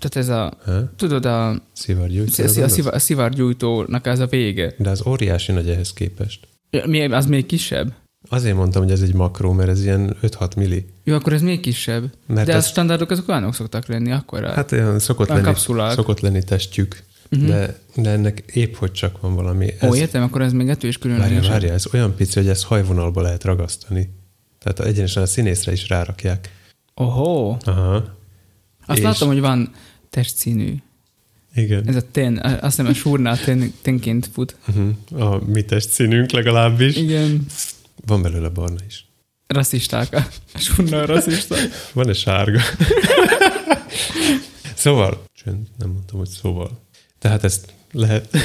tehát 0.00 0.28
ez 0.28 0.28
a, 0.28 0.52
ha? 0.64 0.92
tudod, 0.96 1.24
a, 1.24 1.62
szivargyújtó, 1.72 2.44
a, 2.44 2.60
a, 2.60 2.94
a 2.94 2.98
szivargyújtónak 2.98 4.06
ez 4.06 4.18
a 4.18 4.26
vége. 4.26 4.74
De 4.78 4.90
az 4.90 5.06
óriási 5.06 5.52
nagy 5.52 5.68
ehhez 5.68 5.92
képest. 5.92 6.48
Ja, 6.70 7.16
az 7.16 7.26
még 7.26 7.46
kisebb? 7.46 7.92
Azért 8.28 8.56
mondtam, 8.56 8.82
hogy 8.82 8.92
ez 8.92 9.02
egy 9.02 9.14
makró, 9.14 9.52
mert 9.52 9.68
ez 9.68 9.82
ilyen 9.82 10.16
5-6 10.22 10.56
milli. 10.56 10.86
Jó, 11.04 11.14
akkor 11.14 11.32
ez 11.32 11.42
még 11.42 11.60
kisebb. 11.60 12.10
Mert 12.26 12.46
de 12.46 12.54
ez... 12.54 12.64
a 12.64 12.66
standardok 12.68 13.10
azok 13.10 13.28
olyanok 13.28 13.54
szoktak 13.54 13.86
lenni 13.86 14.12
akkor. 14.12 14.44
Hát 14.44 14.72
olyan 14.72 14.98
szokott, 14.98 15.28
lenni, 15.28 15.42
kapszulák. 15.42 15.92
szokott 15.92 16.20
lenni 16.20 16.42
testjük. 16.44 17.02
Uh-huh. 17.30 17.48
De, 17.48 17.78
de 17.96 18.10
ennek 18.10 18.44
épp 18.52 18.74
hogy 18.74 18.92
csak 18.92 19.20
van 19.20 19.34
valami. 19.34 19.74
Ez... 19.78 19.90
Ó, 19.90 19.94
értem, 19.94 20.22
akkor 20.22 20.42
ez 20.42 20.52
még 20.52 20.68
ettől 20.68 20.90
is 20.90 20.98
különleges. 20.98 21.32
Várja, 21.32 21.50
várja, 21.50 21.72
ez 21.72 21.94
olyan 21.94 22.14
pici, 22.14 22.38
hogy 22.38 22.48
ezt 22.48 22.64
hajvonalba 22.64 23.22
lehet 23.22 23.44
ragasztani. 23.44 24.10
Tehát 24.58 24.80
egyenesen 24.80 25.22
a 25.22 25.26
színészre 25.26 25.72
is 25.72 25.88
rárakják. 25.88 26.50
Ohó. 26.94 27.58
Aha. 27.64 28.04
Azt 28.86 28.98
és... 28.98 29.04
látom, 29.04 29.28
hogy 29.28 29.40
van 29.40 29.72
testszínű. 30.10 30.74
Igen. 31.54 31.88
Ez 31.88 31.96
a 31.96 32.10
ten, 32.10 32.36
azt 32.36 32.76
hiszem 32.76 32.86
a 32.86 32.94
súrnál 32.94 33.38
ten, 33.38 33.72
tenként 33.82 34.28
fut. 34.32 34.56
Uh-huh. 34.68 35.22
A 35.22 35.40
mi 35.46 35.62
testszínünk 35.62 36.30
legalábbis. 36.30 36.96
Igen. 36.96 37.46
Van 38.06 38.22
belőle 38.22 38.48
barna 38.48 38.78
is. 38.86 39.04
Rasszisták. 39.46 40.14
A 40.54 40.58
súrnál 40.58 41.06
rasszista. 41.06 41.56
Van-e 41.92 42.12
sárga? 42.12 42.60
szóval, 44.74 45.24
csönd, 45.44 45.66
nem 45.78 45.90
mondtam, 45.90 46.18
hogy 46.18 46.28
szóval. 46.28 46.80
Tehát 47.18 47.44
ezt 47.44 47.72
lehet... 47.92 48.28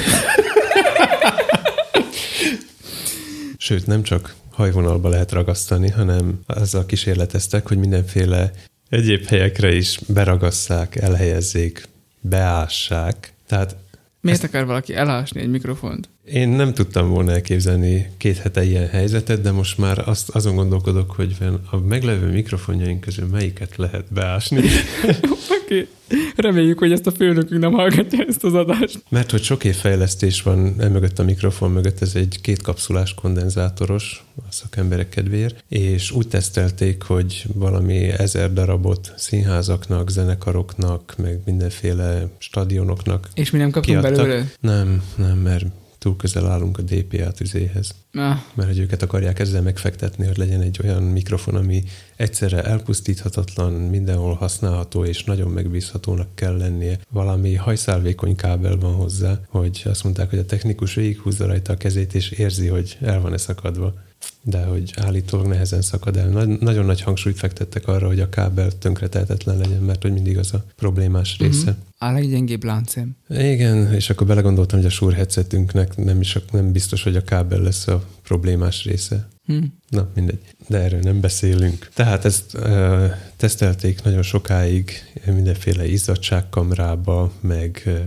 Sőt, 3.58 3.86
nem 3.86 4.02
csak 4.02 4.34
hajvonalba 4.50 5.08
lehet 5.08 5.32
ragasztani, 5.32 5.90
hanem 5.90 6.40
azzal 6.46 6.86
kísérleteztek, 6.86 7.68
hogy 7.68 7.78
mindenféle 7.78 8.52
egyéb 8.88 9.24
helyekre 9.24 9.74
is 9.74 9.98
beragasszák, 10.06 10.96
elhelyezzék, 10.96 11.88
beássák. 12.20 13.32
Tehát 13.46 13.76
Miért 14.20 14.42
ezt... 14.42 14.54
akar 14.54 14.66
valaki 14.66 14.94
elásni 14.94 15.40
egy 15.40 15.50
mikrofont? 15.50 16.08
Én 16.32 16.48
nem 16.48 16.74
tudtam 16.74 17.08
volna 17.08 17.32
elképzelni 17.32 18.10
két 18.16 18.36
hete 18.36 18.64
ilyen 18.64 18.88
helyzetet, 18.88 19.40
de 19.40 19.50
most 19.50 19.78
már 19.78 20.08
azt, 20.08 20.28
azon 20.28 20.54
gondolkodok, 20.54 21.10
hogy 21.10 21.36
a 21.70 21.76
meglevő 21.76 22.30
mikrofonjaink 22.30 23.00
közül 23.00 23.26
melyiket 23.26 23.76
lehet 23.76 24.12
beásni. 24.12 24.60
Oké. 25.62 25.88
Reméljük, 26.36 26.78
hogy 26.78 26.92
ezt 26.92 27.06
a 27.06 27.10
főnökünk 27.10 27.60
nem 27.60 27.72
hallgatja 27.72 28.24
ezt 28.28 28.44
az 28.44 28.54
adást. 28.54 29.02
Mert 29.08 29.30
hogy 29.30 29.42
sok 29.42 29.64
év 29.64 29.74
fejlesztés 29.74 30.42
van 30.42 30.58
mögött 30.78 31.18
a 31.18 31.24
mikrofon 31.24 31.70
mögött, 31.70 32.00
ez 32.00 32.14
egy 32.14 32.38
két 32.42 32.62
kapszulás 32.62 33.14
kondenzátoros 33.14 34.24
a 34.36 34.52
szakemberek 34.52 35.08
kedvéért, 35.08 35.64
és 35.68 36.10
úgy 36.10 36.28
tesztelték, 36.28 37.02
hogy 37.02 37.44
valami 37.54 38.08
ezer 38.08 38.52
darabot 38.52 39.12
színházaknak, 39.16 40.10
zenekaroknak, 40.10 41.14
meg 41.18 41.40
mindenféle 41.44 42.28
stadionoknak 42.38 43.28
És 43.34 43.50
mi 43.50 43.58
nem 43.58 43.70
kaptunk 43.70 44.00
kiadtak. 44.00 44.26
belőle? 44.26 44.46
Nem, 44.60 45.02
nem, 45.16 45.38
mert 45.38 45.64
túl 46.06 46.16
közel 46.16 46.46
állunk 46.46 46.78
a 46.78 46.82
DPA 46.82 47.30
tüzéhez. 47.32 47.94
Ah. 48.12 48.36
Mert 48.54 48.68
hogy 48.68 48.78
őket 48.78 49.02
akarják 49.02 49.38
ezzel 49.38 49.62
megfektetni, 49.62 50.26
hogy 50.26 50.36
legyen 50.36 50.60
egy 50.60 50.80
olyan 50.82 51.02
mikrofon, 51.02 51.54
ami 51.54 51.84
egyszerre 52.16 52.62
elpusztíthatatlan, 52.62 53.72
mindenhol 53.72 54.34
használható, 54.34 55.04
és 55.04 55.24
nagyon 55.24 55.50
megbízhatónak 55.50 56.34
kell 56.34 56.56
lennie. 56.56 56.98
Valami 57.10 57.54
hajszálvékony 57.54 58.36
kábel 58.36 58.76
van 58.76 58.94
hozzá, 58.94 59.40
hogy 59.48 59.82
azt 59.84 60.04
mondták, 60.04 60.30
hogy 60.30 60.38
a 60.38 60.44
technikus 60.44 60.94
végighúzza 60.94 61.46
rajta 61.46 61.72
a 61.72 61.76
kezét, 61.76 62.14
és 62.14 62.30
érzi, 62.30 62.66
hogy 62.66 62.96
el 63.00 63.20
van-e 63.20 63.36
szakadva 63.36 63.94
de 64.42 64.64
hogy 64.64 64.92
állítólag 64.96 65.46
nehezen 65.46 65.82
szakad 65.82 66.16
el. 66.16 66.28
Nagy, 66.28 66.48
nagyon 66.48 66.84
nagy 66.84 67.00
hangsúlyt 67.00 67.38
fektettek 67.38 67.88
arra, 67.88 68.06
hogy 68.06 68.20
a 68.20 68.28
kábel 68.28 68.78
tönkretehetetlen 68.78 69.56
legyen, 69.56 69.82
mert 69.82 70.02
hogy 70.02 70.12
mindig 70.12 70.38
az 70.38 70.54
a 70.54 70.64
problémás 70.76 71.36
mhm. 71.38 71.48
része. 71.48 71.70
Mm-hmm. 71.70 71.80
A 71.98 72.12
leggyengébb 72.12 72.64
láncem. 72.64 73.16
Igen, 73.28 73.92
és 73.92 74.10
akkor 74.10 74.26
belegondoltam, 74.26 74.78
hogy 74.78 74.88
a 74.88 74.90
Shure 74.90 75.16
headsetünknek 75.16 75.96
nem, 75.96 76.20
is, 76.20 76.38
nem 76.52 76.72
biztos, 76.72 77.02
hogy 77.02 77.16
a 77.16 77.22
kábel 77.22 77.60
lesz 77.60 77.86
a 77.86 78.04
problémás 78.22 78.84
része. 78.84 79.28
Hmm. 79.46 79.74
Na, 79.88 80.08
mindegy. 80.14 80.40
De 80.68 80.78
erről 80.78 81.00
nem 81.00 81.20
beszélünk. 81.20 81.88
Tehát 81.94 82.24
ezt 82.24 82.54
uh, 82.54 83.10
tesztelték 83.36 84.02
nagyon 84.02 84.22
sokáig 84.22 84.90
mindenféle 85.26 85.86
izzadságkamrába, 85.86 87.32
meg 87.40 87.82
uh, 87.86 88.00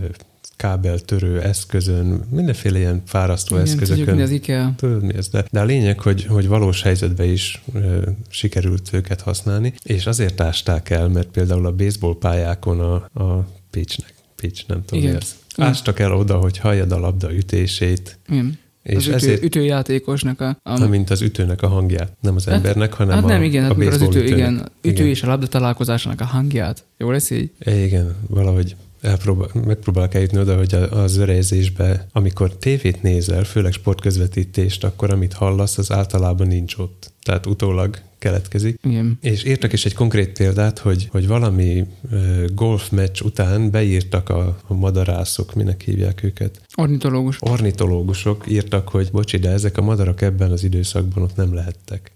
kábeltörő 0.60 1.40
eszközön, 1.40 2.24
mindenféle 2.30 2.78
ilyen 2.78 3.02
fárasztó 3.06 3.54
Igen, 3.54 3.66
eszközökön. 3.66 3.98
Tudjuk, 3.98 4.16
mi 4.16 4.22
az 4.22 4.30
IKEA. 4.30 4.72
Tudod, 4.76 5.02
mi 5.02 5.14
ez, 5.14 5.28
de, 5.28 5.44
de 5.50 5.60
a 5.60 5.64
lényeg, 5.64 6.00
hogy, 6.00 6.24
hogy 6.24 6.48
valós 6.48 6.82
helyzetben 6.82 7.28
is 7.28 7.62
ö, 7.74 8.02
sikerült 8.28 8.88
őket 8.92 9.20
használni, 9.20 9.74
és 9.82 10.06
azért 10.06 10.40
ásták 10.40 10.90
el, 10.90 11.08
mert 11.08 11.28
például 11.28 11.66
a 11.66 11.72
baseball 11.72 12.18
pályákon 12.18 12.80
a, 12.80 12.94
a 13.24 13.46
pitchnek, 13.70 14.14
pitch, 14.36 14.64
nem 14.68 14.84
tudom 14.84 15.04
Igen. 15.04 15.22
mi. 15.56 15.64
Ástak 15.64 15.98
el 15.98 16.14
oda, 16.14 16.36
hogy 16.36 16.58
halljad 16.58 16.92
a 16.92 16.98
labda 16.98 17.34
ütését. 17.34 18.18
Igen. 18.28 18.58
És 18.82 18.96
az 18.96 19.06
ütő, 19.06 19.14
ezért, 19.14 19.42
ütőjátékosnak 19.42 20.40
a, 20.40 20.58
a... 20.62 20.86
Mint 20.86 21.10
az 21.10 21.20
ütőnek 21.20 21.62
a 21.62 21.68
hangját. 21.68 22.12
Nem 22.20 22.34
az 22.34 22.44
hát, 22.44 22.54
embernek, 22.54 22.92
hanem 22.92 23.14
hát 23.14 23.24
a, 23.24 23.26
nem, 23.26 23.42
igen, 23.42 23.70
a 23.70 23.74
hát 23.84 23.94
az 23.94 24.02
ütő, 24.02 24.24
igen, 24.24 24.54
ütő 24.82 24.92
igen. 24.92 25.06
és 25.06 25.22
a 25.22 25.26
labda 25.26 25.46
találkozásának 25.46 26.20
a 26.20 26.24
hangját. 26.24 26.84
Jó 26.98 27.10
lesz 27.10 27.30
így? 27.30 27.50
Igen, 27.64 28.14
valahogy 28.28 28.76
elpróbál, 29.00 29.48
megpróbálok 29.66 30.14
eljutni 30.14 30.38
oda, 30.38 30.56
hogy 30.56 30.74
az 30.74 31.16
örejzésbe, 31.16 32.06
amikor 32.12 32.56
tévét 32.56 33.02
nézel, 33.02 33.44
főleg 33.44 33.72
sportközvetítést, 33.72 34.84
akkor 34.84 35.10
amit 35.10 35.32
hallasz, 35.32 35.78
az 35.78 35.92
általában 35.92 36.46
nincs 36.46 36.76
ott. 36.76 37.12
Tehát 37.22 37.46
utólag 37.46 37.98
keletkezik. 38.18 38.78
Igen. 38.82 39.18
És 39.20 39.44
írtak 39.44 39.72
is 39.72 39.84
egy 39.84 39.94
konkrét 39.94 40.32
példát, 40.32 40.78
hogy, 40.78 41.08
hogy 41.10 41.26
valami 41.26 41.84
uh, 42.10 42.44
golfmeccs 42.54 43.20
után 43.20 43.70
beírtak 43.70 44.28
a, 44.28 44.58
a 44.66 44.74
madarászok, 44.74 45.54
minek 45.54 45.82
hívják 45.82 46.22
őket? 46.22 46.60
Ornitológus. 46.74 47.36
Ornitológusok 47.40 48.44
írtak, 48.48 48.88
hogy 48.88 49.08
bocsi, 49.12 49.36
de 49.36 49.50
ezek 49.50 49.78
a 49.78 49.82
madarak 49.82 50.20
ebben 50.20 50.50
az 50.50 50.64
időszakban 50.64 51.22
ott 51.22 51.36
nem 51.36 51.54
lehettek. 51.54 52.12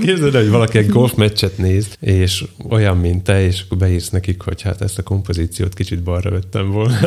Képzeld 0.00 0.34
hogy 0.34 0.48
valaki 0.48 0.78
egy 0.78 0.88
golfmeccset 0.88 1.58
néz, 1.58 1.96
és 2.00 2.44
olyan, 2.68 2.96
mint 2.96 3.24
te, 3.24 3.42
és 3.44 3.62
akkor 3.64 3.78
beírsz 3.78 4.08
nekik, 4.08 4.40
hogy 4.40 4.62
hát 4.62 4.80
ezt 4.80 4.98
a 4.98 5.02
kompozíciót 5.02 5.74
kicsit 5.74 6.02
balra 6.02 6.30
vettem 6.30 6.70
volna. 6.70 6.98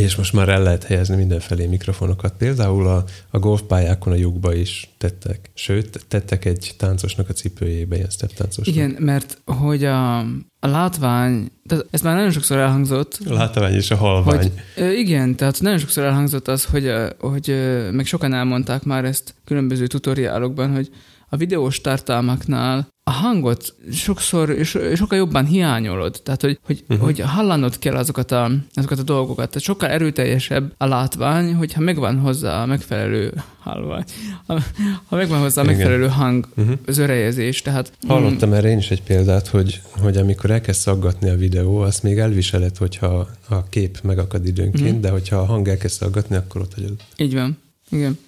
És 0.00 0.16
most 0.16 0.32
már 0.32 0.48
el 0.48 0.62
lehet 0.62 0.84
helyezni 0.84 1.16
mindenfelé 1.16 1.66
mikrofonokat. 1.66 2.34
Például 2.38 2.86
a, 2.86 3.04
a 3.30 3.38
golfpályákon 3.38 4.12
a 4.12 4.16
lyukba 4.16 4.54
is 4.54 4.90
tettek. 4.98 5.50
Sőt, 5.54 6.04
tettek 6.08 6.44
egy 6.44 6.74
táncosnak 6.78 7.28
a 7.28 7.32
cipőjébe, 7.32 7.96
ilyen 7.96 8.10
step 8.10 8.32
táncosnak. 8.32 8.74
Igen, 8.74 8.96
mert 8.98 9.38
hogy 9.44 9.84
a, 9.84 10.18
a 10.60 10.66
látvány, 10.66 11.50
tehát 11.66 11.86
ez 11.90 12.00
már 12.00 12.14
nagyon 12.14 12.30
sokszor 12.30 12.58
elhangzott. 12.58 13.18
A 13.26 13.32
látvány 13.32 13.74
és 13.74 13.90
a 13.90 13.96
halvány. 13.96 14.52
Hogy, 14.74 14.98
igen, 14.98 15.36
tehát 15.36 15.60
nagyon 15.60 15.78
sokszor 15.78 16.04
elhangzott 16.04 16.48
az, 16.48 16.64
hogy, 16.64 16.92
hogy 17.18 17.54
meg 17.92 18.06
sokan 18.06 18.34
elmondták 18.34 18.82
már 18.84 19.04
ezt 19.04 19.34
különböző 19.44 19.86
tutoriálokban, 19.86 20.74
hogy 20.74 20.90
a 21.28 21.36
videós 21.36 21.80
tartalmaknál 21.80 22.88
a 23.08 23.10
hangot 23.10 23.74
sokszor, 23.92 24.56
sokkal 24.94 25.18
jobban 25.18 25.44
hiányolod. 25.44 26.20
Tehát, 26.22 26.40
hogy, 26.40 26.58
hogy, 26.62 26.84
uh-huh. 26.88 27.04
hogy 27.04 27.20
hallanod 27.20 27.78
kell 27.78 27.94
azokat 27.94 28.32
a, 28.32 28.50
azokat 28.74 28.98
a 28.98 29.02
dolgokat. 29.02 29.48
Tehát 29.48 29.60
sokkal 29.60 29.88
erőteljesebb 29.88 30.72
a 30.76 30.86
látvány, 30.86 31.54
hogyha 31.54 31.80
megvan 31.80 32.18
hozzá 32.18 32.62
a 32.62 32.66
megfelelő 32.66 33.32
halvány. 33.58 34.04
Ha, 34.46 34.60
ha 35.06 35.16
megvan 35.16 35.40
hozzá 35.40 35.62
a 35.62 35.64
megfelelő 35.64 36.04
Igen. 36.04 36.10
hang, 36.10 36.48
uh-huh. 36.56 36.78
az 36.86 36.98
örejezés. 36.98 37.62
Tehát, 37.62 37.92
Hallottam 38.06 38.48
mm, 38.48 38.52
erre 38.52 38.68
én 38.68 38.78
is 38.78 38.90
egy 38.90 39.02
példát, 39.02 39.48
hogy, 39.48 39.80
hogy 39.90 40.16
amikor 40.16 40.50
elkezd 40.50 40.80
szaggatni 40.80 41.28
a 41.28 41.36
videó, 41.36 41.78
azt 41.78 42.02
még 42.02 42.18
elviseled, 42.18 42.76
hogyha 42.76 43.28
a 43.48 43.68
kép 43.68 43.98
megakad 44.02 44.46
időnként, 44.46 44.86
uh-huh. 44.86 45.00
de 45.00 45.10
hogyha 45.10 45.36
a 45.36 45.44
hang 45.44 45.68
elkezd 45.68 45.94
szaggatni, 45.94 46.36
akkor 46.36 46.60
ott 46.60 46.74
hagyod. 46.74 46.96
Így 47.16 47.34
van. 47.34 47.58
Igen. 47.90 48.18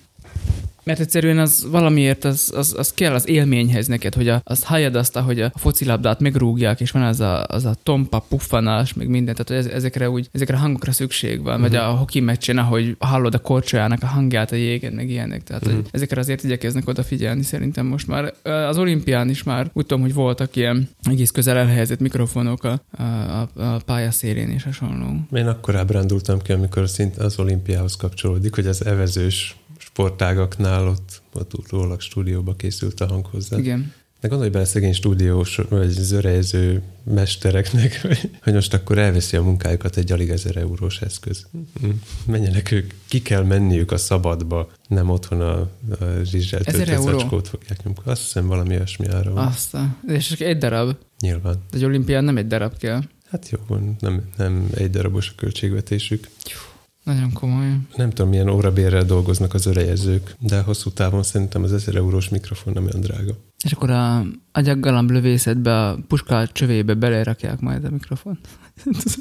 Mert 0.84 1.00
egyszerűen 1.00 1.38
az 1.38 1.66
valamiért 1.70 2.24
az, 2.24 2.52
az, 2.56 2.74
az 2.78 2.92
kell 2.92 3.14
az 3.14 3.28
élményhez 3.28 3.86
neked, 3.86 4.14
hogy 4.14 4.28
a, 4.28 4.40
azt 4.44 4.64
halljad 4.64 4.94
azt, 4.94 5.18
hogy 5.18 5.40
a 5.40 5.52
focilabdát 5.54 6.20
megrúgják, 6.20 6.80
és 6.80 6.90
van 6.90 7.02
az 7.02 7.20
a, 7.20 7.44
az 7.46 7.64
a 7.64 7.74
tompa, 7.82 8.18
puffanás, 8.28 8.94
meg 8.94 9.08
minden, 9.08 9.34
tehát 9.34 9.64
ez, 9.64 9.72
ezekre 9.72 10.10
úgy, 10.10 10.28
ezekre 10.32 10.56
a 10.56 10.58
hangokra 10.58 10.92
szükség 10.92 11.42
van, 11.42 11.54
uh-huh. 11.54 11.68
vagy 11.68 11.76
a 11.76 11.84
hoki 11.84 12.20
meccsen, 12.20 12.58
ahogy 12.58 12.96
hallod 12.98 13.34
a 13.34 13.38
korcsolyának 13.38 14.02
a 14.02 14.06
hangját 14.06 14.52
a 14.52 14.56
jégen, 14.56 14.92
meg 14.92 15.10
ilyenek, 15.10 15.42
tehát 15.42 15.66
uh-huh. 15.66 15.84
ezekre 15.90 16.20
azért 16.20 16.44
igyekeznek 16.44 16.88
odafigyelni 16.88 17.42
szerintem 17.42 17.86
most 17.86 18.06
már. 18.06 18.34
Az 18.42 18.78
olimpián 18.78 19.28
is 19.28 19.42
már 19.42 19.70
úgy 19.72 19.86
tudom, 19.86 20.02
hogy 20.02 20.14
voltak 20.14 20.56
ilyen 20.56 20.88
egész 21.02 21.30
közel 21.30 21.56
elhelyezett 21.56 22.00
mikrofonok 22.00 22.64
a, 22.64 22.82
a, 22.90 23.48
a 23.54 23.80
pályaszélén 23.86 24.48
és 24.48 24.62
hasonló. 24.62 25.20
Én 25.32 25.46
akkor 25.46 25.76
ábrándultam 25.76 26.38
ki, 26.42 26.52
amikor 26.52 26.88
szinte 26.88 27.24
az 27.24 27.38
olimpiához 27.38 27.96
kapcsolódik, 27.96 28.54
hogy 28.54 28.66
az 28.66 28.84
evezős 28.84 29.56
sportágaknál 30.00 30.88
ott, 30.88 31.22
ott 31.32 31.54
utólag 31.54 32.00
stúdióba 32.00 32.54
készült 32.54 33.00
a 33.00 33.06
hang 33.06 33.26
hozzá. 33.26 33.58
Igen. 33.58 33.92
De 34.20 34.28
gondolj 34.28 34.50
bele 34.50 34.64
szegény 34.64 34.92
stúdiós 34.92 35.60
vagy 35.68 35.88
zörejző 35.88 36.82
mestereknek, 37.02 38.00
hogy 38.44 38.52
most 38.52 38.74
akkor 38.74 38.98
elveszi 38.98 39.36
a 39.36 39.42
munkájukat 39.42 39.96
egy 39.96 40.12
alig 40.12 40.28
ezer 40.28 40.56
eurós 40.56 41.00
eszköz. 41.00 41.46
Menjenek 42.26 42.70
ők, 42.70 42.92
ki 43.08 43.22
kell 43.22 43.42
menniük 43.42 43.92
a 43.92 43.96
szabadba, 43.96 44.70
nem 44.88 45.10
otthon 45.10 45.40
a, 45.40 45.58
a 45.60 45.68
rizselt 46.30 46.70
zacskót 46.70 47.48
fogják 47.48 47.84
nyomkodni. 47.84 48.10
Azt 48.10 48.22
hiszem 48.22 48.46
valami 48.46 48.74
olyasmi 48.74 49.06
ára 49.08 49.32
van. 49.32 49.46
Azt, 49.46 49.76
és 50.06 50.28
csak 50.28 50.40
egy 50.40 50.58
darab. 50.58 50.96
Nyilván. 51.20 51.56
De 51.70 51.76
egy 51.76 51.84
olimpián 51.84 52.24
nem 52.24 52.36
egy 52.36 52.46
darab 52.46 52.76
kell. 52.78 53.02
Hát 53.30 53.48
jó, 53.50 53.76
nem, 54.00 54.22
nem 54.36 54.68
egy 54.74 54.90
darabos 54.90 55.28
a 55.28 55.32
költségvetésük. 55.36 56.28
Jó. 56.44 56.69
Nagyon 57.14 57.32
komoly. 57.32 57.76
Nem 57.96 58.10
tudom, 58.10 58.30
milyen 58.30 58.48
órabérrel 58.48 59.04
dolgoznak 59.04 59.54
az 59.54 59.66
örejezők, 59.66 60.34
de 60.38 60.60
hosszú 60.60 60.90
távon 60.90 61.22
szerintem 61.22 61.62
az 61.62 61.72
1000 61.72 61.96
eurós 61.96 62.28
mikrofon 62.28 62.72
nem 62.72 62.84
olyan 62.84 63.00
drága. 63.00 63.32
És 63.64 63.72
akkor 63.72 63.90
a 63.90 64.24
agyaggalamb 64.52 65.10
lövészetbe, 65.10 65.86
a 65.86 65.98
puska 66.08 66.48
csövébe 66.52 66.94
belerakják 66.94 67.60
majd 67.60 67.84
a 67.84 67.90
mikrofon. 67.90 68.38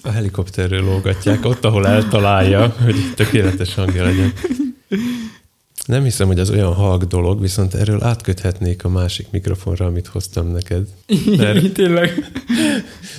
A 0.01 0.09
helikopterről 0.09 0.83
lógatják, 0.83 1.45
ott, 1.45 1.65
ahol 1.65 1.87
eltalálja, 1.87 2.75
hogy 2.83 2.95
tökéletes 3.15 3.75
hangja 3.75 4.03
legyen. 4.03 4.33
Nem 5.85 6.03
hiszem, 6.03 6.27
hogy 6.27 6.39
az 6.39 6.49
olyan 6.49 6.73
halk 6.73 7.03
dolog, 7.03 7.41
viszont 7.41 7.73
erről 7.73 8.03
átköthetnék 8.03 8.83
a 8.83 8.89
másik 8.89 9.27
mikrofonra, 9.31 9.85
amit 9.85 10.07
hoztam 10.07 10.51
neked. 10.51 10.87
Mert 11.37 11.71
Tényleg. 11.73 12.31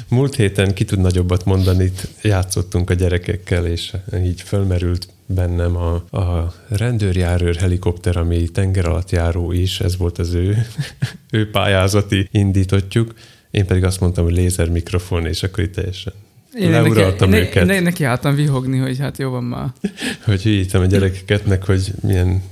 Múlt 0.09 0.35
héten 0.35 0.75
ki 0.75 0.85
tud 0.85 0.99
nagyobbat 0.99 1.45
mondani, 1.45 1.93
játszottunk 2.23 2.91
a 2.91 2.95
gyerekekkel, 2.95 3.67
és 3.67 3.93
így 4.25 4.41
fölmerült 4.43 5.09
bennem 5.27 5.77
a, 5.77 5.95
a 6.19 6.55
rendőrjárőr 6.69 7.57
helikopter, 7.57 8.17
ami 8.17 8.49
tenger 8.49 8.87
alatt 8.87 9.11
járó 9.11 9.53
is, 9.53 9.81
ez 9.81 9.97
volt 9.97 10.19
az 10.19 10.33
ő, 10.33 10.67
ő 11.31 11.51
pályázati 11.51 12.29
indítottjuk. 12.31 13.15
Én 13.51 13.67
pedig 13.67 13.85
azt 13.85 14.01
mondtam, 14.01 14.25
hogy 14.25 14.35
lézer 14.35 14.69
mikrofon, 14.69 15.27
és 15.27 15.43
akkor 15.43 15.65
itt 15.65 15.75
teljesen 15.75 16.13
én 16.59 16.71
Leuraltam 16.71 17.29
neki, 17.31 17.43
őket. 17.43 17.67
Ne, 17.67 17.81
neki 17.81 18.05
álltam 18.05 18.35
vihogni, 18.35 18.79
hogy 18.79 18.99
hát 18.99 19.19
jó 19.19 19.31
van 19.31 19.45
már. 19.45 19.69
hogy 20.27 20.43
hülyítem 20.43 20.81
a 20.81 20.87
gyerekeket, 20.87 21.47
meg 21.47 21.65
hogy 21.65 21.93
milyen 22.03 22.43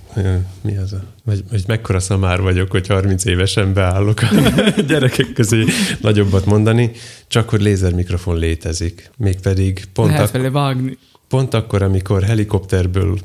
mi 0.60 0.76
az 0.76 0.92
a, 0.92 1.02
vagy, 1.24 1.44
vagy 1.50 1.64
mekkora 1.66 2.00
szamár 2.00 2.40
vagyok, 2.40 2.70
hogy 2.70 2.86
30 2.86 3.24
évesen 3.24 3.72
beállok 3.72 4.20
a 4.20 4.26
gyerekek 4.88 5.32
közé 5.32 5.64
nagyobbat 6.00 6.44
mondani, 6.44 6.90
csak 7.26 7.48
hogy 7.48 7.62
lézermikrofon 7.62 8.36
létezik. 8.38 9.10
Mégpedig 9.16 9.84
pont, 9.92 10.08
Lehet 10.08 10.24
ak- 10.24 10.32
vele 10.32 10.50
vágni. 10.50 10.98
pont 11.28 11.54
akkor, 11.54 11.82
amikor 11.82 12.22
helikopterből 12.22 13.18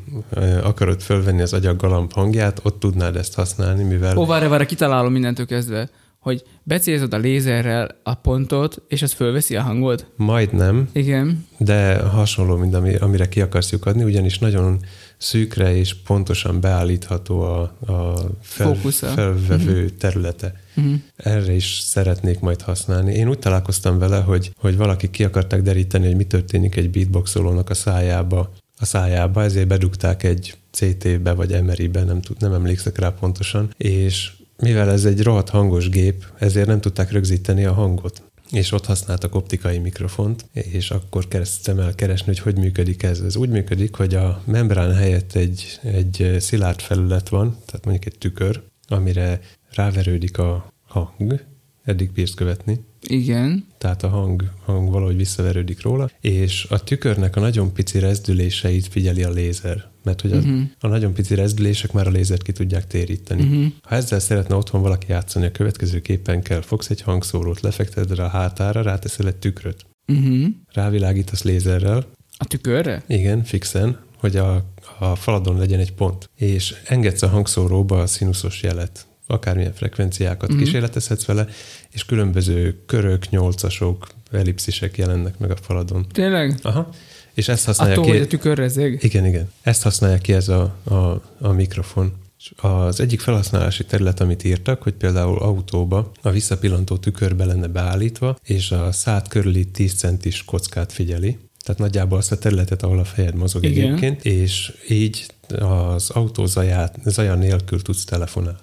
akarod 0.64 1.02
fölvenni 1.02 1.42
az 1.42 1.54
agyaggalamb 1.54 2.14
hangját, 2.14 2.60
ott 2.64 2.80
tudnád 2.80 3.16
ezt 3.16 3.36
használni, 3.36 3.84
mivel 3.84 4.18
Ó, 4.18 4.26
várj, 4.26 4.48
várj, 4.48 4.66
kitalálom 4.66 5.12
mindentől 5.12 5.46
kezdve, 5.46 5.90
hogy 6.24 6.44
becélzod 6.64 7.14
a 7.14 7.18
lézerrel 7.18 7.96
a 8.04 8.14
pontot, 8.14 8.82
és 8.88 9.02
az 9.02 9.12
fölveszi 9.12 9.56
a 9.56 9.62
hangot. 9.62 10.08
majdnem, 10.16 10.90
Igen. 10.92 11.46
de 11.58 12.00
hasonló, 12.00 12.56
mint 12.56 12.74
ami, 12.74 12.96
amire 12.96 13.28
ki 13.28 13.42
akarsz 13.42 13.72
lyukadni, 13.72 14.04
ugyanis 14.04 14.40
nagyon 14.40 14.80
szűkre 15.18 15.76
és 15.76 15.94
pontosan 15.94 16.62
beállítható 16.62 17.42
a, 17.42 17.62
a 17.62 18.16
fel, 18.42 18.74
Fókusza. 18.74 19.08
felvevő 19.08 19.90
területe. 19.90 20.54
Uh-huh. 20.76 20.94
Erre 21.16 21.54
is 21.54 21.80
szeretnék 21.80 22.40
majd 22.40 22.62
használni. 22.62 23.14
Én 23.14 23.30
úgy 23.30 23.40
találkoztam 23.40 23.98
vele, 23.98 24.20
hogy, 24.20 24.52
hogy 24.58 24.78
valaki 24.78 25.10
ki 25.10 25.24
akarták 25.24 25.62
deríteni, 25.62 26.06
hogy 26.06 26.16
mi 26.16 26.24
történik 26.24 26.76
egy 26.76 26.90
beatboxolónak 26.90 27.70
a 27.70 27.74
szájába, 27.74 28.54
a 28.80 28.86
szájába, 28.86 29.44
ezért 29.44 29.68
bedugták 29.68 30.24
egy 30.24 30.56
CT-be 30.72 31.34
vagy 31.34 31.64
MRI-be, 31.64 32.04
nem, 32.04 32.22
tud, 32.22 32.36
nem 32.40 32.54
emlékszek 32.54 32.98
rá 32.98 33.10
pontosan, 33.10 33.74
és 33.78 34.32
mivel 34.62 34.92
ez 34.92 35.06
egy 35.06 35.22
rohadt 35.22 35.50
hangos 35.50 35.90
gép, 35.90 36.26
ezért 36.40 36.68
nem 36.68 36.82
tudták 36.82 37.12
rögzíteni 37.12 37.66
a 37.66 37.74
hangot. 37.74 38.24
És 38.52 38.72
ott 38.72 38.86
használtak 38.86 39.36
optikai 39.36 39.78
mikrofont, 39.78 40.46
és 40.54 40.92
akkor 40.92 41.28
kezdtem 41.28 41.80
el 41.80 41.96
keresni, 41.96 42.26
hogy 42.26 42.40
hogy 42.40 42.58
működik 42.58 43.04
ez. 43.04 43.20
Ez 43.20 43.36
úgy 43.36 43.50
működik, 43.50 43.96
hogy 43.96 44.16
a 44.16 44.42
membrán 44.46 44.96
helyett 44.96 45.36
egy, 45.36 45.80
egy 45.84 46.36
szilárd 46.40 46.80
felület 46.80 47.30
van, 47.30 47.58
tehát 47.66 47.86
mondjuk 47.86 48.06
egy 48.06 48.18
tükör, 48.18 48.62
amire 48.88 49.40
ráverődik 49.72 50.38
a 50.38 50.74
hang, 50.88 51.44
eddig 51.84 52.12
bírsz 52.12 52.34
követni, 52.34 52.80
Igen. 53.08 53.66
tehát 53.78 54.04
a 54.04 54.08
hang, 54.08 54.52
hang 54.66 54.92
valahogy 54.92 55.16
visszaverődik 55.16 55.82
róla, 55.82 56.10
és 56.22 56.68
a 56.70 56.84
tükörnek 56.84 57.36
a 57.36 57.40
nagyon 57.40 57.74
pici 57.74 58.00
rezdüléseit 58.00 58.88
figyeli 58.88 59.24
a 59.24 59.30
lézer, 59.30 59.92
mert 60.04 60.22
hogy 60.22 60.32
a, 60.32 60.36
Mhm. 60.36 60.62
a 60.80 60.88
nagyon 60.88 61.14
pici 61.14 61.36
rezdülések 61.36 61.92
már 61.92 62.08
a 62.08 62.12
lézert 62.12 62.42
ki 62.44 62.52
tudják 62.52 62.88
téríteni. 62.88 63.42
Uh-huh. 63.44 63.66
Ha 63.82 63.96
ezzel 63.96 64.20
szeretne 64.20 64.56
otthon 64.56 64.82
valaki 64.82 65.06
játszani, 65.10 65.46
a 65.46 65.52
következő 65.52 66.02
képen 66.02 66.42
kell, 66.42 66.62
fogsz 66.62 66.90
egy 66.90 67.02
hangszórót, 67.02 67.62
lefekteted 67.62 68.16
rá 68.16 68.26
a 68.26 68.28
hátára, 68.30 68.82
ráteszel 68.82 69.28
egy 69.28 69.36
tükröt, 69.36 69.86
Uh-huh. 70.08 70.46
rávilágítasz 70.74 71.44
lézerrel, 71.44 72.06
A 72.38 72.46
tükörre? 72.46 73.04
igen, 73.08 73.44
fixen, 73.44 74.00
hogy 74.18 74.36
a, 74.36 74.66
a 75.00 75.16
faladon 75.16 75.58
legyen 75.58 75.80
egy 75.80 75.94
pont, 75.94 76.30
és 76.36 76.76
engedsz 76.86 77.22
a 77.22 77.28
hangszóróba 77.28 78.02
a 78.02 78.08
színuszos 78.08 78.62
jelet, 78.64 79.06
akármilyen 79.28 79.74
frekvenciákat 79.74 80.54
mm. 80.54 80.58
kísérletezhetsz 80.58 81.26
vele, 81.26 81.48
és 81.92 82.06
különböző 82.06 82.84
körök, 82.86 83.30
nyolcasok, 83.30 84.08
ellipszisek 84.32 84.98
jelennek 84.98 85.38
meg 85.38 85.52
a 85.52 85.56
faladon. 85.56 86.06
Tényleg? 86.12 86.60
Aha. 86.62 86.90
És 87.34 87.48
ezt 87.48 87.66
használja 87.66 87.94
Attól, 87.94 88.06
ki... 88.06 88.12
hogy 88.12 88.22
a 88.22 88.28
tükör 88.28 88.58
rezeg? 88.58 89.04
Igen, 89.04 89.26
igen. 89.26 89.52
Ezt 89.62 89.82
használja 89.82 90.18
ki 90.18 90.34
ez 90.34 90.48
a, 90.48 90.76
a, 90.84 91.22
a 91.40 91.52
mikrofon. 91.52 92.14
Az 92.56 93.00
egyik 93.00 93.20
felhasználási 93.20 93.86
terület, 93.86 94.20
amit 94.20 94.44
írtak, 94.44 94.82
hogy 94.82 94.94
például 94.94 95.38
autóba 95.38 96.12
a 96.22 96.30
visszapillantó 96.30 96.98
tükörbe 96.98 97.46
lenne 97.46 97.68
beállítva, 97.68 98.38
és 98.44 98.72
a 98.72 98.92
szád 98.92 99.28
körüli 99.28 99.66
10 99.66 99.94
centis 99.94 100.46
kockát 100.46 100.92
figyeli. 100.92 101.38
Tehát 101.64 101.82
nagyjából 101.82 102.18
azt 102.18 102.32
a 102.32 102.38
területet, 102.38 102.84
ahol 102.84 103.00
a 103.00 103.04
fejed 103.04 103.36
mozog 103.36 103.64
Igen. 103.64 103.88
egyébként, 103.88 104.26
és 104.26 104.74
így 104.90 105.26
az 105.60 106.10
autó 106.10 106.46
zaját, 106.46 107.00
zaja 107.04 107.36
nélkül 107.36 107.82
tudsz 107.82 108.06
telefonálni. 108.06 108.58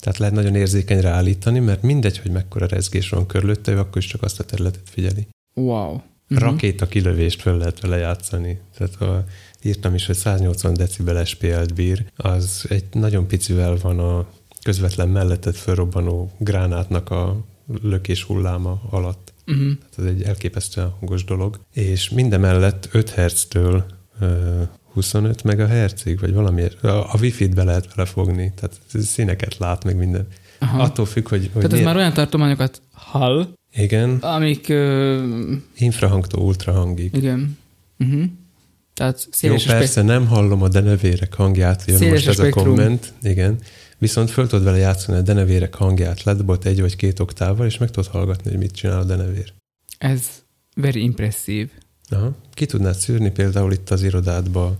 Tehát 0.00 0.18
lehet 0.18 0.34
nagyon 0.34 0.54
érzékenyre 0.54 1.08
állítani, 1.08 1.58
mert 1.58 1.82
mindegy, 1.82 2.18
hogy 2.18 2.30
mekkora 2.30 2.66
rezgés 2.66 3.08
van 3.08 3.26
körülötte, 3.26 3.72
ő 3.72 3.78
akkor 3.78 3.96
is 3.96 4.06
csak 4.06 4.22
azt 4.22 4.40
a 4.40 4.44
területet 4.44 4.88
figyeli. 4.90 5.26
Wow. 5.54 6.00
Uh-huh. 6.34 6.50
Rakéta 6.50 6.86
kilövést 6.86 7.40
föl 7.40 7.56
lehet 7.56 7.80
vele 7.80 7.96
játszani. 7.96 8.60
Tehát 8.76 8.94
a, 9.00 9.24
írtam 9.62 9.94
is, 9.94 10.06
hogy 10.06 10.16
180 10.16 10.74
decibel 10.74 11.24
SPL-t 11.24 11.74
bír, 11.74 12.04
az 12.16 12.64
egy 12.68 12.84
nagyon 12.92 13.26
picivel 13.26 13.76
van 13.82 13.98
a 13.98 14.26
közvetlen 14.62 15.08
melletted 15.08 15.54
fölrobbanó 15.54 16.30
gránátnak 16.38 17.10
a 17.10 17.44
lökés 17.82 18.22
hulláma 18.22 18.80
alatt. 18.90 19.32
Uh-huh. 19.46 19.64
Tehát 19.64 19.98
ez 19.98 20.04
egy 20.04 20.22
elképesztően 20.22 20.90
hangos 20.98 21.24
dolog. 21.24 21.60
És 21.72 22.10
mindemellett 22.10 22.88
5 22.92 23.10
Hz-től 23.10 23.84
ö, 24.20 24.62
25 24.92 25.42
MHz-ig, 25.42 26.20
vagy 26.20 26.32
valami, 26.32 26.62
a, 26.82 26.86
a 26.88 27.16
Wi-Fi-t 27.20 27.54
be 27.54 27.64
lehet 27.64 27.94
vele 27.94 28.08
fogni, 28.08 28.52
tehát 28.56 28.80
színeket 29.06 29.56
lát 29.58 29.84
meg 29.84 29.96
minden. 29.96 30.26
Aha. 30.58 30.82
Attól 30.82 31.06
függ, 31.06 31.28
hogy, 31.28 31.40
hogy 31.40 31.48
Tehát 31.48 31.64
ez 31.64 31.70
milyen- 31.70 31.86
már 31.86 31.96
olyan 31.96 32.12
tartományokat 32.12 32.82
hall, 32.92 33.52
Igen, 33.74 34.16
amik... 34.16 34.66
Uh, 34.68 35.52
infrahangtól 35.76 36.42
ultrahangig. 36.42 37.14
igen. 37.16 37.58
Uh-huh. 37.98 38.22
Tehát 38.94 39.24
Jó, 39.24 39.30
széles 39.32 39.66
a 39.66 39.72
persze 39.72 40.02
nem 40.02 40.26
hallom 40.26 40.62
a 40.62 40.68
denevérek 40.68 41.34
hangját, 41.34 41.84
jön 41.86 41.96
Széles 41.96 42.12
most 42.12 42.26
a 42.26 42.30
ez 42.30 42.38
a 42.38 42.42
spektrum. 42.42 42.64
komment, 42.64 43.12
igen. 43.22 43.58
Viszont 43.98 44.30
föl 44.30 44.46
tudod 44.46 44.64
vele 44.64 44.76
játszani 44.76 45.18
a 45.18 45.22
denevérek 45.22 45.74
hangját, 45.74 46.22
ledobott 46.22 46.64
egy 46.64 46.80
vagy 46.80 46.96
két 46.96 47.20
oktával, 47.20 47.66
és 47.66 47.78
meg 47.78 47.90
tudod 47.90 48.10
hallgatni, 48.10 48.50
hogy 48.50 48.58
mit 48.58 48.72
csinál 48.72 48.98
a 49.00 49.04
denevér. 49.04 49.52
Ez 49.98 50.22
very 50.74 51.02
impresszív. 51.02 51.68
Aha. 52.08 52.34
Ki 52.54 52.66
tudnád 52.66 52.94
szűrni 52.94 53.30
például 53.30 53.72
itt 53.72 53.90
az 53.90 54.02
irodádba 54.02 54.76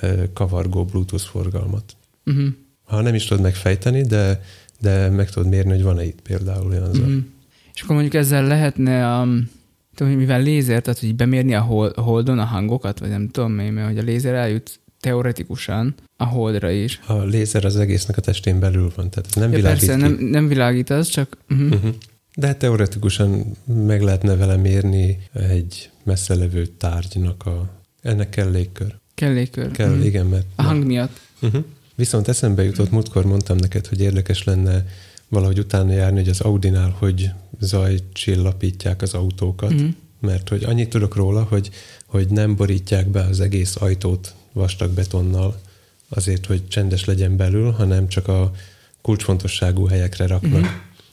ö, 0.00 0.22
kavargó 0.32 0.84
Bluetooth 0.84 1.24
forgalmat. 1.24 1.96
Uh-huh. 2.26 2.46
Ha 2.84 3.00
nem 3.00 3.14
is 3.14 3.24
tudod 3.24 3.42
megfejteni, 3.42 4.02
de, 4.02 4.42
de 4.80 5.08
meg 5.08 5.30
tudod 5.30 5.48
mérni, 5.48 5.70
hogy 5.70 5.82
van-e 5.82 6.04
itt 6.04 6.20
például 6.20 6.70
olyan 6.70 6.92
zaj. 6.92 7.02
Uh-huh. 7.02 7.22
És 7.78 7.84
akkor 7.84 7.94
mondjuk 7.96 8.22
ezzel 8.22 8.46
lehetne, 8.46 9.20
um, 9.20 9.50
tudom, 9.94 10.12
mivel 10.12 10.42
lézer, 10.42 10.82
tehát 10.82 10.98
hogy 10.98 11.14
bemérni 11.14 11.54
a 11.54 11.60
hol- 11.60 11.96
holdon 11.98 12.38
a 12.38 12.44
hangokat, 12.44 12.98
vagy 12.98 13.08
nem 13.08 13.28
tudom 13.30 13.58
én, 13.58 13.72
mert 13.72 13.88
hogy 13.88 13.98
a 13.98 14.02
lézer 14.02 14.34
eljut 14.34 14.80
teoretikusan 15.00 15.94
a 16.16 16.24
holdra 16.24 16.70
is. 16.70 17.00
A 17.06 17.22
lézer 17.22 17.64
az 17.64 17.76
egésznek 17.76 18.16
a 18.16 18.20
testén 18.20 18.58
belül 18.58 18.92
van, 18.96 19.10
tehát 19.10 19.26
ez 19.30 19.34
nem 19.34 19.50
Ja, 19.50 19.56
világít 19.56 19.86
persze, 19.86 19.94
ki. 19.94 20.00
nem, 20.02 20.24
nem 20.30 20.48
világít 20.48 20.90
az, 20.90 21.08
csak... 21.08 21.36
Uh-huh. 21.50 21.72
Uh-huh. 21.72 21.94
De 22.36 22.46
hát 22.46 22.58
teoretikusan 22.58 23.44
meg 23.86 24.02
lehetne 24.02 24.36
vele 24.36 24.56
mérni 24.56 25.18
egy 25.32 25.90
messze 26.04 26.34
levő 26.34 26.66
tárgynak 26.66 27.46
a... 27.46 27.68
Ennek 28.02 28.28
kell 28.30 28.50
légkör. 28.50 28.94
Kell 29.14 29.32
légkör. 29.32 29.70
Kell, 29.70 29.90
Mhm. 29.94 30.02
igen, 30.02 30.26
mert... 30.26 30.46
A 30.56 30.62
hang 30.62 30.84
miatt. 30.84 31.20
Uh-huh. 31.40 31.64
Viszont 31.94 32.28
eszembe 32.28 32.62
jutott, 32.64 32.90
múltkor 32.90 33.24
mondtam 33.24 33.56
neked, 33.56 33.86
hogy 33.86 34.00
érdekes 34.00 34.44
lenne 34.44 34.84
valahogy 35.28 35.58
utána 35.58 35.92
járni, 35.92 36.18
hogy 36.18 36.28
az 36.28 36.40
Audinál 36.40 36.90
hogy 36.98 37.30
zajcsillapítják 37.60 39.02
az 39.02 39.14
autókat, 39.14 39.72
Mhm. 39.72 39.86
mert 40.20 40.48
hogy 40.48 40.64
annyit 40.64 40.88
tudok 40.88 41.14
róla, 41.16 41.42
hogy, 41.42 41.70
hogy 42.06 42.28
nem 42.28 42.56
borítják 42.56 43.08
be 43.08 43.20
az 43.20 43.40
egész 43.40 43.76
ajtót 43.76 44.34
vastag 44.52 44.90
betonnal, 44.90 45.60
azért, 46.08 46.46
hogy 46.46 46.68
csendes 46.68 47.04
legyen 47.04 47.36
belül, 47.36 47.70
hanem 47.70 48.08
csak 48.08 48.28
a 48.28 48.50
kulcsfontosságú 49.02 49.86
helyekre 49.86 50.26
raknak. 50.26 50.60
Mhm. 50.60 50.70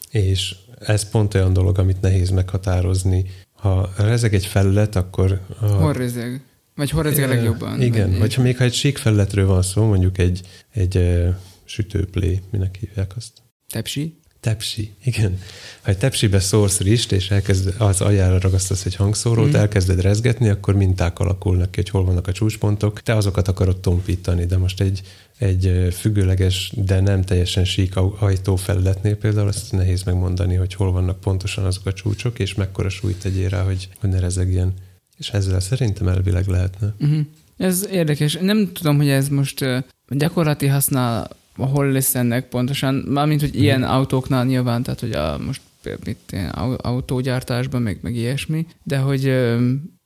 És 0.09 0.55
ez 0.79 1.09
pont 1.09 1.33
olyan 1.33 1.53
dolog, 1.53 1.77
amit 1.79 2.01
nehéz 2.01 2.29
meghatározni. 2.29 3.25
Ha 3.55 3.89
rezeg 3.97 4.33
egy 4.33 4.45
felület, 4.45 4.95
akkor... 4.95 5.41
A, 5.59 5.65
Hol 5.65 5.93
rezeg? 5.93 6.41
Vagy 6.75 6.89
hol 6.89 7.03
rezeg 7.03 7.23
a 7.23 7.27
legjobban? 7.27 7.81
Igen, 7.81 8.09
vagy, 8.09 8.19
vagy 8.19 8.33
ha 8.33 8.41
még 8.41 8.57
ha 8.57 8.63
egy 8.63 8.73
sík 8.73 8.97
felületről 8.97 9.45
van 9.47 9.61
szó, 9.61 9.85
mondjuk 9.85 10.17
egy, 10.17 10.41
egy 10.73 11.23
sütőplé, 11.65 12.41
minek 12.51 12.77
hívják 12.79 13.15
azt? 13.15 13.31
Tepsi? 13.75 14.15
Tepsi, 14.39 14.93
igen. 15.03 15.39
Ha 15.81 15.89
egy 15.89 15.97
tepsibe 15.97 16.39
szórsz 16.39 16.79
rist, 16.79 17.11
és 17.11 17.29
elkezd, 17.31 17.75
az 17.77 18.01
aljára 18.01 18.39
ragasztasz 18.39 18.85
egy 18.85 18.95
hangszórót, 18.95 19.49
mm. 19.49 19.55
elkezded 19.55 20.01
rezgetni, 20.01 20.49
akkor 20.49 20.75
minták 20.75 21.19
alakulnak 21.19 21.71
ki, 21.71 21.81
hogy 21.81 21.89
hol 21.89 22.05
vannak 22.05 22.27
a 22.27 22.31
csúcspontok. 22.31 23.01
Te 23.01 23.15
azokat 23.15 23.47
akarod 23.47 23.79
tompítani, 23.79 24.45
de 24.45 24.57
most 24.57 24.81
egy, 24.81 25.01
egy 25.37 25.87
függőleges, 25.93 26.71
de 26.75 26.99
nem 26.99 27.21
teljesen 27.21 27.65
sík 27.65 27.95
ajtófelületnél 28.19 29.15
például 29.15 29.47
azt 29.47 29.71
nehéz 29.71 30.03
megmondani, 30.03 30.55
hogy 30.55 30.73
hol 30.73 30.91
vannak 30.91 31.19
pontosan 31.19 31.65
azok 31.65 31.85
a 31.85 31.93
csúcsok, 31.93 32.39
és 32.39 32.53
mekkora 32.53 32.89
súlyt 32.89 33.19
tegyél 33.19 33.49
rá, 33.49 33.63
hogy, 33.63 33.89
hogy 33.99 34.09
ne 34.09 34.19
rezegjen. 34.19 34.73
És 35.17 35.29
ezzel 35.29 35.59
szerintem 35.59 36.07
elvileg 36.07 36.47
lehetne. 36.47 36.93
Uh-huh. 36.99 37.25
Ez 37.57 37.87
érdekes. 37.91 38.37
Nem 38.41 38.71
tudom, 38.73 38.97
hogy 38.97 39.09
ez 39.09 39.29
most 39.29 39.65
gyakorlati 40.09 40.67
használ, 40.67 41.29
hol 41.55 41.91
lesz 41.91 42.15
ennek 42.15 42.47
pontosan, 42.49 42.95
mármint, 42.95 43.41
hogy 43.41 43.55
ilyen 43.61 43.83
autóknál 43.83 44.45
nyilván, 44.45 44.83
tehát, 44.83 44.99
hogy 44.99 45.11
a 45.11 45.37
most 45.45 45.61
mit, 46.05 46.17
ilyen 46.31 46.49
au- 46.49 46.81
autógyártásban, 46.81 47.81
meg, 47.81 47.99
meg 48.01 48.15
ilyesmi, 48.15 48.65
de 48.83 48.97
hogy 48.97 49.25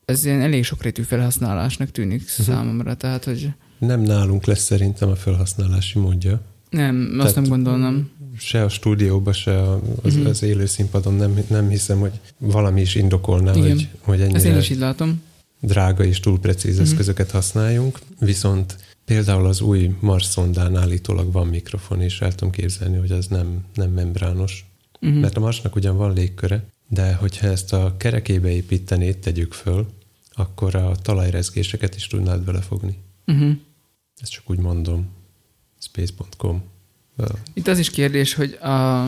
ez 0.05 0.25
ilyen 0.25 0.41
elég 0.41 0.63
sokrétű 0.63 1.01
felhasználásnak 1.01 1.91
tűnik 1.91 2.21
uh-huh. 2.21 2.45
számomra, 2.45 2.95
tehát, 2.95 3.23
hogy 3.23 3.49
Nem 3.79 4.01
nálunk 4.01 4.45
lesz 4.45 4.63
szerintem 4.63 5.09
a 5.09 5.15
felhasználási 5.15 5.99
módja. 5.99 6.41
nem, 6.69 7.07
azt 7.11 7.17
Tehát- 7.17 7.35
nem 7.35 7.43
gondolnám. 7.43 8.09
Se 8.37 8.63
a 8.63 8.69
stúdióban, 8.69 9.33
se 9.33 9.61
az, 10.01 10.15
Mhm. 10.15 10.25
az 10.25 10.43
élő 10.43 10.65
színpadon 10.65 11.13
nem, 11.13 11.39
nem 11.47 11.69
hiszem, 11.69 11.99
hogy 11.99 12.11
valami 12.37 12.81
is 12.81 12.95
indokolná, 12.95 13.53
Igen. 13.53 13.69
hogy, 13.69 13.87
hogy 14.01 14.21
Ezt 14.21 14.29
én 14.29 14.35
ennyire 14.35 14.57
is 14.57 14.69
így 14.69 14.77
látom. 14.77 15.21
drága 15.61 16.03
és 16.03 16.19
túl 16.19 16.39
precíz 16.39 16.73
Mhm. 16.75 16.83
eszközöket 16.83 17.31
használjunk. 17.31 17.99
Viszont 18.19 18.75
Például 19.09 19.45
az 19.45 19.61
új 19.61 19.95
Mars 19.99 20.25
szondán 20.25 20.75
állítólag 20.75 21.31
van 21.31 21.47
mikrofon, 21.47 22.01
és 22.01 22.21
el 22.21 22.35
tudom 22.35 22.53
képzelni, 22.53 22.97
hogy 22.97 23.11
az 23.11 23.27
nem, 23.27 23.65
nem 23.73 23.91
membrános. 23.91 24.65
Uh-huh. 25.01 25.19
Mert 25.19 25.37
a 25.37 25.39
Marsnak 25.39 25.75
ugyan 25.75 25.97
van 25.97 26.13
légköre, 26.13 26.65
de 26.87 27.13
hogyha 27.13 27.47
ezt 27.47 27.73
a 27.73 27.95
kerekébe 27.97 28.49
építenéd, 28.49 29.17
tegyük 29.17 29.53
föl, 29.53 29.87
akkor 30.31 30.75
a 30.75 30.95
talajrezgéseket 30.95 31.95
is 31.95 32.07
tudnád 32.07 32.41
belefogni. 32.41 32.97
Uh-huh. 33.27 33.51
Ezt 34.21 34.31
csak 34.31 34.49
úgy 34.49 34.59
mondom. 34.59 35.09
Space.com. 35.79 36.63
Itt 37.53 37.67
az 37.67 37.79
is 37.79 37.89
kérdés, 37.89 38.33
hogy 38.33 38.53
a 38.53 39.07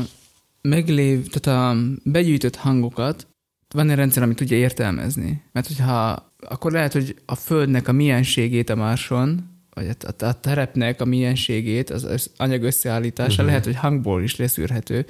meglév, 0.61 1.27
tehát 1.29 1.73
a 1.73 1.77
begyűjtött 2.03 2.55
hangokat 2.55 3.27
van 3.73 3.89
egy 3.89 3.95
rendszer, 3.95 4.23
amit 4.23 4.37
tudja 4.37 4.57
értelmezni. 4.57 5.43
Mert 5.51 5.67
hogyha 5.67 6.31
akkor 6.39 6.71
lehet, 6.71 6.93
hogy 6.93 7.15
a 7.25 7.35
Földnek 7.35 7.87
a 7.87 7.91
mienségét 7.91 8.69
a 8.69 8.75
Marson, 8.75 9.50
vagy 9.73 9.95
a, 10.17 10.25
a 10.25 10.39
terepnek 10.39 11.01
a 11.01 11.05
mienségét, 11.05 11.89
az, 11.89 12.03
az 12.03 12.29
anyag 12.37 12.63
összeállítása 12.63 13.31
uh-huh. 13.31 13.47
lehet, 13.47 13.65
hogy 13.65 13.75
hangból 13.75 14.23
is 14.23 14.35
leszűrhető, 14.35 15.05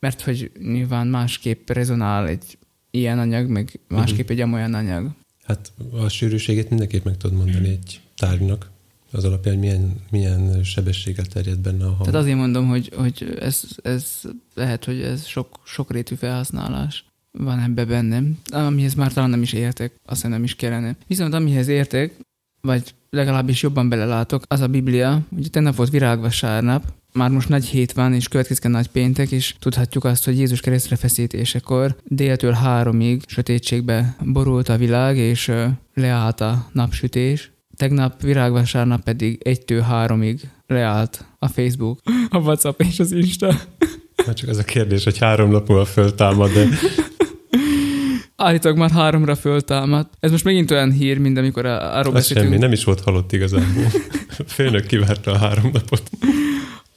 mert 0.00 0.20
hogy 0.20 0.50
nyilván 0.58 1.06
másképp 1.06 1.70
rezonál 1.70 2.28
egy 2.28 2.58
ilyen 2.90 3.18
anyag, 3.18 3.48
meg 3.48 3.80
másképp 3.88 4.18
uh-huh. 4.18 4.30
egy 4.30 4.40
amolyan 4.40 4.74
anyag. 4.74 5.10
Hát 5.44 5.72
a 5.92 6.08
sűrűségét 6.08 6.68
mindenképp 6.68 7.04
meg 7.04 7.16
tudod 7.16 7.36
mondani 7.36 7.68
egy 7.68 8.00
tárgynak, 8.16 8.70
az 9.12 9.24
alapján, 9.24 9.54
hogy 9.54 9.64
milyen, 9.64 10.00
milyen 10.10 10.64
sebességgel 10.64 11.26
terjed 11.26 11.58
benne 11.58 11.84
a 11.84 11.88
hang. 11.88 12.04
Tehát 12.04 12.20
azért 12.20 12.36
mondom, 12.36 12.68
hogy, 12.68 12.92
hogy 12.96 13.36
ez, 13.40 13.62
ez 13.82 14.20
lehet, 14.54 14.84
hogy 14.84 15.00
ez 15.00 15.26
sok, 15.26 15.60
sok 15.64 15.90
rétű 15.90 16.14
felhasználás 16.14 17.04
van 17.38 17.58
ebbe 17.58 17.84
bennem, 17.84 18.38
amihez 18.50 18.94
már 18.94 19.12
talán 19.12 19.30
nem 19.30 19.42
is 19.42 19.52
értek, 19.52 19.92
azt 20.04 20.28
nem 20.28 20.44
is 20.44 20.56
kellene. 20.56 20.96
Viszont 21.06 21.34
amihez 21.34 21.68
értek, 21.68 22.16
vagy 22.60 22.94
legalábbis 23.16 23.62
jobban 23.62 23.88
belelátok, 23.88 24.42
az 24.48 24.60
a 24.60 24.66
Biblia. 24.66 25.20
Ugye 25.30 25.48
tennap 25.48 25.74
volt 25.74 25.90
virágvasárnap, 25.90 26.84
már 27.12 27.30
most 27.30 27.48
nagy 27.48 27.64
hét 27.64 27.92
van, 27.92 28.14
és 28.14 28.28
következik 28.28 28.64
a 28.64 28.68
nagy 28.68 28.86
péntek, 28.86 29.30
és 29.30 29.54
tudhatjuk 29.58 30.04
azt, 30.04 30.24
hogy 30.24 30.38
Jézus 30.38 30.60
keresztre 30.60 30.96
feszítésekor 30.96 31.96
déltől 32.04 32.52
háromig 32.52 33.22
sötétségbe 33.26 34.16
borult 34.24 34.68
a 34.68 34.76
világ, 34.76 35.16
és 35.16 35.52
leállt 35.94 36.40
a 36.40 36.68
napsütés. 36.72 37.50
Tegnap 37.76 38.22
virágvasárnap 38.22 39.02
pedig 39.02 39.40
egytől 39.42 39.80
háromig 39.80 40.40
leállt 40.66 41.24
a 41.38 41.48
Facebook, 41.48 42.00
a 42.30 42.38
WhatsApp 42.38 42.80
és 42.80 42.98
az 42.98 43.12
Insta. 43.12 43.54
Már 44.26 44.34
csak 44.34 44.48
az 44.48 44.58
a 44.58 44.64
kérdés, 44.64 45.04
hogy 45.04 45.18
három 45.18 45.50
nap 45.50 45.68
múlva 45.68 45.84
föltámad, 45.84 46.52
de 46.52 46.68
Állítólag 48.42 48.78
már 48.78 48.90
háromra 48.90 49.34
föltámadt. 49.34 50.12
Ez 50.20 50.30
most 50.30 50.44
megint 50.44 50.70
olyan 50.70 50.92
hír, 50.92 51.18
mint 51.18 51.38
amikor 51.38 51.66
arról 51.66 52.12
beszéltünk. 52.12 52.48
semmi, 52.48 52.62
nem 52.62 52.72
is 52.72 52.84
volt 52.84 53.00
halott 53.00 53.32
igazából. 53.32 53.84
Főnök 54.46 54.86
kivárta 54.86 55.32
a 55.32 55.38
három 55.38 55.70
napot 55.72 56.10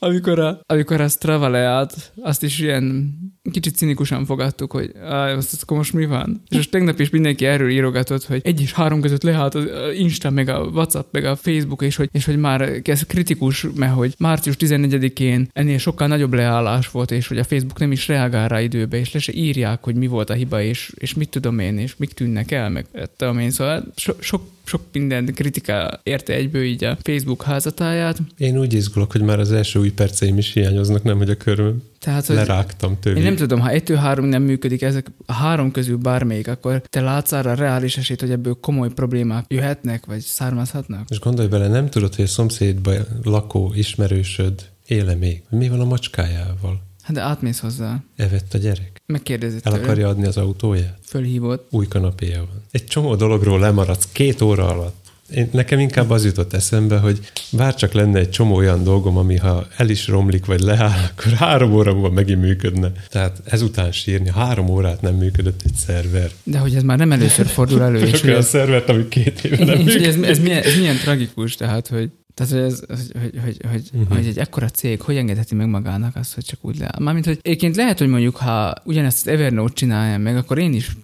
amikor 0.06 0.40
a, 0.40 0.60
amikor 0.66 1.02
a 1.02 1.08
Strava 1.08 1.50
leállt, 1.50 2.12
azt 2.22 2.44
is 2.44 2.60
ilyen 2.60 3.16
kicsit 3.52 3.76
cinikusan 3.76 4.26
fogadtuk, 4.26 4.72
hogy 4.72 4.92
azt, 5.04 5.54
azt 5.54 5.62
akkor 5.62 5.78
most 5.78 5.94
mi 5.94 6.06
van? 6.06 6.42
És 6.50 6.56
most 6.56 6.72
tegnap 6.72 7.00
is 7.00 7.10
mindenki 7.10 7.46
erről 7.46 7.70
írogatott, 7.70 8.26
hogy 8.26 8.42
egy 8.44 8.62
és 8.62 8.74
három 8.74 9.02
között 9.02 9.24
leállt 9.24 9.56
az 9.56 9.66
Insta, 9.98 10.30
meg 10.30 10.50
a 10.50 10.60
WhatsApp, 10.60 11.14
meg 11.14 11.26
a 11.26 11.36
Facebook, 11.36 11.82
és 11.82 11.96
hogy, 11.96 12.10
és 12.12 12.26
hogy 12.26 12.38
már 12.38 12.82
ez 12.84 13.02
kritikus, 13.02 13.66
mert 13.76 13.94
hogy 13.94 14.14
március 14.18 14.56
14-én 14.60 15.48
ennél 15.54 15.78
sokkal 15.78 16.08
nagyobb 16.08 16.34
leállás 16.34 16.90
volt, 16.90 17.12
és 17.12 17.28
hogy 17.28 17.38
a 17.38 17.44
Facebook 17.44 17.80
nem 17.80 17.92
is 17.92 18.08
reagál 18.08 18.48
rá 18.48 18.62
időbe, 18.62 18.98
és 18.98 19.12
le 19.12 19.20
se 19.20 19.34
írják, 19.34 19.84
hogy 19.84 19.96
mi 19.96 20.08
volt 20.08 20.30
a 20.30 20.34
hiba, 20.34 20.62
és, 20.62 20.92
és 20.96 21.14
mit 21.14 21.30
tudom 21.30 21.60
én, 21.60 21.78
és 21.78 21.96
mik 21.98 22.14
tűnnek 22.14 22.52
el, 22.52 22.70
meg 22.70 22.86
tudom 23.18 23.40
én, 23.40 23.52
szóval 23.52 23.84
so, 23.96 24.14
sok 24.20 24.42
sok 24.66 24.82
minden 24.92 25.26
kritika 25.26 26.00
érte 26.04 26.34
egyből 26.34 26.64
így 26.64 26.84
a 26.84 26.98
Facebook 27.02 27.44
házatáját. 27.44 28.18
Én 28.38 28.58
úgy 28.60 28.74
izgulok, 28.74 29.12
hogy 29.12 29.22
már 29.22 29.40
az 29.40 29.52
első 29.52 29.80
új 29.80 29.92
perceim 29.92 30.38
is 30.38 30.54
hiányoznak, 30.54 31.04
nem, 31.04 31.18
hogy 31.18 31.30
a 31.30 31.36
köröm 31.36 31.84
tehát, 32.00 32.26
hogy 32.26 32.36
lerágtam 32.36 33.00
tőle. 33.00 33.18
Én 33.18 33.24
nem 33.24 33.36
tudom, 33.36 33.60
ha 33.60 33.70
egytől 33.70 33.98
három 33.98 34.26
nem 34.26 34.44
működik, 34.44 34.82
ezek 34.82 35.08
a 35.26 35.34
három 35.34 35.72
közül 35.72 35.98
bármelyik, 35.98 36.48
akkor 36.48 36.82
te 36.90 37.02
látsz 37.02 37.32
arra 37.32 37.54
reális 37.54 37.98
esélyt, 37.98 38.20
hogy 38.20 38.32
ebből 38.32 38.58
komoly 38.62 38.90
problémák 38.90 39.46
jöhetnek, 39.48 40.06
vagy 40.06 40.20
származhatnak? 40.20 41.10
És 41.10 41.20
gondolj 41.20 41.48
bele, 41.48 41.68
nem 41.68 41.90
tudod, 41.90 42.16
hogy 42.16 42.26
a 42.26 42.28
szomszédban 42.28 43.06
lakó 43.24 43.72
ismerősöd 43.76 44.70
éle 44.86 45.16
még. 45.16 45.44
Mi 45.50 45.70
van 45.70 45.80
a 45.80 45.86
macskájával? 45.86 46.82
Hát 47.02 47.16
de 47.16 47.22
átmész 47.22 47.60
hozzá. 47.60 48.04
Evett 48.16 48.54
a 48.54 48.58
gyerek. 48.58 48.95
Megkérdezi 49.06 49.58
El 49.64 49.74
akarja 49.74 50.08
adni 50.08 50.26
az 50.26 50.38
autóját? 50.38 50.98
Fölhívott. 51.06 51.68
Új 51.72 51.88
kanapéja 51.88 52.38
van. 52.38 52.64
Egy 52.72 52.86
csomó 52.86 53.16
dologról 53.16 53.60
lemaradsz 53.60 54.08
két 54.12 54.42
óra 54.42 54.68
alatt. 54.68 55.06
Én, 55.34 55.50
nekem 55.52 55.80
inkább 55.80 56.10
az 56.10 56.26
jutott 56.26 56.54
eszembe, 56.54 56.98
hogy 56.98 57.20
bár 57.52 57.76
csak 57.76 57.94
lenne 57.94 58.20
egy 58.20 58.30
csomó 58.30 58.56
olyan 58.56 58.84
dolgom, 58.84 59.18
ami 59.18 59.38
ha 59.38 59.68
el 59.78 59.90
is 59.90 60.08
romlik, 60.08 60.46
vagy 60.46 60.60
leáll, 60.60 61.00
akkor 61.12 61.32
három 61.32 61.74
óra 61.74 61.94
múlva 61.94 62.10
megint 62.10 62.42
működne. 62.42 62.92
Tehát 63.10 63.42
ezután 63.46 63.92
sírni, 63.92 64.30
három 64.30 64.70
órát 64.70 65.02
nem 65.02 65.16
működött 65.16 65.62
egy 65.66 65.76
szerver. 65.76 66.32
De 66.44 66.58
hogy 66.58 66.76
ez 66.76 66.84
már 66.84 66.98
nem 66.98 67.12
először 67.12 67.46
fordul 67.46 67.82
elő. 67.82 68.00
és 68.00 68.24
olyan 68.24 68.42
szervert, 68.42 68.90
ami 68.90 69.08
két 69.08 69.44
éve 69.44 69.66
nem 69.66 69.88
és 69.88 69.94
ez, 69.94 70.16
ez, 70.16 70.40
milyen, 70.40 70.64
ez 70.64 70.78
milyen 70.78 70.98
tragikus, 70.98 71.56
tehát, 71.56 71.88
hogy 71.88 72.10
tehát, 72.36 72.54
hogy, 72.54 72.62
ez, 72.62 72.84
hogy, 73.22 73.40
hogy, 73.44 73.58
hogy, 73.72 73.90
uh-huh. 73.94 74.18
hogy 74.18 74.28
egy 74.28 74.38
ekkora 74.38 74.70
cég 74.70 75.02
hogy 75.02 75.16
engedheti 75.16 75.56
meg 75.56 75.68
magának 75.68 76.16
azt, 76.16 76.34
hogy 76.34 76.46
csak 76.46 76.60
úgy 76.62 76.78
leáll. 76.78 77.00
Mármint, 77.00 77.26
hogy 77.26 77.40
egyébként 77.42 77.76
lehet, 77.76 77.98
hogy 78.00 78.08
mondjuk, 78.08 78.36
ha 78.36 78.74
ugyanezt 78.84 79.28
az 79.28 79.34
Evernote 79.34 79.74
csinálja 79.74 80.18
meg, 80.18 80.38
akkor 80.38 80.58
én 80.58 80.74
is 80.74 80.98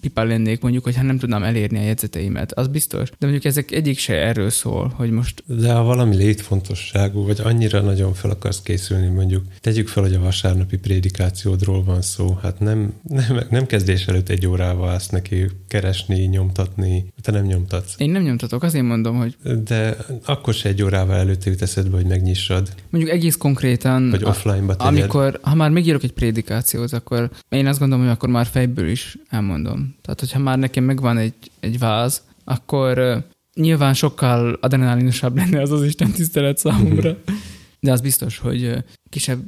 pipa 0.00 0.24
lennék 0.24 0.60
mondjuk, 0.60 0.84
hogyha 0.84 1.02
nem 1.02 1.18
tudnám 1.18 1.42
elérni 1.42 1.78
a 1.78 1.82
jegyzeteimet. 1.82 2.52
Az 2.52 2.68
biztos. 2.68 3.08
De 3.10 3.16
mondjuk 3.18 3.44
ezek 3.44 3.70
egyik 3.70 3.98
se 3.98 4.14
erről 4.14 4.50
szól, 4.50 4.92
hogy 4.96 5.10
most... 5.10 5.42
De 5.46 5.72
ha 5.72 5.82
valami 5.82 6.16
létfontosságú, 6.16 7.24
vagy 7.24 7.40
annyira 7.40 7.80
nagyon 7.80 8.14
fel 8.14 8.30
akarsz 8.30 8.62
készülni, 8.62 9.06
mondjuk 9.06 9.44
tegyük 9.60 9.88
fel, 9.88 10.02
hogy 10.02 10.14
a 10.14 10.20
vasárnapi 10.20 10.76
prédikációdról 10.76 11.84
van 11.84 12.02
szó, 12.02 12.38
hát 12.42 12.60
nem, 12.60 12.92
nem, 13.02 13.40
nem 13.50 13.66
kezdés 13.66 14.06
előtt 14.06 14.28
egy 14.28 14.46
órával 14.46 14.88
állsz 14.88 15.08
neki 15.08 15.46
keresni, 15.68 16.24
nyomtatni, 16.24 17.12
te 17.20 17.32
nem 17.32 17.44
nyomtatsz. 17.44 17.94
Én 17.96 18.10
nem 18.10 18.22
nyomtatok, 18.22 18.62
azért 18.62 18.84
mondom, 18.84 19.16
hogy... 19.16 19.36
De 19.64 19.96
akkor 20.24 20.54
se 20.54 20.71
egy 20.72 20.82
órával 20.82 21.16
előtte 21.16 21.50
jut 21.50 21.62
eszedbe, 21.62 21.96
hogy 21.96 22.06
megnyissad. 22.06 22.74
Mondjuk 22.90 23.14
egész 23.14 23.36
konkrétan, 23.36 24.10
vagy 24.10 24.24
offline-ba 24.24 24.76
tegyed. 24.76 24.94
Amikor, 24.94 25.38
ha 25.42 25.54
már 25.54 25.70
megírok 25.70 26.02
egy 26.02 26.12
prédikációt, 26.12 26.92
akkor 26.92 27.30
én 27.48 27.66
azt 27.66 27.78
gondolom, 27.78 28.04
hogy 28.04 28.14
akkor 28.14 28.28
már 28.28 28.46
fejből 28.46 28.88
is 28.88 29.18
elmondom. 29.28 29.94
Tehát, 30.02 30.20
hogyha 30.20 30.38
már 30.38 30.58
nekem 30.58 30.84
megvan 30.84 31.18
egy, 31.18 31.34
egy 31.60 31.78
váz, 31.78 32.22
akkor 32.44 33.24
nyilván 33.54 33.94
sokkal 33.94 34.58
adrenalinosabb 34.60 35.36
lenne 35.36 35.60
az 35.60 35.70
az 35.70 35.82
Isten 35.82 36.10
tisztelet 36.10 36.58
számomra. 36.58 37.16
De 37.80 37.92
az 37.92 38.00
biztos, 38.00 38.38
hogy 38.38 38.84
kisebb 39.08 39.40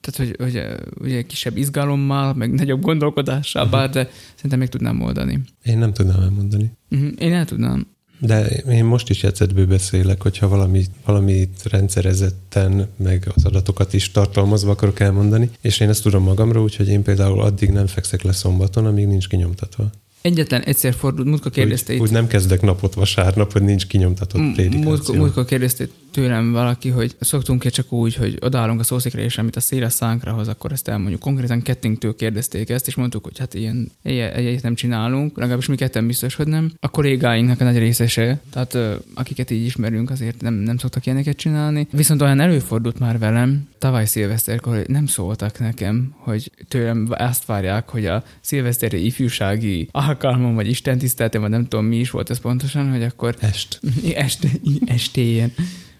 tehát, 0.00 0.36
hogy, 0.38 0.52
hogy 0.52 0.64
ugye 1.00 1.22
kisebb 1.22 1.56
izgalommal, 1.56 2.34
meg 2.34 2.52
nagyobb 2.52 2.80
gondolkodással, 2.80 3.66
bár, 3.66 3.90
de 3.90 4.10
szerintem 4.34 4.58
meg 4.58 4.68
tudnám 4.68 5.02
oldani. 5.02 5.40
Én 5.62 5.78
nem 5.78 5.92
tudnám 5.92 6.20
elmondani. 6.20 6.72
Uh-huh. 6.90 7.12
Én 7.18 7.32
el 7.32 7.44
tudnám. 7.44 7.86
De 8.20 8.46
én 8.48 8.84
most 8.84 9.10
is 9.10 9.22
jegyzetből 9.22 9.66
beszélek, 9.66 10.22
hogyha 10.22 10.48
valami, 10.48 10.84
valamit 11.04 11.62
rendszerezetten, 11.64 12.88
meg 12.96 13.30
az 13.34 13.44
adatokat 13.44 13.92
is 13.92 14.10
tartalmazva 14.10 14.70
akarok 14.70 15.00
elmondani, 15.00 15.50
és 15.60 15.80
én 15.80 15.88
ezt 15.88 16.02
tudom 16.02 16.22
magamról, 16.22 16.62
úgyhogy 16.62 16.88
én 16.88 17.02
például 17.02 17.40
addig 17.40 17.70
nem 17.70 17.86
fekszek 17.86 18.22
le 18.22 18.32
szombaton, 18.32 18.86
amíg 18.86 19.06
nincs 19.06 19.28
kinyomtatva. 19.28 19.90
Egyetlen 20.20 20.62
egyszer 20.62 20.94
fordult, 20.94 21.28
múltkor 21.28 21.50
kérdezte 21.52 21.92
úgy, 21.92 22.00
úgy 22.00 22.10
nem 22.10 22.26
kezdek 22.26 22.60
napot 22.60 22.94
vasárnap, 22.94 23.52
hogy 23.52 23.62
nincs 23.62 23.86
kinyomtatott 23.86 24.52
prédikáció. 24.52 24.90
Múltkor, 24.90 25.16
múltkor 25.16 25.44
kérdezte 25.44 25.88
tőlem 26.10 26.52
valaki, 26.52 26.88
hogy 26.88 27.16
szoktunk-e 27.20 27.68
csak 27.68 27.92
úgy, 27.92 28.14
hogy 28.14 28.38
odállunk 28.40 28.80
a 28.80 28.82
szószékre, 28.82 29.22
és 29.22 29.38
amit 29.38 29.56
a 29.56 29.60
széles 29.60 29.92
szánkra 29.92 30.32
hoz, 30.32 30.48
akkor 30.48 30.72
ezt 30.72 30.88
elmondjuk. 30.88 31.20
Konkrétan 31.20 31.62
kettőnktől 31.62 32.16
kérdezték 32.16 32.70
ezt, 32.70 32.86
és 32.86 32.94
mondtuk, 32.94 33.24
hogy 33.24 33.38
hát 33.38 33.54
ilyen 33.54 33.90
egyet 34.02 34.62
nem 34.62 34.74
csinálunk, 34.74 35.36
legalábbis 35.36 35.66
mi 35.66 35.76
ketten 35.76 36.06
biztos, 36.06 36.34
hogy 36.34 36.46
nem. 36.46 36.72
A 36.80 36.88
kollégáinknak 36.88 37.60
a 37.60 37.64
nagy 37.64 37.78
részese, 37.78 38.40
tehát 38.50 38.78
akiket 39.14 39.50
így 39.50 39.64
ismerünk, 39.64 40.10
azért 40.10 40.40
nem, 40.40 40.54
nem 40.54 40.78
szoktak 40.78 41.06
ilyeneket 41.06 41.36
csinálni. 41.36 41.86
Viszont 41.90 42.22
olyan 42.22 42.40
előfordult 42.40 42.98
már 42.98 43.18
velem, 43.18 43.68
tavaly 43.78 44.06
szilveszterkor, 44.06 44.86
nem 44.86 45.06
szóltak 45.06 45.58
nekem, 45.58 46.14
hogy 46.18 46.50
tőlem 46.68 47.06
azt 47.10 47.46
várják, 47.46 47.88
hogy 47.88 48.06
a 48.06 48.22
szilveszteri 48.40 49.04
ifjúsági 49.04 49.88
alkalmam, 49.90 50.54
vagy 50.54 50.68
Isten 50.68 50.98
tiszteltem, 50.98 51.40
vagy 51.40 51.50
nem 51.50 51.66
tudom 51.66 51.84
mi 51.84 51.96
is 51.96 52.10
volt 52.10 52.30
ez 52.30 52.40
pontosan, 52.40 52.90
hogy 52.90 53.02
akkor... 53.02 53.36
Est. 53.40 53.80
Est, 54.14 54.46
estéjen 54.86 55.52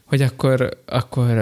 hogy 0.09 0.23
akkor, 0.23 0.83
akkor 0.87 1.37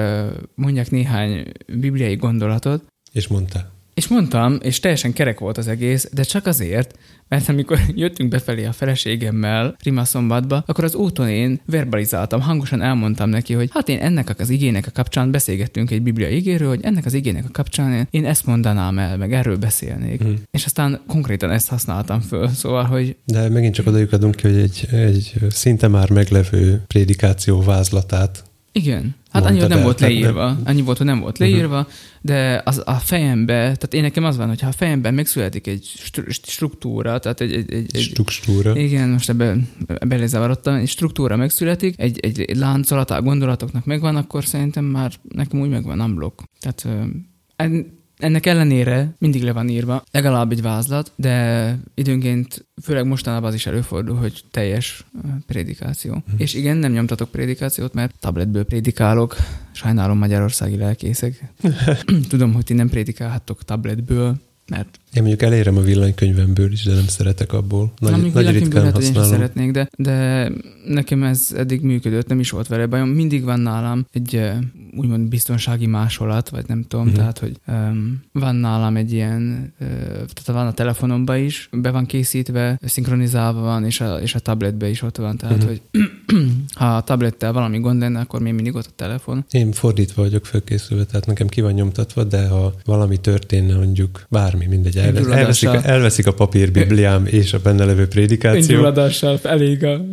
mondjak 0.55 0.91
néhány 0.91 1.53
bibliai 1.67 2.17
gondolatot. 2.17 2.85
És 3.13 3.27
mondta. 3.27 3.75
És 3.97 4.09
mondtam, 4.09 4.59
és 4.63 4.81
teljesen 4.81 5.13
kerek 5.13 5.39
volt 5.39 5.59
az 5.59 5.69
egész, 5.69 6.09
de 6.13 6.23
csak 6.23 6.47
azért, 6.47 6.99
mert 7.29 7.49
amikor 7.49 7.79
jöttünk 7.95 8.31
befelé 8.31 8.65
a 8.65 8.73
feleségemmel 8.73 9.77
Rimaszombatba, 9.83 10.63
akkor 10.67 10.85
az 10.85 10.95
úton 10.95 11.29
én 11.29 11.61
verbalizáltam, 11.67 12.41
hangosan 12.41 12.83
elmondtam 12.83 13.29
neki, 13.29 13.55
hogy 13.55 13.69
hát 13.73 13.89
én 13.89 13.99
ennek 13.99 14.39
az 14.39 14.51
igének 14.51 14.87
a 14.87 14.91
kapcsán 14.91 15.31
beszélgettünk 15.31 15.91
egy 15.91 16.03
biblia 16.03 16.29
igéről, 16.29 16.69
hogy 16.69 16.81
ennek 16.83 17.05
az 17.05 17.15
igének 17.15 17.45
a 17.45 17.51
kapcsán 17.53 18.09
én 18.11 18.25
ezt 18.25 18.47
mondanám 18.47 18.99
el, 18.99 19.17
meg 19.17 19.33
erről 19.33 19.57
beszélnék. 19.57 20.23
Hmm. 20.23 20.43
És 20.51 20.65
aztán 20.65 21.01
konkrétan 21.07 21.51
ezt 21.51 21.69
használtam 21.69 22.21
föl, 22.21 22.49
szóval, 22.49 22.85
hogy... 22.85 23.17
De 23.25 23.49
megint 23.49 23.75
csak 23.75 23.87
oda 23.87 23.99
adunk 24.11 24.35
ki, 24.35 24.47
hogy 24.49 24.57
egy, 24.57 24.89
egy 24.91 25.35
szinte 25.49 25.89
már 25.89 26.11
meglevő 26.11 26.83
prédikáció 26.87 27.63
vázlatát 27.63 28.45
igen. 28.77 29.15
Hát 29.31 29.45
annyi, 29.45 29.59
hogy 29.61 29.69
nem 29.69 29.83
volt 29.83 30.01
leírva. 30.01 30.57
Annyi 30.65 30.83
volt, 30.83 30.97
hogy 30.97 31.07
nem 31.07 31.21
volt 31.21 31.39
mhm. 31.39 31.49
leírva, 31.49 31.79
uh-huh. 31.79 31.93
de 32.21 32.63
az 32.65 32.83
a 32.85 32.95
fejembe, 32.95 33.55
tehát 33.55 33.95
én 33.95 34.03
nekem 34.03 34.25
az 34.25 34.37
van, 34.37 34.49
hogy 34.49 34.61
ha 34.61 34.69
a 34.69 34.73
fejemben 34.73 35.15
megszületik 35.15 35.67
egy 35.67 35.93
struktúra, 36.43 37.19
tehát 37.19 37.41
egy... 37.41 37.53
egy, 37.53 37.73
egy, 37.73 37.97
egy 37.97 38.03
struktúra. 38.03 38.79
Igen, 38.79 39.09
most 39.09 39.29
ebbe 39.29 39.57
belezavarodtam, 40.07 40.75
egy 40.75 40.89
struktúra 40.89 41.37
megszületik, 41.37 41.95
egy, 41.99 42.21
egy 42.21 42.57
láncolat 42.57 43.11
a 43.11 43.23
gondolatoknak 43.23 43.85
megvan, 43.85 44.17
akkor 44.17 44.45
szerintem 44.45 44.85
már 44.85 45.13
nekem 45.29 45.61
úgy 45.61 45.69
megvan 45.69 46.01
unblock. 46.01 46.43
Tehát 46.61 46.87
ennek 48.19 48.47
ellenére 48.47 49.15
mindig 49.19 49.43
le 49.43 49.53
van 49.53 49.69
írva, 49.69 50.05
legalább 50.11 50.53
egy 50.53 50.63
vázlat, 50.63 51.13
de 51.17 51.79
időnként, 51.95 52.67
főleg 52.83 53.07
mostanában 53.07 53.49
az 53.49 53.55
is 53.55 53.67
előfordul, 53.67 54.17
hogy 54.17 54.45
teljes 54.51 55.05
prédikáció. 55.47 56.13
Hm. 56.13 56.35
És 56.37 56.55
igen, 56.55 56.77
nem 56.77 56.93
nyomtatok 56.93 57.31
prédikációt, 57.31 57.95
mert 57.95 58.15
tabletből 58.21 58.65
prédikálok, 58.65 59.37
sajnálom 59.73 60.19
magyarországi 60.19 60.77
lelkészek. 60.77 61.53
Tudom, 62.29 62.53
hogy 62.53 62.65
ti 62.65 62.75
nem 62.75 62.89
prédikálhattok 62.89 63.65
tabletből, 63.65 64.37
mert 64.69 64.99
én 65.15 65.23
mondjuk 65.23 65.43
elérem 65.43 65.77
a 65.77 65.81
villanykönyvemből 65.81 66.73
is, 66.73 66.83
de 66.85 66.95
nem 66.95 67.07
szeretek 67.07 67.53
abból. 67.53 67.93
Nagy, 67.99 68.11
nem, 68.11 68.31
nagy 68.35 68.51
ritkán 68.51 68.81
lehet, 68.81 68.95
használom. 68.95 69.23
Én 69.23 69.37
szeretnék, 69.37 69.71
de, 69.71 69.89
de 69.97 70.49
nekem 70.87 71.23
ez 71.23 71.49
eddig 71.57 71.81
működött, 71.81 72.27
nem 72.29 72.41
is 72.41 72.51
volt 72.51 72.67
vele 72.67 72.87
bajom. 72.87 73.09
Mindig 73.09 73.45
van 73.45 73.61
nálam 73.61 74.07
egy 74.13 74.53
úgymond 74.97 75.29
biztonsági 75.29 75.87
másolat, 75.87 76.49
vagy 76.49 76.65
nem 76.67 76.85
tudom, 76.89 77.05
uh-huh. 77.05 77.19
tehát, 77.19 77.39
hogy 77.39 77.57
um, 77.67 78.23
van 78.33 78.55
nálam 78.55 78.97
egy 78.97 79.13
ilyen, 79.13 79.73
uh, 79.81 79.89
tehát 80.15 80.47
van 80.47 80.67
a 80.67 80.73
telefonomba 80.73 81.37
is, 81.37 81.69
be 81.73 81.91
van 81.91 82.07
készítve, 82.07 82.79
szinkronizálva 82.83 83.61
van, 83.61 83.85
és 83.85 84.01
a, 84.01 84.21
és 84.21 84.35
a 84.35 84.39
tabletbe 84.39 84.89
is 84.89 85.03
ott 85.03 85.17
van, 85.17 85.37
tehát, 85.37 85.57
uh-huh. 85.57 85.71
hogy 85.71 86.11
ha 86.79 86.97
a 86.97 87.03
tablettel 87.03 87.53
valami 87.53 87.79
gond 87.79 88.01
lenne, 88.01 88.21
akkor 88.21 88.41
még 88.41 88.53
mindig 88.53 88.75
ott 88.75 88.87
a 88.87 88.95
telefon. 88.97 89.45
Én 89.51 89.73
fordítva 89.73 90.23
vagyok 90.23 90.47
fölkészülve, 90.47 91.05
tehát 91.05 91.27
nekem 91.27 91.47
ki 91.47 91.61
van 91.61 91.73
nyomtatva, 91.73 92.25
de 92.25 92.49
ha 92.49 92.75
valami 92.85 93.21
történne, 93.21 93.77
mondjuk 93.77 94.27
bármi, 94.29 94.67
mindegy, 94.67 94.99
elvesz, 95.07 95.27
elveszik, 95.27 95.69
elveszik 95.69 96.27
a 96.27 96.33
papírbibliám 96.33 97.27
és 97.27 97.53
a 97.53 97.59
benne 97.59 97.85
levő 97.85 98.09
prédikáció. 98.09 98.77
Gyulladással 98.77 99.39
elég 99.43 99.85
a, 99.85 100.05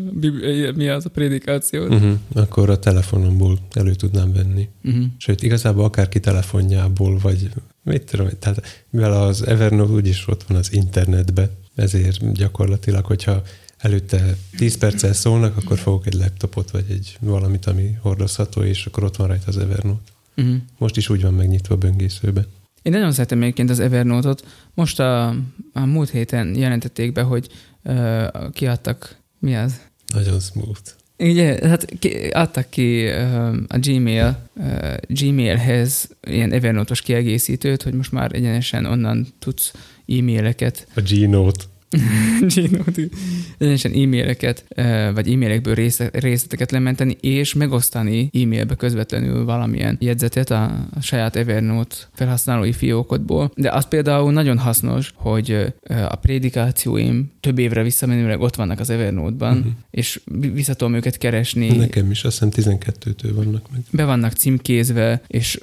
mi 0.76 0.88
az 0.88 1.06
a 1.06 1.10
prédikáció. 1.10 1.84
Uh-huh. 1.84 2.12
Akkor 2.34 2.70
a 2.70 2.80
telefonomból 2.80 3.58
elő 3.74 3.94
tudnám 3.94 4.34
venni. 4.34 4.70
Uh-huh. 4.84 5.04
Sőt, 5.18 5.44
igazából 5.44 5.84
akárki 5.84 6.20
telefonjából, 6.20 7.18
vagy 7.22 7.50
mit 7.84 8.04
tudom, 8.04 8.28
tehát 8.39 8.86
mivel 8.89 9.22
az 9.22 9.48
Evernote 9.48 9.91
úgyis 9.91 10.28
ott 10.28 10.44
van 10.48 10.58
az 10.58 10.74
internetbe, 10.74 11.50
ezért 11.76 12.34
gyakorlatilag, 12.34 13.06
hogyha 13.06 13.41
előtte 13.78 14.36
10 14.58 14.78
perccel 14.78 15.14
szólnak, 15.14 15.58
akkor 15.58 15.78
fogok 15.78 16.06
egy 16.08 16.14
laptopot, 16.14 16.72
vagy 16.72 16.86
egy 16.89 17.18
valamit, 17.20 17.66
ami 17.66 17.98
hordozható, 18.02 18.62
és 18.62 18.86
akkor 18.86 19.04
ott 19.04 19.16
van 19.16 19.28
rajta 19.28 19.48
az 19.48 19.58
Evernote. 19.58 20.12
Uh-huh. 20.38 20.56
Most 20.78 20.98
is 20.98 21.10
úgy 21.10 21.22
van 21.22 21.34
megnyitva 21.34 21.76
a 21.76 21.78
böngészőbe. 21.78 22.46
Én 22.84 22.91
nagyon 22.91 23.11
szeretem 23.11 23.41
egyébként 23.41 23.69
az 23.69 23.79
Evernote-ot. 23.79 24.45
Most 24.73 24.99
a, 24.99 25.27
a 25.73 25.86
múlt 25.86 26.09
héten 26.09 26.55
jelentették 26.55 27.11
be, 27.11 27.21
hogy 27.21 27.47
uh, 27.84 28.51
kiadtak, 28.51 29.17
mi 29.39 29.55
az? 29.55 29.81
Nagyon 30.13 30.39
smooth. 30.39 30.81
Ugye, 31.17 31.67
hát 31.67 31.86
ki, 31.99 32.27
adtak 32.27 32.69
ki 32.69 33.05
uh, 33.05 33.47
a 33.67 33.77
Gmail, 33.77 34.49
uh, 34.55 34.95
Gmailhez 35.07 36.09
ilyen 36.27 36.51
Evernote-os 36.51 37.01
kiegészítőt, 37.01 37.84
hogy 37.84 37.93
most 37.93 38.11
már 38.11 38.31
egyenesen 38.34 38.86
onnan 38.86 39.27
tudsz 39.39 39.73
e-maileket. 40.07 40.88
A 40.95 41.01
G-Note. 41.01 41.63
Egyenesen 43.58 43.91
e-maileket, 43.91 44.66
vagy 45.14 45.32
e-mailekből 45.32 45.76
részleteket 46.12 46.72
lementeni, 46.72 47.18
és 47.22 47.54
megosztani 47.54 48.30
e-mailbe 48.34 48.76
közvetlenül 48.76 49.46
valamilyen 49.46 49.98
jegyzetet 50.00 50.52
a 50.52 50.88
saját 51.02 51.36
Evernote 51.36 51.96
felhasználói 52.14 52.72
fiókodból. 52.72 53.52
De 53.56 53.72
az 53.72 53.88
például 53.88 54.32
nagyon 54.32 54.58
hasznos, 54.58 55.14
hogy 55.16 55.74
a 56.10 56.16
prédikációim 56.16 57.32
több 57.39 57.60
évre 57.60 57.84
visszamenőleg 57.84 58.41
ott 58.41 58.56
vannak 58.56 58.80
az 58.80 58.89
Evernote-ban, 58.89 59.58
uh-huh. 59.58 59.72
és 59.91 60.20
vissza 60.54 60.74
tudom 60.74 60.94
őket 60.94 61.18
keresni. 61.18 61.68
Nekem 61.68 62.12
is, 62.12 62.24
azt 62.24 62.44
hiszem 62.54 62.78
12-től 62.80 63.32
vannak 63.34 63.72
meg. 63.72 63.82
Be 63.91 64.06
vannak 64.06 64.32
címkézve, 64.32 65.22
és 65.28 65.60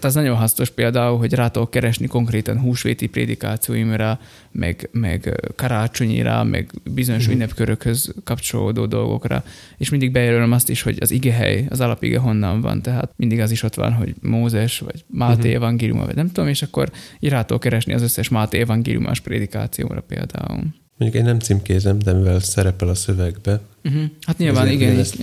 az 0.00 0.14
nagyon 0.14 0.36
hasznos 0.36 0.70
például, 0.70 1.18
hogy 1.18 1.32
rá 1.32 1.48
tudok 1.48 1.70
keresni 1.70 2.06
konkrétan 2.06 2.60
húsvéti 2.60 3.06
prédikációimra, 3.06 4.20
meg, 4.52 4.88
meg 4.92 5.40
karácsonyira, 5.56 6.44
meg 6.44 6.70
bizonyos 6.94 7.22
uh-huh. 7.22 7.34
ünnepkörökhöz 7.34 8.14
kapcsolódó 8.24 8.86
dolgokra, 8.86 9.44
és 9.76 9.88
mindig 9.88 10.12
bejelölöm 10.12 10.52
azt 10.52 10.68
is, 10.68 10.82
hogy 10.82 10.96
az 11.00 11.10
igehely, 11.10 11.66
az 11.68 11.80
alapige 11.80 12.18
honnan 12.18 12.60
van, 12.60 12.82
tehát 12.82 13.12
mindig 13.16 13.40
az 13.40 13.50
is 13.50 13.62
ott 13.62 13.74
van, 13.74 13.92
hogy 13.92 14.14
Mózes, 14.20 14.78
vagy 14.78 15.04
Máté 15.06 15.38
uh-huh. 15.38 15.54
evangéliuma, 15.54 16.06
vagy 16.06 16.14
nem 16.14 16.26
tudom, 16.26 16.48
és 16.48 16.62
akkor 16.62 16.90
irától 17.18 17.58
keresni 17.58 17.92
az 17.92 18.02
összes 18.02 18.28
Máté 18.28 18.58
evangéliumás 18.58 19.20
prédikációra 19.20 20.00
például. 20.00 20.62
Mondjuk 20.96 21.22
én 21.22 21.28
nem 21.28 21.38
címkézem, 21.38 21.98
de 21.98 22.12
mivel 22.12 22.40
szerepel 22.40 22.88
a 22.88 22.94
szövegbe. 22.94 23.60
Uh-huh. 23.84 24.02
Hát 24.26 24.38
nyilván, 24.38 24.68
igen. 24.68 24.98
Ezt... 24.98 25.16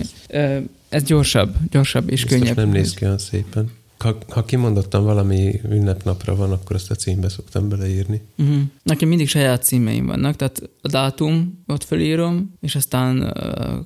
Ez 0.88 1.02
gyorsabb, 1.02 1.54
gyorsabb 1.70 2.10
és 2.10 2.24
könnyebb. 2.24 2.56
nem 2.56 2.68
néz 2.68 2.94
ki 2.94 3.04
olyan 3.04 3.18
szépen. 3.18 3.70
Ha, 3.98 4.18
ha 4.28 4.44
kimondottam 4.44 5.04
valami 5.04 5.60
ünnepnapra 5.64 6.36
van, 6.36 6.52
akkor 6.52 6.76
azt 6.76 6.90
a 6.90 6.94
címbe 6.94 7.28
szoktam 7.28 7.68
beleírni. 7.68 8.22
Uh-huh. 8.36 8.60
Nekem 8.82 9.08
mindig 9.08 9.28
saját 9.28 9.64
címeim 9.64 10.06
vannak, 10.06 10.36
tehát 10.36 10.70
a 10.82 10.88
dátum 10.88 11.62
ott 11.66 11.84
felírom, 11.84 12.54
és 12.60 12.74
aztán 12.74 13.22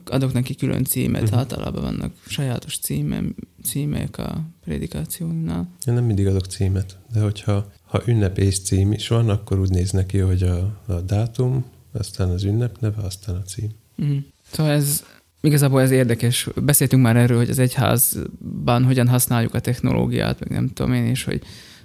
adok 0.05 0.33
neki 0.33 0.55
külön 0.55 0.85
címet. 0.85 1.23
Uh-huh. 1.23 1.39
Általában 1.39 1.83
vannak 1.83 2.13
sajátos 2.27 2.79
címem, 2.79 3.35
címek 3.63 4.19
a 4.19 4.41
prédikációnál. 4.65 5.69
Én 5.87 5.95
nem 5.95 6.05
mindig 6.05 6.27
adok 6.27 6.47
címet, 6.47 6.99
de 7.13 7.21
hogyha 7.21 7.73
ha 7.85 8.03
ünnep 8.07 8.39
és 8.39 8.61
cím 8.61 8.93
is 8.93 9.09
van, 9.09 9.29
akkor 9.29 9.59
úgy 9.59 9.71
néz 9.71 9.91
neki, 9.91 10.19
hogy 10.19 10.43
a, 10.43 10.81
a 10.87 11.01
dátum, 11.01 11.65
aztán 11.93 12.29
az 12.29 12.45
ünnep 12.45 12.81
neve, 12.81 13.03
aztán 13.03 13.37
a 13.37 13.43
cím. 13.43 13.71
Uh-huh. 13.99 14.17
Szóval 14.51 14.73
ez 14.73 15.05
Igazából 15.45 15.81
ez 15.81 15.91
érdekes. 15.91 16.49
Beszéltünk 16.55 17.03
már 17.03 17.17
erről, 17.17 17.37
hogy 17.37 17.51
az 17.51 17.59
egyházban 17.59 18.85
hogyan 18.85 19.09
használjuk 19.09 19.55
a 19.55 19.61
technológiát, 19.61 20.41
meg 20.41 20.51
nem 20.51 20.69
tudom 20.69 20.93
én 20.93 21.07
is, 21.07 21.25
hogy 21.25 21.43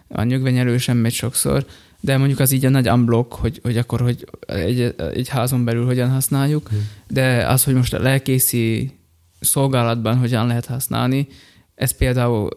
a 0.07 0.23
nyögvenyelő 0.23 0.77
sem 0.77 0.97
megy 0.97 1.13
sokszor, 1.13 1.65
de 1.99 2.17
mondjuk 2.17 2.39
az 2.39 2.51
így 2.51 2.65
a 2.65 2.69
nagy 2.69 2.89
unblock, 2.89 3.33
hogy, 3.33 3.59
hogy 3.63 3.77
akkor, 3.77 4.01
hogy 4.01 4.29
egy, 4.47 4.95
egy 5.13 5.27
házon 5.27 5.63
belül 5.63 5.85
hogyan 5.85 6.09
használjuk, 6.09 6.69
hmm. 6.69 6.89
de 7.07 7.47
az, 7.47 7.63
hogy 7.63 7.73
most 7.73 7.93
a 7.93 8.01
lelkészi 8.01 8.91
szolgálatban 9.39 10.17
hogyan 10.17 10.47
lehet 10.47 10.65
használni, 10.65 11.27
ez 11.75 11.91
például 11.91 12.49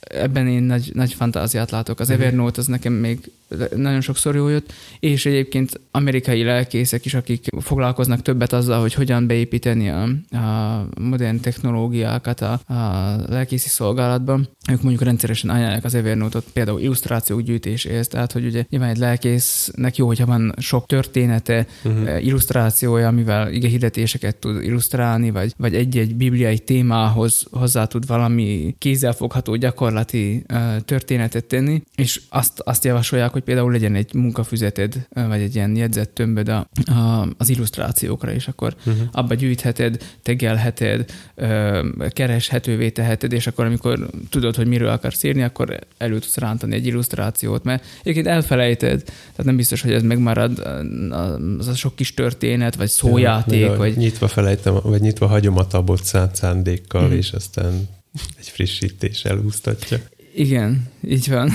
ebben 0.00 0.48
én 0.48 0.62
nagy, 0.62 0.90
nagy 0.94 1.12
fantáziát 1.12 1.70
látok. 1.70 2.00
Az 2.00 2.06
hmm. 2.06 2.16
Evernote 2.16 2.60
az 2.60 2.66
nekem 2.66 2.92
még 2.92 3.30
nagyon 3.76 4.00
sokszor 4.00 4.34
jó 4.34 4.48
jött, 4.48 4.72
és 5.00 5.26
egyébként 5.26 5.80
amerikai 5.90 6.42
lelkészek 6.42 7.04
is, 7.04 7.14
akik 7.14 7.44
foglalkoznak 7.60 8.22
többet 8.22 8.52
azzal, 8.52 8.80
hogy 8.80 8.94
hogyan 8.94 9.26
beépíteni 9.26 9.90
a, 9.90 10.02
a 10.36 10.86
modern 11.00 11.40
technológiákat 11.40 12.40
a, 12.40 12.52
a 12.52 13.14
lelkészi 13.28 13.68
szolgálatban. 13.68 14.48
Ők 14.70 14.82
mondjuk 14.82 15.02
rendszeresen 15.02 15.50
ajánlják 15.50 15.84
az 15.84 15.94
Evernote-ot 15.94 16.44
például 16.52 16.80
illusztrációk 16.80 17.40
gyűjtéséhez, 17.40 18.08
tehát 18.08 18.32
hogy 18.32 18.46
ugye 18.46 18.64
nyilván 18.68 18.90
egy 18.90 18.98
lelkésznek 18.98 19.96
jó, 19.96 20.06
hogyha 20.06 20.26
van 20.26 20.54
sok 20.58 20.86
története, 20.86 21.66
uh-huh. 21.84 22.24
illusztrációja, 22.24 23.08
amivel 23.08 23.52
ige 23.52 23.68
hirdetéseket 23.68 24.36
tud 24.36 24.62
illusztrálni, 24.62 25.30
vagy, 25.30 25.52
vagy 25.56 25.74
egy-egy 25.74 26.14
bibliai 26.14 26.58
témához 26.58 27.46
hozzá 27.50 27.84
tud 27.84 28.06
valami 28.06 28.74
kézzelfogható 28.78 29.56
gyakorlati 29.56 30.44
uh, 30.52 30.80
történetet 30.80 31.44
tenni, 31.44 31.82
és 31.96 32.20
azt, 32.28 32.60
azt 32.60 32.84
javasolják, 32.84 33.35
hogy 33.36 33.44
például 33.44 33.72
legyen 33.72 33.94
egy 33.94 34.14
munkafüzeted, 34.14 35.06
vagy 35.14 35.40
egy 35.40 35.54
ilyen 35.54 35.76
jegyzettömböd 35.76 36.48
a, 36.48 36.68
a, 36.84 37.28
az 37.36 37.48
illusztrációkra, 37.48 38.32
és 38.32 38.48
akkor 38.48 38.74
uh-huh. 38.78 39.08
abba 39.12 39.34
gyűjtheted, 39.34 40.16
tegelheted, 40.22 41.10
kereshetővé 42.08 42.90
teheted, 42.90 43.32
és 43.32 43.46
akkor 43.46 43.64
amikor 43.64 44.10
tudod, 44.30 44.56
hogy 44.56 44.66
miről 44.66 44.88
akarsz 44.88 45.22
írni, 45.22 45.42
akkor 45.42 45.78
elő 45.98 46.18
tudsz 46.18 46.36
rántani 46.36 46.74
egy 46.74 46.86
illusztrációt, 46.86 47.64
mert 47.64 47.84
egyébként 48.00 48.26
elfelejted, 48.26 49.02
tehát 49.04 49.44
nem 49.44 49.56
biztos, 49.56 49.82
hogy 49.82 49.92
ez 49.92 50.02
megmarad, 50.02 50.58
az 51.58 51.66
a 51.66 51.74
sok 51.74 51.94
kis 51.94 52.14
történet, 52.14 52.76
vagy 52.76 52.88
szójáték, 52.88 53.60
ja, 53.60 53.76
vagy... 53.76 53.96
Nyitva 53.96 54.28
felejtem, 54.28 54.74
vagy 54.82 55.00
nyitva 55.00 55.26
hagyom 55.26 55.58
a 55.58 55.66
tabot 55.66 56.04
szándékkal, 56.32 57.02
uh-huh. 57.02 57.16
és 57.16 57.32
aztán 57.32 57.88
egy 58.38 58.48
frissítés 58.48 59.24
elhúztatja. 59.24 59.98
Igen, 60.34 60.88
így 61.08 61.28
van. 61.30 61.50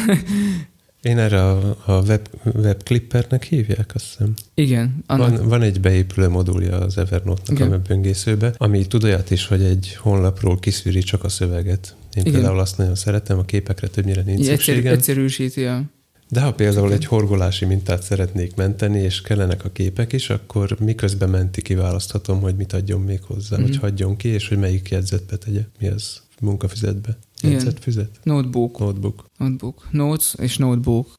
Én 1.02 1.18
erre 1.18 1.44
a, 1.44 1.78
a 1.86 2.02
web, 2.02 2.28
webclippernek 2.56 3.44
hívják, 3.44 3.92
azt 3.96 4.06
hiszem. 4.10 4.34
Igen. 4.54 5.04
Van, 5.08 5.48
van 5.48 5.62
egy 5.62 5.80
beépülő 5.82 6.30
modulja 6.30 6.78
az 6.80 6.98
Evernote-nak 6.98 7.60
Igen. 7.60 7.68
a 7.68 7.70
webböngészőbe, 7.76 8.54
ami 8.58 8.88
tud 8.88 9.04
olyat 9.04 9.32
is, 9.32 9.48
hogy 9.48 9.64
egy 9.64 9.96
honlapról 10.00 10.60
kiszűri 10.60 11.00
csak 11.02 11.24
a 11.24 11.30
szöveget. 11.30 11.96
Én 12.14 12.22
Igen. 12.26 12.34
például 12.34 12.60
azt 12.60 12.78
nagyon 12.78 12.96
szeretem, 12.96 13.38
a 13.40 13.44
képekre 13.44 13.88
többnyire 13.88 14.22
nincs 14.22 14.40
egyszerű, 14.40 14.56
szükségem. 14.58 14.94
egyszerűsíti 14.94 15.66
a... 15.66 15.84
De 16.30 16.42
ha 16.42 16.54
például 16.54 16.94
egy 16.94 17.06
horgolási 17.06 17.66
mintát 17.66 18.04
szeretnék 18.04 18.56
menteni, 18.56 19.00
és 19.00 19.22
kellenek 19.22 19.66
a 19.66 19.70
képek 19.72 20.14
is, 20.14 20.30
akkor 20.30 20.76
miközben 20.80 21.30
menti 21.30 21.62
kiválaszthatom, 21.62 22.42
hogy 22.42 22.56
mit 22.56 22.74
adjon 22.74 23.02
még 23.02 23.20
hozzá, 23.24 23.58
Mhm. 23.58 23.66
vagy 23.66 23.78
hagyjon 23.78 24.16
ki, 24.18 24.28
és 24.28 24.48
hogy 24.48 24.58
melyik 24.58 24.90
jegyzetbe 24.90 25.36
tegye. 25.36 25.62
Mi 25.80 25.88
az 25.88 26.22
munkafüzetbe? 26.42 27.18
Igen. 27.42 27.52
Jegyzetfüzet? 27.56 28.20
Notebook. 28.24 28.80
Notebook. 28.80 29.26
Notebook. 29.38 29.88
Notes 29.92 30.34
és 30.38 30.58
notebook. 30.58 31.14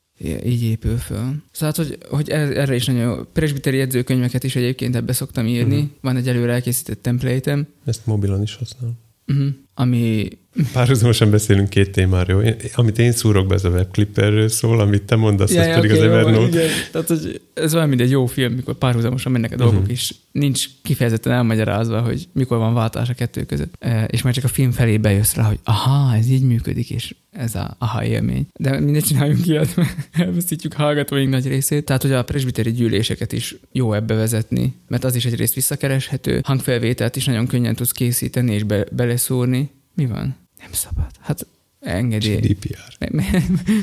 Így 0.45 0.63
épül 0.63 0.97
föl. 0.97 1.35
Szóval, 1.53 1.75
hogy, 1.77 1.99
hogy 2.09 2.29
er- 2.31 2.57
erre 2.57 2.75
is 2.75 2.87
nagyon 2.87 3.03
jó. 3.03 3.23
Presbiteri 3.33 3.77
jegyzőkönyveket 3.77 4.45
is 4.45 4.57
egyébként 4.57 4.97
ebbe 4.97 5.13
szoktam 5.13 5.47
írni. 5.47 5.75
Uh-huh. 5.77 5.91
Van 6.01 6.17
egy 6.17 6.29
előre 6.29 6.53
elkészített 6.53 7.03
template 7.03 7.69
Ezt 7.85 8.07
mobilon 8.07 8.43
is 8.43 8.55
használom. 8.55 8.99
uh-huh. 9.27 9.49
ami 9.75 10.29
Párhuzamosan 10.73 11.31
beszélünk 11.31 11.69
két 11.69 11.91
témáról. 11.91 12.43
Én, 12.43 12.57
amit 12.75 12.99
én 12.99 13.13
szúrok 13.13 13.47
be, 13.47 13.55
ez 13.55 13.65
a 13.65 13.69
webclipperről 13.69 14.49
szól, 14.49 14.81
amit 14.81 15.03
te 15.03 15.17
mondasz, 15.17 15.55
ez 15.55 15.75
pedig 15.75 15.91
az 15.91 15.97
oké, 15.97 16.07
jó 16.07 16.13
van, 16.13 16.21
Evernote. 16.21 16.67
Tehát, 16.93 17.09
hogy 17.09 17.41
ez 17.55 17.75
olyan, 17.75 17.89
mint 17.89 18.01
egy 18.01 18.11
jó 18.11 18.27
film, 18.27 18.53
mikor 18.53 18.75
párhuzamosan 18.75 19.33
mennek 19.33 19.53
a 19.53 19.57
dolgok, 19.57 19.77
uh-huh. 19.77 19.93
és 19.93 20.15
nincs 20.33 20.67
kifejezetten 20.83 21.33
elmagyarázva, 21.33 22.01
hogy 22.01 22.29
mikor 22.33 22.59
van 22.59 22.75
váltás 22.75 23.09
a 23.09 23.15
kettő 23.15 23.45
között. 23.45 23.75
E, 23.79 24.05
és 24.05 24.23
már 24.23 24.35
csak 24.35 24.45
a 24.45 24.49
film 24.49 24.71
felé 24.71 24.99
bejössz 24.99 25.35
rá, 25.35 25.43
hogy 25.43 25.59
aha, 25.65 26.17
ez 26.17 26.29
így 26.29 26.43
működik, 26.43 26.91
és 26.91 27.15
ez 27.31 27.55
a 27.55 27.77
aha 27.79 28.05
élmény. 28.05 28.47
De 28.57 28.81
mindegy 28.81 29.05
csináljunk 29.05 29.47
ilyet, 29.47 29.77
mert 29.77 30.09
elveszítjük 30.13 30.73
hallgatóink 30.73 31.31
nagy 31.31 31.47
részét. 31.47 31.85
Tehát, 31.85 32.03
hogy 32.03 32.13
a 32.13 32.25
presbiteri 32.25 32.73
gyűléseket 32.73 33.33
is 33.33 33.57
jó 33.73 33.93
ebbe 33.93 34.15
vezetni, 34.15 34.75
mert 34.89 35.05
az 35.05 35.15
is 35.15 35.25
egyrészt 35.25 35.55
visszakereshető, 35.55 36.41
hangfelvételt 36.45 37.17
is 37.17 37.25
nagyon 37.25 37.47
könnyen 37.47 37.75
tudsz 37.75 37.93
készíteni 37.93 38.55
és 38.55 38.63
be, 38.63 38.87
beleszúrni. 38.93 39.71
Mi 39.95 40.07
van? 40.07 40.42
Nem 40.63 40.73
szabad. 40.73 41.11
Hát 41.21 41.47
engedély. 41.83 42.37
GDPR. 42.37 42.79
Meg, 42.99 43.13
meg, 43.13 43.43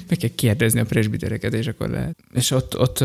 meg 0.10 0.18
kell 0.18 0.30
kérdezni 0.36 0.80
a 0.80 0.86
presbitereket, 0.86 1.54
és 1.54 1.68
akkor 1.68 1.90
lehet. 1.90 2.18
És 2.34 2.52
ott, 2.52 2.80
ott 2.80 3.04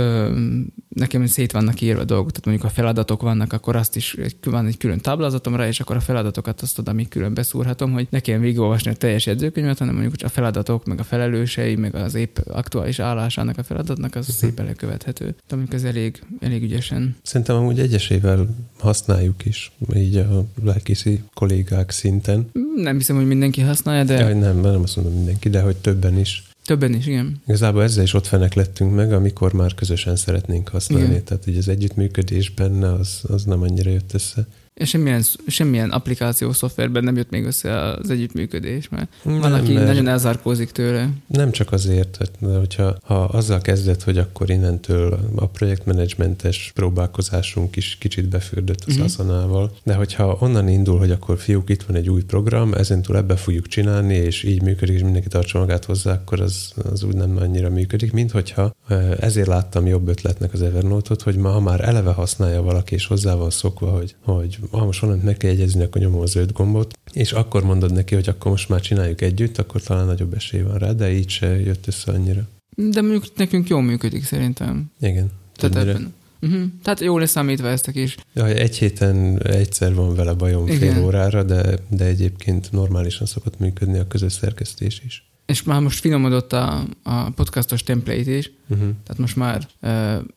nekem 0.88 1.26
szét 1.26 1.53
vannak 1.53 1.80
írva 1.80 2.05
dolgok, 2.05 2.30
tehát 2.30 2.45
mondjuk 2.45 2.66
a 2.66 2.74
feladatok 2.74 3.22
vannak, 3.22 3.53
akkor 3.53 3.76
azt 3.76 3.97
is 3.97 4.16
van 4.45 4.66
egy 4.66 4.76
külön 4.76 4.99
táblázatom 4.99 5.57
rá, 5.57 5.66
és 5.66 5.80
akkor 5.80 5.97
a 5.97 6.01
feladatokat 6.01 6.61
azt 6.61 6.78
oda 6.78 6.92
még 6.92 7.09
külön 7.09 7.34
beszúrhatom, 7.34 7.92
hogy 7.92 8.07
ne 8.11 8.20
kelljen 8.20 8.42
végigolvasni 8.42 8.90
a 8.90 8.95
teljes 8.95 9.26
jegyzőkönyvet, 9.26 9.78
hanem 9.78 9.95
mondjuk 9.95 10.14
a 10.22 10.28
feladatok, 10.28 10.84
meg 10.84 10.99
a 10.99 11.05
felelősei, 11.05 11.76
meg 11.76 11.95
az 11.95 12.14
épp 12.14 12.38
aktuális 12.38 12.99
állásának 12.99 13.59
a 13.59 13.62
feladatnak, 13.62 14.14
az 14.14 14.28
szépen 14.28 14.64
lekövethető. 14.64 15.34
Mondjuk 15.51 15.74
ez 15.74 15.84
elég, 15.84 16.22
elég 16.40 16.62
ügyesen. 16.62 17.16
Szerintem 17.22 17.57
amúgy 17.57 17.78
egyesével 17.78 18.49
használjuk 18.78 19.45
is, 19.45 19.72
így 19.95 20.16
a 20.16 20.45
lelkiszi 20.64 21.22
kollégák 21.34 21.90
szinten. 21.90 22.51
Nem 22.76 22.97
hiszem, 22.97 23.16
hogy 23.16 23.26
mindenki 23.26 23.61
használja, 23.61 24.05
de 24.05 24.16
De... 24.16 24.28
Ja, 24.28 24.34
nem, 24.34 24.61
nem 24.61 24.84
azt 24.85 24.97
mondom 24.97 25.14
mindenki, 25.14 25.49
de 25.49 25.61
hogy 25.61 25.76
többen 25.76 26.18
is. 26.18 26.45
többen 26.64 26.95
is, 26.95 27.07
igen. 27.07 27.43
Igazából 27.47 27.82
ezzel 27.82 28.03
is 28.03 28.14
ott 28.14 28.26
fenek 28.26 28.55
lettünk 28.55 28.95
meg, 28.95 29.12
amikor 29.12 29.53
már 29.53 29.74
közösen 29.74 30.16
szeretnénk 30.16 30.68
használni. 30.68 31.07
Igen. 31.07 31.24
Tehát 31.24 31.47
így 31.47 31.57
az 31.57 31.68
együttműködés 31.68 32.51
benne 32.51 32.93
az, 32.93 33.20
az 33.28 33.45
nem 33.45 33.62
annyira 33.62 33.91
jött 33.91 34.14
össze. 34.14 34.47
És 34.75 34.89
semmilyen, 34.89 35.22
semmilyen 35.47 35.91
applikáció 35.91 36.53
szoftverben 36.53 37.05
nem 37.05 37.16
jött 37.16 37.31
még 37.31 37.45
össze 37.45 37.81
az 37.81 38.11
együttműködés, 38.11 38.89
mert 38.89 39.09
van, 39.22 39.39
Nem, 39.39 39.53
aki 39.53 39.72
mert- 39.72 39.87
nagyon 39.87 40.09
elzárkózik 40.09 40.70
tőle. 40.70 41.09
Nem 41.27 41.51
csak 41.51 41.72
azért, 41.72 42.31
de 42.39 42.57
hogyha 42.59 42.97
ha 43.03 43.25
azzal 43.25 43.61
kezdett, 43.61 44.03
hogy 44.03 44.18
akkor 44.18 44.51
innentől 44.51 45.18
a 45.35 45.47
projektmenedzsmentes 45.47 46.70
próbálkozásunk 46.75 47.77
is 47.77 47.97
kicsit 48.01 48.29
befürdött 48.29 48.85
az. 48.87 48.99
Asana-val, 48.99 49.77
de 49.83 49.95
hogyha 49.95 50.37
onnan 50.41 50.68
indul, 50.68 50.99
hogy 50.99 51.11
akkor 51.11 51.39
fiúk, 51.39 51.70
itt 51.70 51.83
van 51.83 51.97
egy 51.97 52.11
új 52.11 52.22
program, 52.22 52.72
ezentúl 52.75 53.16
ebbe 53.16 53.37
fogjuk 53.37 53.66
csinálni, 53.66 54.14
és 54.14 54.43
így 54.43 54.62
működik, 54.62 54.95
és 54.95 55.03
mindenki 55.03 55.29
tartsa 55.29 55.59
magát 55.59 55.85
hozzá, 55.85 56.12
akkor 56.12 56.41
az, 56.41 56.72
az 56.93 57.03
úgy 57.03 57.14
nem 57.14 57.37
annyira 57.41 57.70
működik, 57.70 58.12
mint 58.12 58.31
hogyha 58.31 58.75
eh, 58.89 59.11
ezért 59.20 59.47
láttam 59.47 59.87
jobb 59.87 60.09
ötletnek 60.09 60.53
az 60.53 60.62
Evernote-ot, 60.62 61.22
hogy 61.22 61.37
ma 61.37 61.49
ha 61.49 61.61
már 61.61 61.81
eleve 61.89 62.12
használja 62.12 62.62
valaki, 62.62 62.95
és 62.95 63.07
hozzá 63.07 63.35
van 63.35 63.51
szokva, 63.51 63.91
hogy, 63.91 64.14
hogy 64.20 64.59
ha 64.71 64.85
most 64.85 65.01
valamit 65.01 65.23
meg 65.23 65.37
kell 65.37 65.51
jegyezni, 65.51 65.83
akkor 65.83 66.01
nyomom 66.01 66.21
az 66.21 66.31
zöld 66.31 66.53
gombot, 66.53 66.99
és 67.12 67.33
akkor 67.33 67.65
mondod 67.65 67.93
neki, 67.93 68.15
hogy 68.15 68.29
akkor 68.29 68.51
most 68.51 68.69
már 68.69 68.81
csináljuk 68.81 69.21
együtt, 69.21 69.59
akkor 69.59 69.83
talán 69.83 70.07
nagyobb 70.07 70.35
esély 70.35 70.62
van 70.62 70.79
rá, 70.79 70.93
de 70.93 71.12
így 71.12 71.29
se 71.29 71.61
jött 71.61 71.87
össze 71.87 72.12
annyira. 72.12 72.49
De 72.77 73.01
mondjuk 73.01 73.37
nekünk 73.37 73.69
jól 73.69 73.83
működik 73.83 74.25
szerintem. 74.25 74.91
Igen. 75.01 75.31
Tehát, 75.57 75.77
ebben. 75.77 76.15
Uh-huh. 76.41 76.62
Tehát 76.83 77.01
jól 77.01 77.21
leszámítva 77.21 77.69
eztek 77.69 77.95
is. 77.95 78.17
Ja, 78.35 78.47
egy 78.47 78.79
héten 78.79 79.43
egyszer 79.43 79.95
van 79.95 80.15
vele 80.15 80.33
bajom 80.33 80.67
Igen. 80.67 80.79
fél 80.79 81.05
órára, 81.05 81.43
de, 81.43 81.79
de 81.89 82.05
egyébként 82.05 82.73
normálisan 82.73 83.27
szokott 83.27 83.59
működni 83.59 83.99
a 83.99 84.07
közös 84.07 84.33
szerkesztés 84.33 85.03
is. 85.07 85.34
És 85.47 85.62
már 85.62 85.80
most 85.80 86.01
finomodott 86.01 86.53
a, 86.53 86.84
a 87.03 87.30
podcastos 87.30 87.82
template 87.82 88.30
is, 88.30 88.51
Uh-huh. 88.68 88.88
tehát 89.05 89.18
most 89.18 89.36
már 89.36 89.68
uh, 89.82 89.90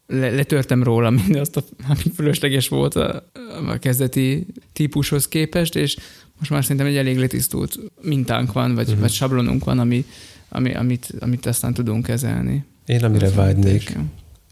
le, 0.07 0.29
letörtem 0.29 0.83
róla 0.83 1.09
mindazt, 1.09 1.57
a, 1.57 1.63
ami 1.89 2.01
fölösleges 2.15 2.67
volt 2.67 2.95
a, 2.95 3.23
a 3.67 3.77
kezdeti 3.77 4.45
típushoz 4.73 5.27
képest, 5.27 5.75
és 5.75 5.97
most 6.39 6.51
már 6.51 6.61
szerintem 6.61 6.85
egy 6.85 6.95
elég 6.95 7.17
letisztult 7.17 7.79
mintánk 8.01 8.51
van, 8.53 8.75
vagy, 8.75 8.85
uh-huh. 8.85 9.01
vagy 9.01 9.11
sablonunk 9.11 9.63
van, 9.63 9.79
ami, 9.79 10.05
ami, 10.49 10.73
amit, 10.73 11.13
amit 11.19 11.45
aztán 11.45 11.73
tudunk 11.73 12.05
kezelni. 12.05 12.65
Én 12.85 13.03
amire 13.03 13.29
vágynék, 13.29 13.97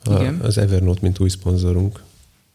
a, 0.03 0.13
Igen. 0.13 0.39
az 0.41 0.57
Evernote, 0.57 0.99
mint 1.01 1.19
új 1.19 1.29
szponzorunk. 1.29 2.03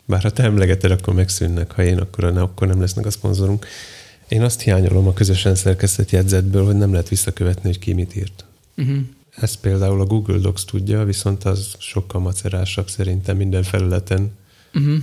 Bár 0.05 0.23
ha 0.23 0.31
te 0.31 0.43
emlegeted, 0.43 0.91
akkor 0.91 1.15
megszűnnek, 1.15 1.73
ha 1.73 1.83
én, 1.83 1.99
akkor, 1.99 2.33
ne, 2.33 2.41
akkor 2.41 2.67
nem 2.67 2.81
lesznek 2.81 3.07
a 3.07 3.11
szponzorunk. 3.11 3.67
Én 4.31 4.43
azt 4.43 4.61
hiányolom 4.61 5.07
a 5.07 5.13
közösen 5.13 5.55
szerkesztett 5.55 6.11
jegyzetből, 6.11 6.65
hogy 6.65 6.77
nem 6.77 6.91
lehet 6.91 7.09
visszakövetni, 7.09 7.63
hogy 7.69 7.79
ki 7.79 7.93
mit 7.93 8.17
írt. 8.17 8.45
Uh-huh. 8.77 8.97
Ezt 9.37 9.61
például 9.61 10.01
a 10.01 10.05
Google 10.05 10.39
Docs 10.39 10.65
tudja, 10.65 11.05
viszont 11.05 11.45
az 11.45 11.75
sokkal 11.79 12.21
macerásabb 12.21 12.89
szerintem 12.89 13.37
minden 13.37 13.63
felületen. 13.63 14.31
Uh-huh. 14.75 14.97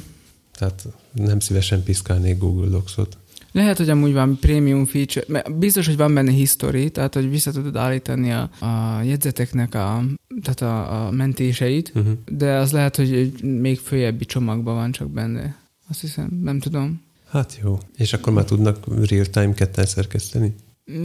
Tehát 0.53 0.88
nem 1.11 1.39
szívesen 1.39 1.84
piszkálnék 1.84 2.38
Google 2.38 2.67
Docs-ot. 2.67 3.17
Lehet, 3.51 3.78
hogy 3.78 3.89
amúgy 3.89 4.13
van 4.13 4.38
prémium 4.39 4.86
feature, 4.86 5.25
mert 5.28 5.57
biztos, 5.57 5.86
hogy 5.86 5.97
van 5.97 6.13
benne 6.13 6.32
history, 6.32 6.89
tehát 6.89 7.13
hogy 7.13 7.30
vissza 7.30 7.51
tudod 7.51 7.75
állítani 7.75 8.32
a, 8.32 8.49
a 8.59 9.01
jegyzeteknek 9.01 9.75
a, 9.75 10.03
tehát 10.41 10.61
a, 10.61 11.05
a 11.05 11.11
mentéseit, 11.11 11.91
Uh-huh. 11.95 12.13
de 12.32 12.55
az 12.55 12.71
lehet, 12.71 12.95
hogy 12.95 13.13
egy 13.13 13.43
még 13.43 13.80
följebbi 13.80 14.25
csomagban 14.25 14.75
van 14.75 14.91
csak 14.91 15.09
benne. 15.09 15.55
Azt 15.89 16.01
hiszem, 16.01 16.39
nem 16.43 16.59
tudom. 16.59 17.05
Hát 17.30 17.59
jó. 17.63 17.78
És 17.95 18.13
akkor 18.13 18.34
már 18.34 18.45
tudnak 18.45 19.07
real-time 19.09 19.53
ketten 19.53 19.86
szerkeszteni? 19.86 20.55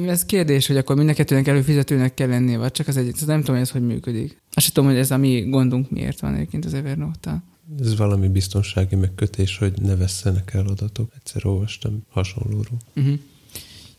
Ez 0.06 0.24
kérdés, 0.24 0.66
hogy 0.66 0.76
akkor 0.76 0.96
mind 0.96 1.08
a 1.08 1.12
kettőnek 1.12 1.48
előfizetőnek 1.48 2.14
kell 2.14 2.28
lennie, 2.28 2.58
vagy 2.58 2.72
csak 2.72 2.88
az 2.88 2.96
egyik. 2.96 3.14
Szóval 3.16 3.34
nem 3.34 3.44
tudom, 3.44 3.54
hogy 3.54 3.64
ez 3.64 3.72
hogy 3.72 3.86
működik. 3.86 4.42
Azt 4.54 4.64
sem 4.64 4.74
tudom, 4.74 4.90
hogy 4.90 4.98
ez 4.98 5.10
a 5.10 5.16
mi 5.16 5.40
gondunk 5.40 5.90
miért 5.90 6.20
van 6.20 6.34
egyébként 6.34 6.64
az 6.64 6.74
Evernote-tal. 6.74 7.42
Ez 7.80 7.96
valami 7.96 8.28
biztonsági 8.28 8.96
megkötés, 8.96 9.58
hogy 9.58 9.72
ne 9.82 9.96
vesszenek 9.96 10.54
el 10.54 10.66
adatok. 10.66 11.12
Egyszer 11.16 11.46
olvastam 11.46 12.02
hasonlóról. 12.08 12.76
Uh-huh. 12.96 13.18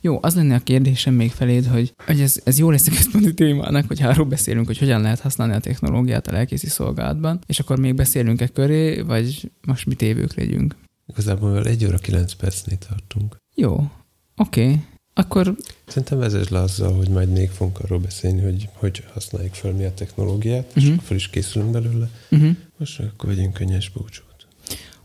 Jó, 0.02 0.20
az 0.22 0.36
lenne 0.36 0.56
a 0.56 0.60
kérdésem 0.60 1.14
még 1.14 1.32
feléd, 1.32 1.66
hogy, 1.66 1.94
hogy 2.06 2.20
ez, 2.20 2.42
ez 2.44 2.60
jó 2.60 2.70
lesz 2.70 2.88
a 2.88 2.92
központi 2.92 3.34
témának, 3.34 3.88
hogy 3.88 4.02
arról 4.02 4.26
beszélünk, 4.26 4.66
hogy 4.66 4.78
hogyan 4.78 5.02
lehet 5.02 5.20
használni 5.20 5.54
a 5.54 5.60
technológiát 5.60 6.28
a 6.28 6.32
lelkészi 6.32 6.68
szolgálatban, 6.68 7.40
és 7.46 7.60
akkor 7.60 7.80
még 7.80 7.96
beszélünk-e 7.96 8.48
köré, 8.48 9.02
vagy 9.02 9.52
most 9.68 9.86
mi 9.86 9.96
tévők 9.96 10.34
legyünk. 10.34 10.76
Igazából 11.08 11.66
egy 11.66 11.86
óra 11.86 11.98
kilenc 11.98 12.34
percnél 12.34 12.78
tartunk. 12.78 13.38
Jó, 13.56 13.74
oké. 14.38 14.64
Okay. 14.64 14.82
Akkor 15.16 15.56
Szerintem 15.88 16.18
vezess 16.20 16.48
le 16.48 16.60
azzal, 16.60 16.94
hogy 16.94 17.10
majd 17.10 17.30
még 17.30 17.50
fogunk 17.50 17.80
arról 17.80 18.00
beszélni, 18.00 18.42
hogy 18.42 18.70
hogy 18.74 19.04
használjuk 19.14 19.54
fel 19.54 19.72
mi 19.72 19.84
a 19.84 19.94
technológiát, 19.94 20.72
és 20.76 20.84
Mhm. 20.84 20.92
akkor 20.94 21.04
fel 21.04 21.16
is 21.18 21.30
készülünk 21.30 21.72
belőle. 21.72 22.10
uh-huh. 22.32 22.56
Most 22.78 23.00
akkor 23.00 23.30
vegyünk 23.30 23.54
könnyes 23.54 23.90
búcsút. 23.90 24.33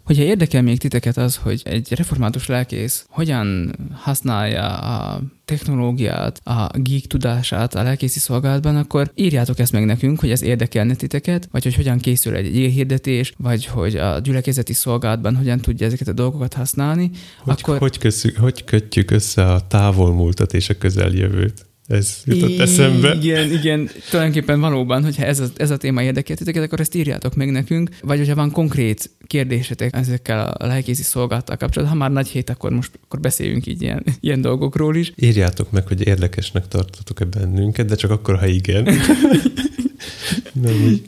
Hogyha 0.09 0.23
érdekel 0.23 0.63
még 0.63 0.79
titeket 0.79 1.17
az, 1.17 1.37
hogy 1.37 1.61
egy 1.65 1.93
református 1.95 2.47
lelkész 2.47 3.07
hogyan 3.09 3.77
használja 3.93 4.79
a 4.79 5.21
technológiát, 5.45 6.41
a 6.45 6.69
geek 6.75 7.03
tudását 7.03 7.75
a 7.75 7.83
lelkészi 7.83 8.19
szolgálatban, 8.19 8.77
akkor 8.77 9.11
írjátok 9.15 9.59
ezt 9.59 9.73
meg 9.73 9.85
nekünk, 9.85 10.21
hogy 10.21 10.31
ez 10.31 10.43
érdekelne 10.43 10.95
titeket, 10.95 11.49
vagy 11.51 11.63
hogy 11.63 11.75
hogyan 11.75 11.99
készül 11.99 12.35
egy 12.35 12.47
hirdetés, 12.55 13.33
vagy 13.39 13.67
hogy 13.67 13.97
a 13.97 14.19
gyülekezeti 14.19 14.73
szolgálatban 14.73 15.37
hogyan 15.37 15.59
tudja 15.59 15.87
ezeket 15.87 16.09
a 16.09 16.13
dolgokat 16.13 16.55
használni. 16.55 17.11
Hogy, 17.39 17.59
Akkor- 17.61 17.79
hogy, 17.79 17.99
köszük, 17.99 18.37
hogy 18.37 18.65
kötjük 18.65 19.11
össze 19.11 19.53
a 19.53 19.67
távolmúltat 19.67 20.55
és 20.55 20.69
a 20.69 20.79
közeljövőt? 20.79 21.68
Ez 21.89 22.23
jutott 22.25 22.59
eszembe. 22.59 23.15
Igen, 23.15 23.53
igen, 23.53 23.91
tulajdonképpen 24.11 24.61
valóban, 24.61 25.03
hogyha 25.05 25.25
ez 25.25 25.41
a, 25.41 25.47
ez 25.57 25.71
a 25.71 25.77
téma 25.77 26.03
érdekel 26.03 26.37
titeket, 26.37 26.63
akkor 26.63 26.81
ezt 26.81 26.95
írjátok 26.95 27.35
meg 27.35 27.51
nekünk, 27.51 27.91
vagy 28.03 28.19
hogyha 28.19 28.35
van 28.35 28.51
konkrét 28.51 29.11
kérdésetek 29.27 29.95
ezekkel 29.97 30.49
a 30.49 30.67
lelkészi 30.67 31.03
szolgálattal 31.03 31.57
kapcsolatban, 31.57 31.99
ha 31.99 32.03
már 32.05 32.13
nagy 32.13 32.29
hét, 32.29 32.51
akkor 32.51 32.71
most 32.71 32.91
akkor 33.05 33.21
beszéljünk 33.21 33.67
így 33.67 33.83
ilyen, 33.83 34.05
ilyen 34.21 34.41
dolgokról 34.41 34.97
is. 34.97 35.13
Írjátok 35.17 35.71
meg, 35.71 35.87
hogy 35.87 36.07
érdekesnek 36.07 36.69
tartotok-e 36.69 37.25
bennünket, 37.25 37.87
de 37.87 37.95
csak 37.95 38.11
akkor, 38.11 38.39
ha 38.39 38.47
igen. 38.47 38.85
Nem, 40.63 41.01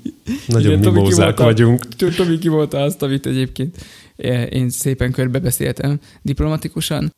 nagyon 0.47 0.71
Igen, 0.71 0.81
Tomi 0.81 0.97
mimózák 0.97 1.35
kimondta- 1.35 1.45
vagyunk. 1.45 2.15
Tomi 2.17 2.39
kimondta 2.39 2.79
azt, 2.79 3.03
amit 3.03 3.27
egyébként 3.27 3.77
én 4.51 4.71
szépen 4.71 5.13
körbe 5.13 5.39
beszéltem 5.39 6.01
diplomatikusan. 6.23 7.15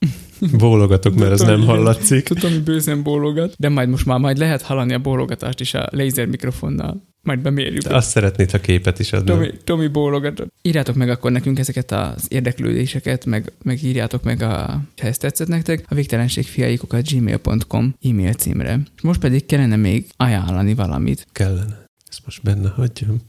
Bólogatok, 0.58 1.14
mert 1.14 1.32
ez 1.32 1.40
nem 1.40 1.64
hallatszik. 1.64 2.24
Tudom, 2.24 2.50
hogy 2.50 2.62
bőszen 2.62 3.02
bólogat, 3.02 3.54
de 3.58 3.68
majd 3.68 3.88
most 3.88 4.06
már 4.06 4.18
majd 4.18 4.38
lehet 4.38 4.62
hallani 4.62 4.94
a 4.94 4.98
bólogatást 4.98 5.60
is 5.60 5.74
a 5.74 5.88
lézer 5.90 6.26
mikrofonnal. 6.26 7.02
Majd 7.22 7.38
bemérjük. 7.38 7.82
De 7.82 7.94
azt 7.94 8.08
szeretnéd, 8.10 8.50
ha 8.50 8.58
képet 8.58 8.98
is 8.98 9.12
adnám. 9.12 9.36
Tomi, 9.36 9.50
Tomi 9.64 9.86
bólogatott. 9.86 10.52
Írjátok 10.62 10.94
meg 10.94 11.08
akkor 11.08 11.30
nekünk 11.30 11.58
ezeket 11.58 11.92
az 11.92 12.26
érdeklődéseket, 12.28 13.24
meg, 13.24 13.52
meg 13.62 13.82
írjátok 13.82 14.22
meg, 14.22 14.42
a, 14.42 14.80
ha 15.00 15.06
ez 15.06 15.18
tetszett 15.18 15.48
nektek, 15.48 15.84
a 15.88 15.94
végtelenségfiaikokat 15.94 17.08
gmail.com 17.08 17.94
e-mail 18.02 18.32
címre. 18.32 18.80
És 18.96 19.02
most 19.02 19.20
pedig 19.20 19.46
kellene 19.46 19.76
még 19.76 20.06
ajánlani 20.16 20.74
valamit. 20.74 21.26
Kellene. 21.32 21.84
Ezt 22.08 22.20
most 22.24 22.42
benne 22.42 22.68
hagyjam. 22.68 23.20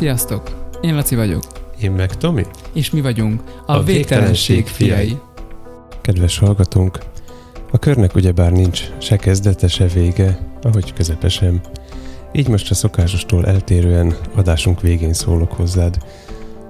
Sziasztok! 0.00 0.70
Én 0.80 0.94
Laci 0.94 1.14
vagyok, 1.14 1.42
Én 1.80 1.90
meg 1.90 2.16
Tomi. 2.16 2.44
és 2.72 2.90
mi 2.90 3.00
vagyunk 3.00 3.42
a, 3.66 3.72
A 3.72 3.82
Végtelenség 3.82 3.94
Végtelenség 3.96 4.66
fiai. 4.66 5.06
Fiai. 5.06 5.18
Kedves 6.00 6.38
hallgatónk, 6.38 6.98
a 7.70 7.78
körnek 7.78 8.14
ugyebár 8.14 8.52
nincs 8.52 8.82
se 8.98 9.16
kezdete, 9.16 9.68
se 9.68 9.86
vége, 9.86 10.38
ahogy 10.62 10.92
közepe 10.92 11.28
sem. 11.28 11.60
Így 12.32 12.48
most 12.48 12.70
a 12.70 12.74
szokásostól 12.74 13.46
eltérően 13.46 14.16
adásunk 14.34 14.80
végén 14.80 15.12
szólok 15.12 15.52
hozzád. 15.52 15.96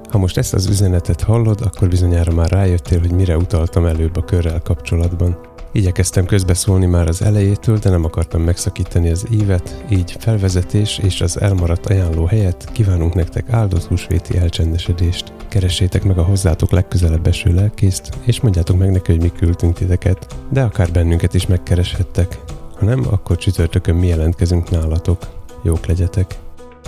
Ha 0.09 0.19
most 0.19 0.39
ezt 0.39 0.55
az 0.55 0.67
üzenetet 0.67 1.23
hallod, 1.23 1.61
akkor 1.61 1.89
bizonyára 1.89 2.33
már 2.33 2.51
rájöttél, 2.51 3.01
hogy 3.01 3.13
mire 3.13 3.37
utaltam 3.37 3.87
előbb 3.87 4.17
a 4.17 4.25
körrel 4.25 4.61
kapcsolatban. 4.63 5.39
Igyekeztem 5.73 6.27
közbeszólni 6.27 6.87
már 6.87 7.09
az 7.09 7.23
elejétől, 7.23 7.79
de 7.79 7.91
nem 7.91 8.05
akartam 8.05 8.43
megszakítani 8.43 9.11
az 9.11 9.27
ívet, 9.31 9.85
így 9.91 10.17
felvezetés 10.19 10.99
és 10.99 11.21
az 11.21 11.41
elmaradt 11.41 11.87
ajánló 11.87 12.25
helyett 12.25 12.73
kívánunk 12.73 13.15
nektek 13.15 13.51
áldott 13.51 13.85
húsvéti 13.85 14.37
elcsendesedést. 14.37 15.33
Keressétek 15.49 16.05
meg 16.05 16.19
a 16.19 16.23
hozzátok 16.23 16.71
legközelebb 16.71 17.27
eső 17.27 17.55
lelkészt, 17.55 18.09
és 18.25 18.41
mondjátok 18.41 18.79
meg 18.79 18.91
neki, 18.91 19.13
hogy 19.13 19.23
mi 19.23 19.33
küldtünk 19.39 19.75
titeket, 19.75 20.37
de 20.49 20.63
akár 20.63 20.91
bennünket 20.91 21.35
is 21.35 21.47
megkereshettek. 21.47 22.39
Ha 22.79 22.85
nem, 22.85 23.07
akkor 23.11 23.37
csütörtökön 23.37 23.95
mi 23.95 24.07
jelentkezünk 24.07 24.71
nálatok. 24.71 25.19
Jók 25.63 25.87
legyetek! 25.87 26.39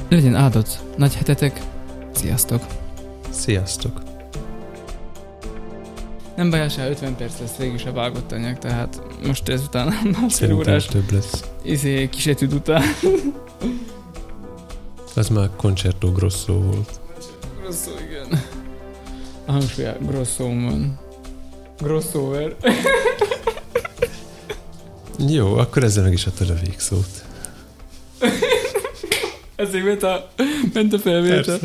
Legyen 0.09 0.35
áldott 0.35 0.79
nagy 0.97 1.15
hetetek. 1.15 1.63
Sziasztok! 2.13 2.63
Sziasztok! 3.31 4.12
Nem 6.37 6.51
baj, 6.51 6.69
se 6.69 6.89
50 6.89 7.17
perc 7.17 7.39
lesz 7.41 7.57
végül 7.57 7.75
is 7.75 7.85
a 7.85 7.93
vágott 7.93 8.33
anyag, 8.33 8.59
tehát 8.59 9.01
most 9.27 9.49
ezután 9.49 9.89
a 9.89 10.19
másfél 10.21 10.53
órás 10.55 10.87
több 10.87 11.13
lesz. 11.13 11.45
izé, 11.63 12.09
kisetűd 12.09 12.53
után. 12.53 12.83
Az 15.15 15.29
már 15.29 15.51
Concerto 15.57 16.13
Grosso 16.13 16.53
volt. 16.61 17.01
Grosso, 17.61 17.91
igen. 18.11 18.43
Most 19.47 19.79
már 19.79 19.97
grosso 20.01 20.45
van. 20.45 20.99
Grossover. 21.79 22.57
Jó, 25.29 25.55
akkor 25.57 25.85
ezzel 25.85 26.03
meg 26.03 26.13
is 26.13 26.27
adtad 26.27 26.51
a 26.51 26.55
végszót. 26.65 27.25
Ezért 29.57 29.85
ment 29.85 30.03
a, 30.03 30.31
ment 30.73 30.93
a 30.93 30.99
felvétel. 30.99 31.59